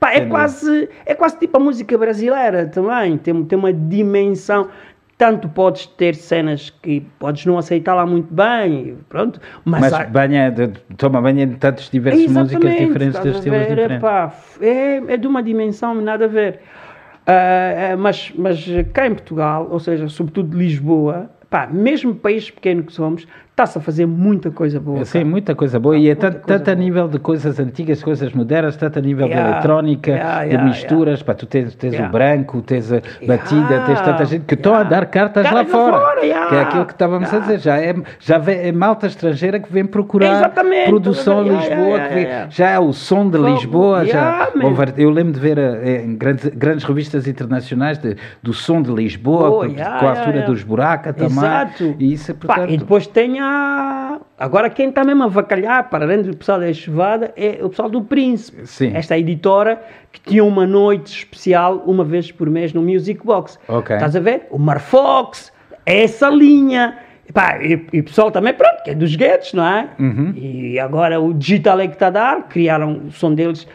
Pá, 0.00 0.12
é 0.14 0.24
quase, 0.24 0.88
é 1.04 1.14
quase 1.14 1.38
tipo 1.38 1.58
a 1.58 1.60
música 1.60 1.96
brasileira 1.98 2.66
também. 2.68 3.18
Tem, 3.18 3.44
tem 3.44 3.58
uma 3.58 3.70
dimensão. 3.72 4.68
Tanto 5.18 5.46
podes 5.46 5.86
ter 5.86 6.14
cenas 6.14 6.70
que 6.70 7.02
podes 7.18 7.44
não 7.44 7.58
aceitar 7.58 7.94
lá 7.94 8.04
muito 8.06 8.32
bem, 8.32 8.96
pronto, 9.08 9.38
mas, 9.64 9.82
Mas 9.82 9.92
há- 9.92 10.04
banha, 10.04 10.52
toma 10.96 11.20
banha 11.20 11.46
de 11.46 11.54
tantas 11.56 11.88
diversas 11.90 12.26
músicas 12.26 12.70
diferentes, 12.72 13.20
de 13.20 13.28
estilos 13.28 13.58
ver, 13.58 13.68
diferentes. 13.68 13.96
epá, 13.98 14.32
é, 14.60 14.96
é 15.12 15.16
de 15.18 15.26
uma 15.28 15.40
dimensão 15.42 15.94
nada 15.94 16.24
a 16.24 16.28
ver. 16.28 16.60
Ah, 17.26 17.96
mas, 17.98 18.32
mas 18.36 18.64
cá 18.92 19.06
em 19.06 19.14
Portugal, 19.14 19.68
ou 19.70 19.78
seja, 19.78 20.08
sobretudo 20.08 20.56
Lisboa, 20.56 21.30
pá, 21.48 21.66
mesmo 21.66 22.14
país 22.14 22.50
pequeno 22.50 22.82
que 22.82 22.92
somos, 22.92 23.26
está-se 23.62 23.78
a 23.78 23.80
fazer 23.80 24.06
muita 24.06 24.50
coisa 24.50 24.80
boa. 24.80 25.04
Sim, 25.04 25.24
muita 25.24 25.54
coisa 25.54 25.78
boa. 25.78 25.96
E 25.96 26.08
é 26.10 26.14
tanto, 26.14 26.68
a 26.70 26.74
nível 26.74 27.08
de 27.08 27.18
coisas 27.18 27.58
antigas, 27.60 28.02
coisas 28.02 28.32
modernas, 28.32 28.76
tanto 28.76 28.98
a 28.98 29.02
nível 29.02 29.26
Yeah, 29.26 29.48
de 29.48 29.54
eletrónica, 29.54 30.10
yeah, 30.10 30.40
de 30.42 30.48
yeah, 30.50 30.68
misturas. 30.68 31.22
Pá, 31.22 31.34
tu 31.34 31.46
tens, 31.46 31.74
tens 31.74 31.98
o 31.98 32.08
branco, 32.10 32.60
tens 32.62 32.92
a 32.92 33.00
batida, 33.26 33.80
tens 33.86 34.00
tanta 34.00 34.24
gente 34.24 34.44
que 34.44 34.54
estão 34.54 34.74
a 34.74 34.82
dar 34.82 35.06
cartas 35.06 35.44
lá 35.44 35.52
Cartas 35.64 35.72
lá 35.72 35.78
fora. 35.90 35.98
fora. 36.04 36.20
Que 36.48 36.54
é 36.56 36.60
aquilo 36.60 36.86
que 36.86 36.92
estávamos 36.92 37.32
a 37.32 37.38
dizer. 37.38 37.58
Já 37.60 37.78
é, 37.78 37.94
já 38.18 38.38
vem, 38.38 38.58
é 38.58 38.72
malta 38.72 39.06
estrangeira 39.06 39.60
que 39.60 39.72
vem 39.72 39.84
procurar 39.84 40.36
Exatamente, 40.36 40.88
produção 40.88 41.46
em 41.46 41.50
Lisboa, 41.56 42.00
que 42.00 42.14
vem- 42.14 42.26
já 42.50 42.70
é 42.70 42.78
o 42.78 42.92
som 42.92 43.28
de 43.30 43.38
Lisboa. 43.38 44.04
Já, 44.04 44.48
eu 44.96 45.10
lembro 45.10 45.32
de 45.32 45.40
ver 45.40 45.58
eh, 45.58 46.02
em 46.04 46.16
grandes, 46.16 46.46
grandes 46.48 46.84
revistas 46.84 47.26
internacionais 47.28 47.98
de- 47.98 48.16
do 48.42 48.52
som 48.52 48.82
de 48.82 48.90
Lisboa, 48.92 49.50
Oh, 49.50 49.58
com, 49.68 49.80
a 50.06 50.10
altura 50.10 50.42
dos 50.42 50.62
buracas 50.62 51.14
também. 51.14 51.36
Exato. 51.38 51.94
E 51.98 52.12
isso 52.12 52.30
é, 52.30 52.34
Pá, 52.34 52.46
portanto. 52.54 52.70
e 52.72 52.76
depois 52.76 53.06
tem 53.06 53.38
a. 53.40 53.51
Agora 54.38 54.68
quem 54.68 54.88
está 54.88 55.04
mesmo 55.04 55.22
a 55.22 55.28
vacalhar, 55.28 55.88
para 55.88 56.04
além 56.04 56.22
do 56.22 56.36
pessoal 56.36 56.58
da 56.58 56.72
Chuvada, 56.72 57.32
é 57.36 57.58
o 57.62 57.68
pessoal 57.68 57.88
do 57.88 58.02
Príncipe. 58.02 58.66
Sim. 58.66 58.92
Esta 58.94 59.16
editora 59.16 59.80
que 60.10 60.20
tinha 60.20 60.44
uma 60.44 60.66
noite 60.66 61.18
especial 61.18 61.82
uma 61.86 62.04
vez 62.04 62.32
por 62.32 62.50
mês 62.50 62.72
no 62.72 62.82
Music 62.82 63.24
Box. 63.24 63.58
Ok. 63.68 63.94
Estás 63.94 64.16
a 64.16 64.20
ver? 64.20 64.46
O 64.50 64.58
Marfox, 64.58 65.52
essa 65.86 66.28
linha. 66.28 66.98
Pá, 67.32 67.58
e, 67.62 67.74
o 67.74 68.04
pessoal 68.04 68.30
também, 68.30 68.52
pronto, 68.52 68.82
que 68.82 68.90
é 68.90 68.94
dos 68.94 69.14
guetos, 69.14 69.54
não 69.54 69.64
é? 69.64 69.88
Uhum. 69.98 70.32
E 70.36 70.78
agora 70.78 71.20
o 71.20 71.32
digital 71.32 71.80
é 71.80 71.86
que 71.86 71.94
está 71.94 72.08
a 72.08 72.10
dar, 72.10 72.48
criaram 72.48 73.02
o 73.06 73.12
som 73.12 73.32
deles 73.32 73.66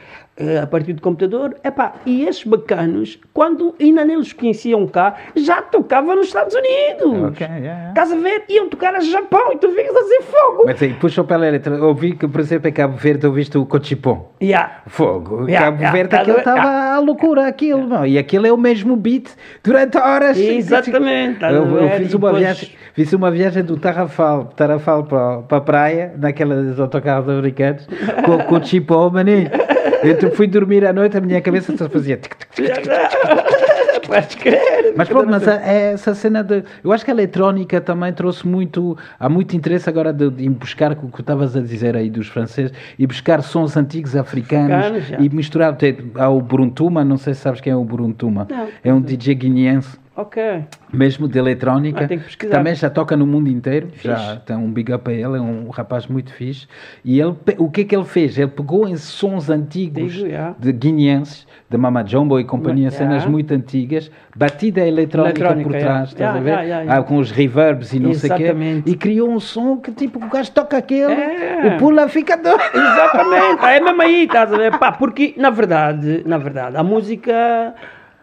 a 0.61 0.67
partir 0.67 0.93
do 0.93 1.01
computador. 1.01 1.55
Epá, 1.63 1.93
e 2.05 2.23
esses 2.25 2.43
bacanos, 2.43 3.19
quando 3.33 3.73
ainda 3.79 4.05
nem 4.05 4.17
os 4.17 4.33
conheciam 4.33 4.85
cá, 4.87 5.15
já 5.35 5.61
tocavam 5.61 6.15
nos 6.15 6.27
Estados 6.27 6.53
Unidos. 6.55 7.23
Ok, 7.29 7.45
yeah, 7.45 7.57
yeah. 7.57 7.89
Estás 7.89 8.11
a 8.11 8.15
ver? 8.15 8.43
Iam 8.49 8.69
tocar 8.69 8.93
a 8.95 8.99
Japão 8.99 9.51
e 9.53 9.57
tu 9.57 9.69
ficas 9.71 9.95
assim 9.95 10.21
fogo. 10.23 10.63
Mas 10.65 10.81
aí, 10.81 10.93
puxa 10.93 11.23
pela 11.23 11.49
letra. 11.49 11.83
Ouvi 11.83 12.15
que, 12.15 12.27
por 12.27 12.39
exemplo, 12.41 12.69
em 12.69 12.73
Cabo 12.73 12.95
Verde, 12.97 13.25
ouviste 13.25 13.57
o 13.57 13.65
Cochipom. 13.65 14.31
Yeah. 14.41 14.81
Fogo. 14.87 15.47
Yeah, 15.47 15.65
Cabo 15.67 15.77
yeah, 15.77 15.91
Verde, 15.97 16.15
aquilo 16.15 16.37
estava 16.37 16.93
a 16.95 16.99
loucura, 16.99 17.47
aquilo, 17.47 17.87
não. 17.87 18.05
E 18.05 18.17
aquilo 18.17 18.45
é 18.45 18.51
o 18.51 18.57
mesmo 18.57 18.95
beat 18.95 19.29
durante 19.63 19.97
horas. 19.97 20.37
Exatamente, 20.37 21.43
Eu, 21.43 21.81
eu 21.81 21.89
fiz, 21.97 22.13
uma 22.13 22.27
depois- 22.27 22.37
viagem, 22.37 22.69
fiz 22.93 23.13
uma 23.13 23.31
viagem 23.31 23.63
do 23.63 23.77
Tarrafal, 23.77 24.45
Tarrafal 24.55 25.03
para, 25.05 25.37
para 25.43 25.57
a 25.57 25.61
praia, 25.61 26.13
naqueles 26.17 26.79
autocarros 26.79 27.27
americanos, 27.29 27.87
com, 28.47 28.55
o 28.55 28.63
Chipom, 28.63 29.09
maninho. 29.09 29.49
Eu 30.03 30.31
fui 30.31 30.47
dormir 30.47 30.85
à 30.85 30.93
noite, 30.93 31.17
a 31.17 31.21
minha 31.21 31.41
cabeça 31.41 31.75
só 31.77 31.89
fazia. 31.89 32.19
Podes 34.05 34.35
crer. 34.35 34.93
Mas 34.95 35.09
pronto, 35.09 35.29
mas 35.29 35.45
é 35.47 35.91
essa 35.93 36.15
cena 36.15 36.43
de. 36.43 36.63
Eu 36.83 36.91
acho 36.91 37.03
que 37.03 37.11
a 37.11 37.13
eletrónica 37.13 37.81
também 37.81 38.13
trouxe 38.13 38.47
muito. 38.47 38.97
Há 39.19 39.27
muito 39.27 39.55
interesse 39.55 39.89
agora 39.89 40.13
de, 40.13 40.29
de 40.29 40.49
buscar 40.49 40.91
o 40.93 41.09
que 41.09 41.21
estavas 41.21 41.55
a 41.55 41.61
dizer 41.61 41.95
aí 41.95 42.09
dos 42.09 42.27
franceses 42.27 42.71
e 42.97 43.05
buscar 43.05 43.41
sons 43.41 43.75
antigos 43.75 44.15
africanos 44.15 45.09
e 45.19 45.29
misturar. 45.29 45.77
Há 46.15 46.29
o 46.29 46.41
Buruntuma, 46.41 47.03
não 47.03 47.17
sei 47.17 47.33
se 47.33 47.41
sabes 47.41 47.59
quem 47.59 47.73
é 47.73 47.75
o 47.75 47.83
Buruntuma. 47.83 48.47
Não. 48.49 48.67
É 48.83 48.93
um 48.93 49.01
DJ 49.01 49.35
guineense. 49.35 49.97
Ok. 50.19 50.41
Mesmo 50.91 51.27
de 51.27 51.37
eletrónica, 51.37 52.05
Ah, 52.05 52.07
que 52.07 52.17
que 52.17 52.47
também 52.47 52.73
já 52.73 52.89
toca 52.89 53.15
no 53.15 53.27
mundo 53.27 53.47
inteiro, 53.49 53.89
já 54.03 54.37
tem 54.37 54.55
um 54.55 54.71
big 54.71 54.91
up 54.91 55.07
a 55.07 55.13
ele, 55.13 55.37
é 55.37 55.41
um 55.41 55.69
rapaz 55.69 56.07
muito 56.07 56.33
fixe. 56.33 56.65
E 57.05 57.19
ele, 57.21 57.35
o 57.59 57.69
que 57.69 57.81
é 57.81 57.83
que 57.83 57.95
ele 57.95 58.03
fez? 58.03 58.35
Ele 58.35 58.47
pegou 58.47 58.87
em 58.87 58.97
sons 58.97 59.47
antigos 59.47 60.11
Digo, 60.13 60.27
já. 60.31 60.55
de 60.57 60.71
guineenses, 60.71 61.45
de 61.69 61.77
Mama 61.77 62.03
Jumbo 62.03 62.39
e 62.39 62.43
companhia, 62.45 62.89
Já. 62.89 62.97
cenas 62.97 63.25
muito 63.27 63.53
antigas, 63.53 64.09
batida 64.35 64.81
eletrónica, 64.87 65.39
Eletrónica, 65.39 65.69
por 65.69 65.77
trás, 65.79 66.09
estás 66.09 66.33
Já, 66.33 66.39
a 66.39 66.41
ver? 66.41 66.89
Ah, 66.89 67.03
com 67.03 67.17
os 67.17 67.29
reverbs 67.29 67.93
e 67.93 67.99
não 67.99 68.11
sei 68.15 68.31
o 68.31 68.35
quê. 68.35 68.43
Exatamente. 68.43 68.89
E 68.89 68.95
criou 68.95 69.29
um 69.29 69.39
som 69.39 69.77
que 69.77 69.91
tipo, 69.91 70.17
o 70.17 70.29
gajo 70.29 70.51
toca 70.51 70.77
aquele, 70.77 71.13
É. 71.13 71.75
o 71.75 71.77
pula 71.77 72.07
fica 72.09 72.35
doido. 72.35 72.59
Exatamente, 72.73 73.63
é 73.65 73.79
mesmo 73.81 74.01
aí, 74.01 74.23
estás 74.23 74.51
a 74.51 74.57
ver? 74.57 74.79
Pá, 74.79 74.91
porque, 74.93 75.35
na 75.37 75.51
verdade, 75.51 76.23
na 76.25 76.39
verdade, 76.39 76.75
a 76.75 76.81
música, 76.83 77.75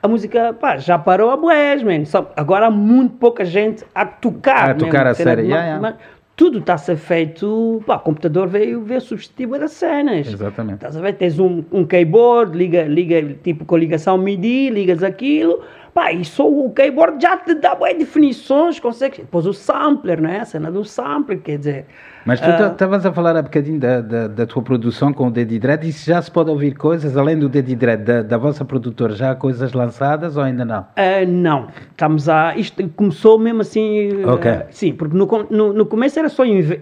a 0.04 0.08
música, 0.08 0.52
pá, 0.52 0.76
já 0.76 0.98
parou 0.98 1.30
a 1.30 1.36
boés, 1.36 1.82
man. 1.82 2.04
Só, 2.04 2.30
agora 2.36 2.66
há 2.66 2.70
muito 2.70 3.14
pouca 3.16 3.42
gente 3.42 3.82
a 3.94 4.04
tocar. 4.04 4.72
A 4.72 4.74
tocar 4.74 5.06
a 5.06 5.12
de- 5.14 5.22
yeah, 5.22 5.42
yeah. 5.44 5.80
mas 5.80 5.94
Tudo 6.36 6.58
está 6.58 6.74
a 6.74 6.78
ser 6.78 6.96
feito, 6.96 7.82
pá, 7.86 7.96
o 7.96 8.00
computador 8.00 8.46
veio 8.46 8.82
ver 8.82 9.00
substituir 9.00 9.58
das 9.58 9.70
cenas. 9.70 10.26
Exatamente. 10.26 10.74
Estás 10.74 10.98
a 10.98 11.00
ver? 11.00 11.14
Tens 11.14 11.38
um, 11.38 11.64
um 11.72 11.86
keyboard, 11.86 12.54
liga, 12.54 12.82
liga, 12.82 13.22
tipo 13.42 13.64
com 13.64 13.78
ligação 13.78 14.18
MIDI, 14.18 14.68
ligas 14.68 15.02
aquilo, 15.02 15.62
pá, 15.94 16.12
e 16.12 16.24
só 16.24 16.48
o 16.50 16.70
keyboard 16.70 17.22
já 17.22 17.36
te 17.36 17.54
dá 17.54 17.74
boas 17.74 17.96
definições, 17.96 18.80
consegues. 18.80 19.20
Depois 19.20 19.46
o 19.46 19.52
sampler, 19.54 20.20
não 20.20 20.28
é? 20.28 20.40
A 20.40 20.44
cena 20.44 20.70
do 20.70 20.84
sampler, 20.84 21.38
quer 21.40 21.58
dizer. 21.58 21.86
Mas 22.26 22.40
tu 22.40 22.46
ah, 22.46 22.68
estavas 22.72 23.04
a 23.06 23.12
falar 23.12 23.36
há 23.36 23.42
bocadinho 23.42 23.78
da, 23.78 24.00
da, 24.00 24.28
da 24.28 24.46
tua 24.46 24.62
produção 24.62 25.12
com 25.12 25.28
o 25.28 25.30
Daddy 25.30 25.58
Dread 25.58 25.86
e 25.86 25.92
se 25.92 26.10
já 26.10 26.20
se 26.20 26.30
pode 26.30 26.50
ouvir 26.50 26.74
coisas, 26.74 27.16
além 27.16 27.38
do 27.38 27.48
Daddy 27.48 27.76
Dread, 27.76 28.02
da, 28.02 28.22
da 28.22 28.36
vossa 28.38 28.64
produtora, 28.64 29.14
já 29.14 29.30
há 29.30 29.34
coisas 29.36 29.72
lançadas 29.72 30.36
ou 30.36 30.42
ainda 30.42 30.64
não? 30.64 30.86
Ah, 30.96 31.24
não, 31.26 31.68
estamos 31.90 32.28
a. 32.28 32.56
Isto 32.56 32.88
começou 32.96 33.38
mesmo 33.38 33.60
assim. 33.60 34.24
Ok. 34.24 34.50
ah, 34.50 34.66
sim, 34.70 34.92
porque 34.94 35.16
no, 35.16 35.28
no, 35.50 35.72
no 35.72 35.86
começo 35.86 36.18
era 36.18 36.28
só 36.28 36.44
inve- 36.44 36.80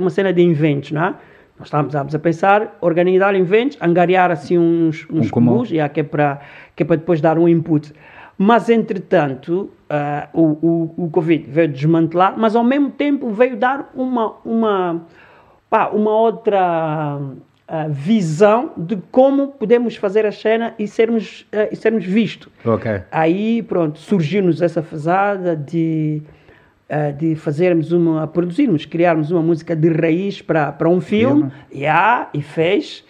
uma 0.00 0.10
cena 0.10 0.32
de 0.32 0.42
inventos, 0.42 0.90
não 0.90 1.04
é? 1.04 1.14
Nós 1.58 1.68
estávamos, 1.68 1.90
estávamos 1.90 2.14
a 2.14 2.18
pensar, 2.18 2.76
organizar 2.80 3.34
inventos, 3.36 3.78
angariar 3.80 4.30
assim 4.32 4.58
uns, 4.58 5.06
uns 5.12 5.30
cubos, 5.30 5.68
já, 5.68 5.88
que, 5.88 6.00
é 6.00 6.02
para, 6.02 6.40
que 6.74 6.82
é 6.82 6.86
para 6.86 6.96
depois 6.96 7.20
dar 7.20 7.38
um 7.38 7.46
input. 7.48 7.92
Mas, 8.44 8.68
entretanto, 8.68 9.70
ah, 9.88 10.28
o, 10.32 10.42
o, 10.42 10.94
o 11.04 11.10
Covid 11.10 11.48
veio 11.48 11.68
desmantelar, 11.68 12.34
mas 12.36 12.56
ao 12.56 12.64
mesmo 12.64 12.90
tempo 12.90 13.30
veio 13.30 13.56
dar 13.56 13.92
uma, 13.94 14.34
uma, 14.44 15.06
pá, 15.70 15.90
uma 15.90 16.10
outra 16.10 17.20
ah, 17.68 17.86
visão 17.88 18.72
de 18.76 18.96
como 19.12 19.46
podemos 19.46 19.94
fazer 19.94 20.26
a 20.26 20.32
cena 20.32 20.74
e 20.76 20.88
sermos, 20.88 21.46
ah, 21.52 21.68
e 21.70 21.76
sermos 21.76 22.04
vistos. 22.04 22.50
Ok. 22.64 23.02
Aí, 23.12 23.62
pronto, 23.62 24.00
surgiu-nos 24.00 24.60
essa 24.60 24.82
fazada 24.82 25.54
de, 25.54 26.20
de 27.16 27.36
fazermos 27.36 27.92
uma, 27.92 28.26
produzirmos, 28.26 28.84
criarmos 28.84 29.30
uma 29.30 29.40
música 29.40 29.76
de 29.76 29.88
raiz 29.88 30.42
para 30.42 30.88
um 30.88 31.00
filme, 31.00 31.48
e 31.70 31.86
há, 31.86 32.28
e 32.34 32.42
fez. 32.42 33.04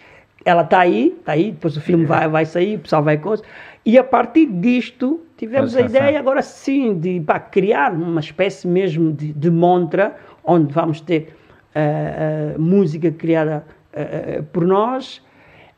Ela 0.45 0.61
está 0.61 0.79
aí, 0.79 1.15
está 1.17 1.31
aí, 1.31 1.51
depois 1.51 1.75
o 1.75 1.81
filme 1.81 2.05
vai, 2.05 2.27
vai 2.27 2.45
sair, 2.45 2.75
o 2.75 2.79
pessoal 2.81 3.01
vai 3.01 3.17
coisa. 3.17 3.41
E 3.85 3.97
a 3.97 4.03
partir 4.03 4.45
disto, 4.45 5.21
tivemos 5.35 5.75
a 5.75 5.81
ideia 5.81 6.17
agora 6.17 6.41
sim 6.41 6.97
de 6.97 7.19
pá, 7.19 7.39
criar 7.39 7.91
uma 7.91 8.21
espécie 8.21 8.65
mesmo 8.65 9.11
de, 9.11 9.33
de 9.33 9.51
montra, 9.51 10.15
onde 10.43 10.73
vamos 10.73 11.01
ter 11.01 11.35
eh, 11.75 12.53
eh, 12.53 12.57
música 12.57 13.11
criada 13.11 13.65
eh, 13.91 14.41
por 14.53 14.65
nós, 14.65 15.21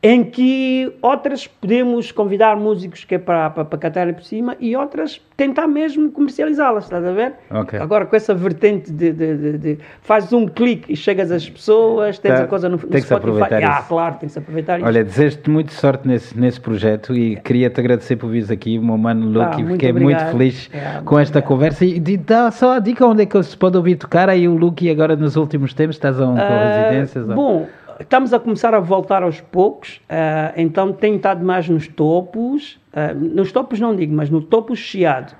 em 0.08 0.22
que 0.22 0.92
outras 1.02 1.48
podemos 1.48 2.12
convidar 2.12 2.56
músicos 2.56 3.02
que 3.04 3.16
é 3.16 3.18
para, 3.18 3.50
para, 3.50 3.64
para 3.64 3.78
cantarem 3.78 4.14
por 4.14 4.22
cima 4.22 4.56
e 4.60 4.76
outras 4.76 5.20
tentar 5.36 5.66
mesmo 5.66 6.10
comercializá-las, 6.12 6.84
estás 6.84 7.04
a 7.04 7.10
ver? 7.10 7.32
Ok. 7.50 7.76
Agora 7.78 8.06
com 8.06 8.14
essa 8.14 8.32
vertente 8.32 8.92
de, 8.92 9.10
de, 9.12 9.36
de, 9.36 9.58
de- 9.58 9.78
fazes 10.02 10.32
um 10.32 10.46
clique 10.46 10.92
e 10.92 10.96
chegas 10.96 11.32
às 11.32 11.48
pessoas, 11.50 12.18
tens 12.20 12.34
Tá, 12.38 12.44
a 12.44 12.46
coisa 12.46 12.68
no, 12.68 12.76
no 12.76 12.82
tem 12.84 13.00
que 13.02 13.08
se 13.08 13.12
aproveitar 13.14 13.60
Ah, 13.64 13.78
isso. 13.80 13.88
claro, 13.88 14.14
tem 14.20 14.28
que 14.28 14.32
se 14.32 14.38
aproveitar. 14.38 14.80
Olha, 14.80 15.02
desejo-te 15.02 15.50
muita 15.50 15.72
sorte 15.72 16.06
nesse, 16.06 16.38
nesse 16.38 16.60
projeto 16.60 17.12
e 17.14 17.34
queria-te 17.36 17.80
agradecer 17.80 18.14
por 18.14 18.30
vires 18.30 18.50
aqui, 18.50 18.78
o 18.78 18.82
meu 18.84 18.96
mano 18.96 19.26
Luke, 19.26 19.40
Ah, 19.40 19.60
e 19.60 19.62
muito 19.64 19.72
fiquei 19.72 19.92
muito 19.92 20.24
feliz 20.26 20.70
É, 20.72 20.92
muito 20.92 21.04
com 21.04 21.18
esta 21.18 21.38
obrigado. 21.40 21.48
conversa. 21.48 21.84
E 21.84 21.98
de- 21.98 22.16
dá 22.16 22.50
só 22.52 22.74
a 22.74 22.78
dica 22.78 23.04
onde 23.04 23.22
é 23.22 23.26
que 23.26 23.42
se 23.42 23.56
pode 23.56 23.76
ouvir 23.76 23.96
tocar 23.96 24.28
aí 24.28 24.46
o 24.46 24.54
Luke 24.56 24.88
agora 24.88 25.16
nos 25.16 25.34
últimos 25.36 25.74
tempos, 25.74 25.96
estás 25.96 26.20
a 26.20 26.24
um, 26.28 26.34
com 26.34 26.40
Ah, 26.40 26.66
residências? 26.68 27.28
ou- 27.28 27.34
Bom, 27.34 27.66
estamos 28.00 28.32
a 28.32 28.38
começar 28.38 28.74
a 28.74 28.80
voltar 28.80 29.22
aos 29.22 29.40
poucos, 29.40 30.00
ah, 30.08 30.52
então 30.56 30.92
tenho 30.92 31.16
estado 31.16 31.44
mais 31.44 31.68
nos 31.68 31.88
topos, 31.88 32.78
ah, 32.92 33.14
nos 33.14 33.52
topos 33.52 33.80
não 33.80 33.94
digo, 33.94 34.14
mas 34.14 34.30
no 34.30 34.40
topo 34.40 34.74
chiado, 34.74 35.34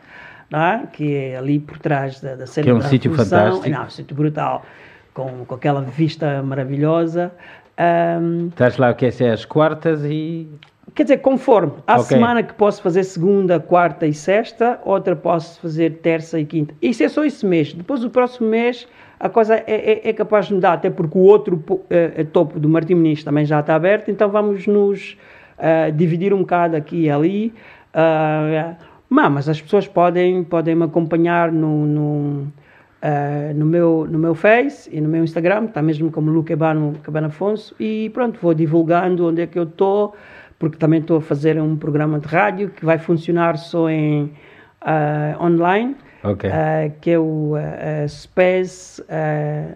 é? 0.52 0.86
que 0.92 1.14
é 1.14 1.36
ali 1.36 1.58
por 1.58 1.78
trás 1.78 2.20
da, 2.20 2.34
da 2.34 2.46
cena 2.46 2.64
Que 2.64 2.70
é 2.70 2.74
um 2.74 2.80
sítio 2.80 3.12
fantástico. 3.12 3.68
Não, 3.68 3.84
um 3.84 3.90
sítio 3.90 4.16
brutal, 4.16 4.64
com, 5.12 5.44
com 5.44 5.54
aquela 5.54 5.80
vista 5.80 6.42
maravilhosa. 6.42 7.32
Ahm, 7.76 8.48
Estás 8.48 8.76
lá, 8.76 8.94
que 8.94 9.06
é 9.06 9.30
às 9.30 9.44
quartas 9.44 10.04
e... 10.04 10.48
Quer 10.94 11.02
dizer, 11.02 11.18
conforme. 11.18 11.72
Há 11.86 11.94
Ok. 11.96 12.04
semana 12.04 12.42
que 12.42 12.54
posso 12.54 12.80
fazer 12.80 13.04
segunda, 13.04 13.60
quarta 13.60 14.06
e 14.06 14.14
sexta, 14.14 14.80
outra 14.84 15.14
posso 15.14 15.60
fazer 15.60 15.98
terça 15.98 16.40
e 16.40 16.46
quinta. 16.46 16.74
Isso 16.80 17.02
é 17.02 17.08
só 17.08 17.24
esse 17.24 17.44
mês. 17.44 17.74
Depois, 17.74 18.02
o 18.02 18.08
próximo 18.08 18.48
mês, 18.48 18.88
a 19.18 19.28
coisa 19.28 19.56
é, 19.56 19.64
é- 19.66 20.08
é 20.10 20.12
capaz 20.12 20.46
de 20.46 20.54
mudar, 20.54 20.74
até 20.74 20.90
porque 20.90 21.16
o 21.18 21.22
outro 21.22 21.62
eh, 21.90 22.12
eh, 22.16 22.24
topo 22.24 22.60
do 22.60 22.68
Martim 22.68 22.94
Muniz 22.94 23.24
também 23.24 23.44
já 23.46 23.60
está 23.60 23.74
aberto, 23.74 24.10
então 24.10 24.28
vamos 24.28 24.66
nos 24.66 25.16
ah, 25.58 25.90
dividir 25.90 26.34
um 26.34 26.40
bocado 26.40 26.76
aqui 26.76 27.04
e 27.04 27.10
ali. 27.10 27.54
Ah, 27.94 28.76
mas, 29.08 29.48
as 29.48 29.60
pessoas 29.60 29.86
podem, 29.86 30.44
podem 30.44 30.74
me 30.74 30.84
acompanhar 30.84 31.50
no, 31.50 31.86
no, 31.86 32.52
ah, 33.00 33.52
no, 33.54 33.64
meu, 33.64 34.06
no 34.10 34.18
meu 34.18 34.34
Face 34.34 34.90
e 34.92 35.00
no 35.00 35.08
meu 35.08 35.24
Instagram, 35.24 35.66
está 35.66 35.80
mesmo 35.80 36.10
como 36.10 36.30
Luque 36.30 36.50
Cabano, 36.50 36.94
Afonso, 37.26 37.74
e 37.80 38.10
pronto, 38.12 38.38
vou 38.40 38.52
divulgando 38.52 39.26
onde 39.26 39.42
é 39.42 39.46
que 39.46 39.58
eu 39.58 39.62
estou, 39.64 40.14
porque 40.58 40.76
também 40.76 41.00
estou 41.00 41.18
a 41.18 41.20
fazer 41.20 41.60
um 41.60 41.76
programa 41.76 42.18
de 42.18 42.26
rádio 42.26 42.70
que 42.70 42.84
vai 42.84 42.98
funcionar 42.98 43.56
só 43.56 43.88
em 43.88 44.32
ah, 44.80 45.36
online, 45.40 45.96
Ok. 46.30 46.50
ah, 46.50 46.90
que 47.00 47.10
é 47.12 47.18
o 47.18 47.54
ah, 47.56 48.04
ah, 48.04 48.08
Space 48.08 49.02
ah, 49.08 49.74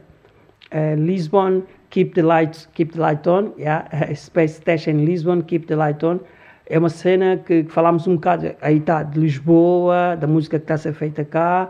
ah, 0.71 0.95
Lisbon 0.97 1.63
Keep 1.91 2.15
the 2.15 2.23
Light, 2.23 2.69
keep 2.75 2.93
the 2.93 3.01
light 3.01 3.27
On, 3.27 3.53
yeah? 3.59 3.85
Space 4.15 4.55
Station 4.55 5.05
Lisbon 5.05 5.43
Keep 5.43 5.67
the 5.67 5.77
Light 5.77 6.05
On. 6.05 6.21
É 6.67 6.79
uma 6.79 6.89
cena 6.89 7.37
que, 7.37 7.65
que 7.65 7.73
falámos 7.73 8.07
um 8.07 8.15
bocado, 8.15 8.53
aí 8.63 8.77
está, 8.77 9.03
de 9.03 9.19
Lisboa, 9.19 10.17
da 10.17 10.27
música 10.29 10.57
que 10.57 10.65
está 10.65 10.75
a 10.75 10.79
ser 10.79 10.93
feita 10.93 11.25
cá, 11.25 11.69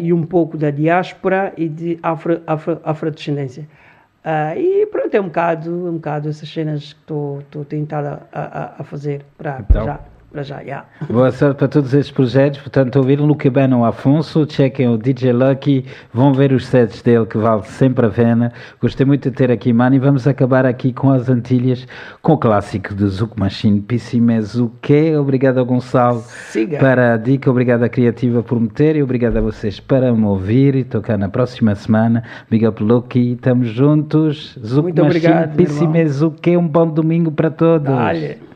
e 0.00 0.12
um 0.12 0.22
pouco 0.22 0.56
da 0.56 0.70
diáspora 0.70 1.52
e 1.56 1.68
de 1.68 1.98
afro, 2.00 2.40
afro, 2.46 2.80
afrodescendência. 2.84 3.66
Ah, 4.24 4.56
e 4.56 4.86
pronto, 4.86 5.14
é 5.14 5.20
um 5.20 5.24
bocado, 5.24 5.70
um 5.70 5.94
bocado 5.94 6.30
essas 6.30 6.48
cenas 6.48 6.94
que 6.94 7.00
estou 7.00 7.40
estou 7.40 7.62
a 7.62 8.20
a, 8.32 8.74
a, 8.78 8.84
fazer 8.84 9.22
para, 9.36 9.62
para 9.62 9.62
Então. 9.62 9.84
já. 9.84 10.00
Para 10.34 10.42
já, 10.42 10.58
yeah. 10.58 10.84
Boa 11.08 11.30
sorte 11.30 11.58
para 11.58 11.68
todos 11.68 11.94
estes 11.94 12.12
projetos. 12.12 12.58
Portanto, 12.58 12.96
ouviram 12.96 13.24
Luke 13.24 13.48
Bano 13.48 13.84
Afonso, 13.84 14.44
chequem 14.50 14.88
o 14.88 14.98
DJ 14.98 15.32
Lucky, 15.32 15.86
vão 16.12 16.34
ver 16.34 16.50
os 16.50 16.66
sets 16.66 17.02
dele 17.02 17.24
que 17.24 17.38
vale 17.38 17.62
sempre 17.62 18.04
a 18.06 18.10
pena. 18.10 18.52
Gostei 18.80 19.06
muito 19.06 19.30
de 19.30 19.36
ter 19.36 19.52
aqui, 19.52 19.72
mano. 19.72 19.94
E 19.94 20.00
vamos 20.00 20.26
acabar 20.26 20.66
aqui 20.66 20.92
com 20.92 21.12
as 21.12 21.28
Antilhas, 21.28 21.86
com 22.20 22.32
o 22.32 22.36
clássico 22.36 22.92
do 22.94 23.08
Zuc 23.08 23.38
Machine, 23.38 23.80
Pissimezuque. 23.80 25.14
Obrigado 25.14 25.58
ao 25.58 25.64
Gonçalo 25.64 26.24
Siga. 26.26 26.80
para 26.80 27.14
a 27.14 27.16
dica, 27.16 27.48
obrigado 27.48 27.84
à 27.84 27.88
Criativa 27.88 28.42
por 28.42 28.58
me 28.58 28.68
ter 28.68 28.96
e 28.96 29.04
obrigado 29.04 29.36
a 29.36 29.40
vocês 29.40 29.78
para 29.78 30.12
me 30.12 30.24
ouvir 30.24 30.74
e 30.74 30.82
tocar 30.82 31.16
na 31.16 31.28
próxima 31.28 31.76
semana. 31.76 32.24
Big 32.50 32.66
up 32.66 32.82
Lucky, 32.82 33.34
estamos 33.34 33.68
juntos. 33.68 34.58
Zuc 34.66 34.82
Muito 34.82 35.00
Machine, 35.00 35.26
obrigado, 35.28 35.50
irmão. 35.50 35.56
Pissimezuque. 35.58 36.56
Um 36.56 36.66
bom 36.66 36.88
domingo 36.88 37.30
para 37.30 37.52
todos. 37.52 37.86
Dale. 37.86 38.53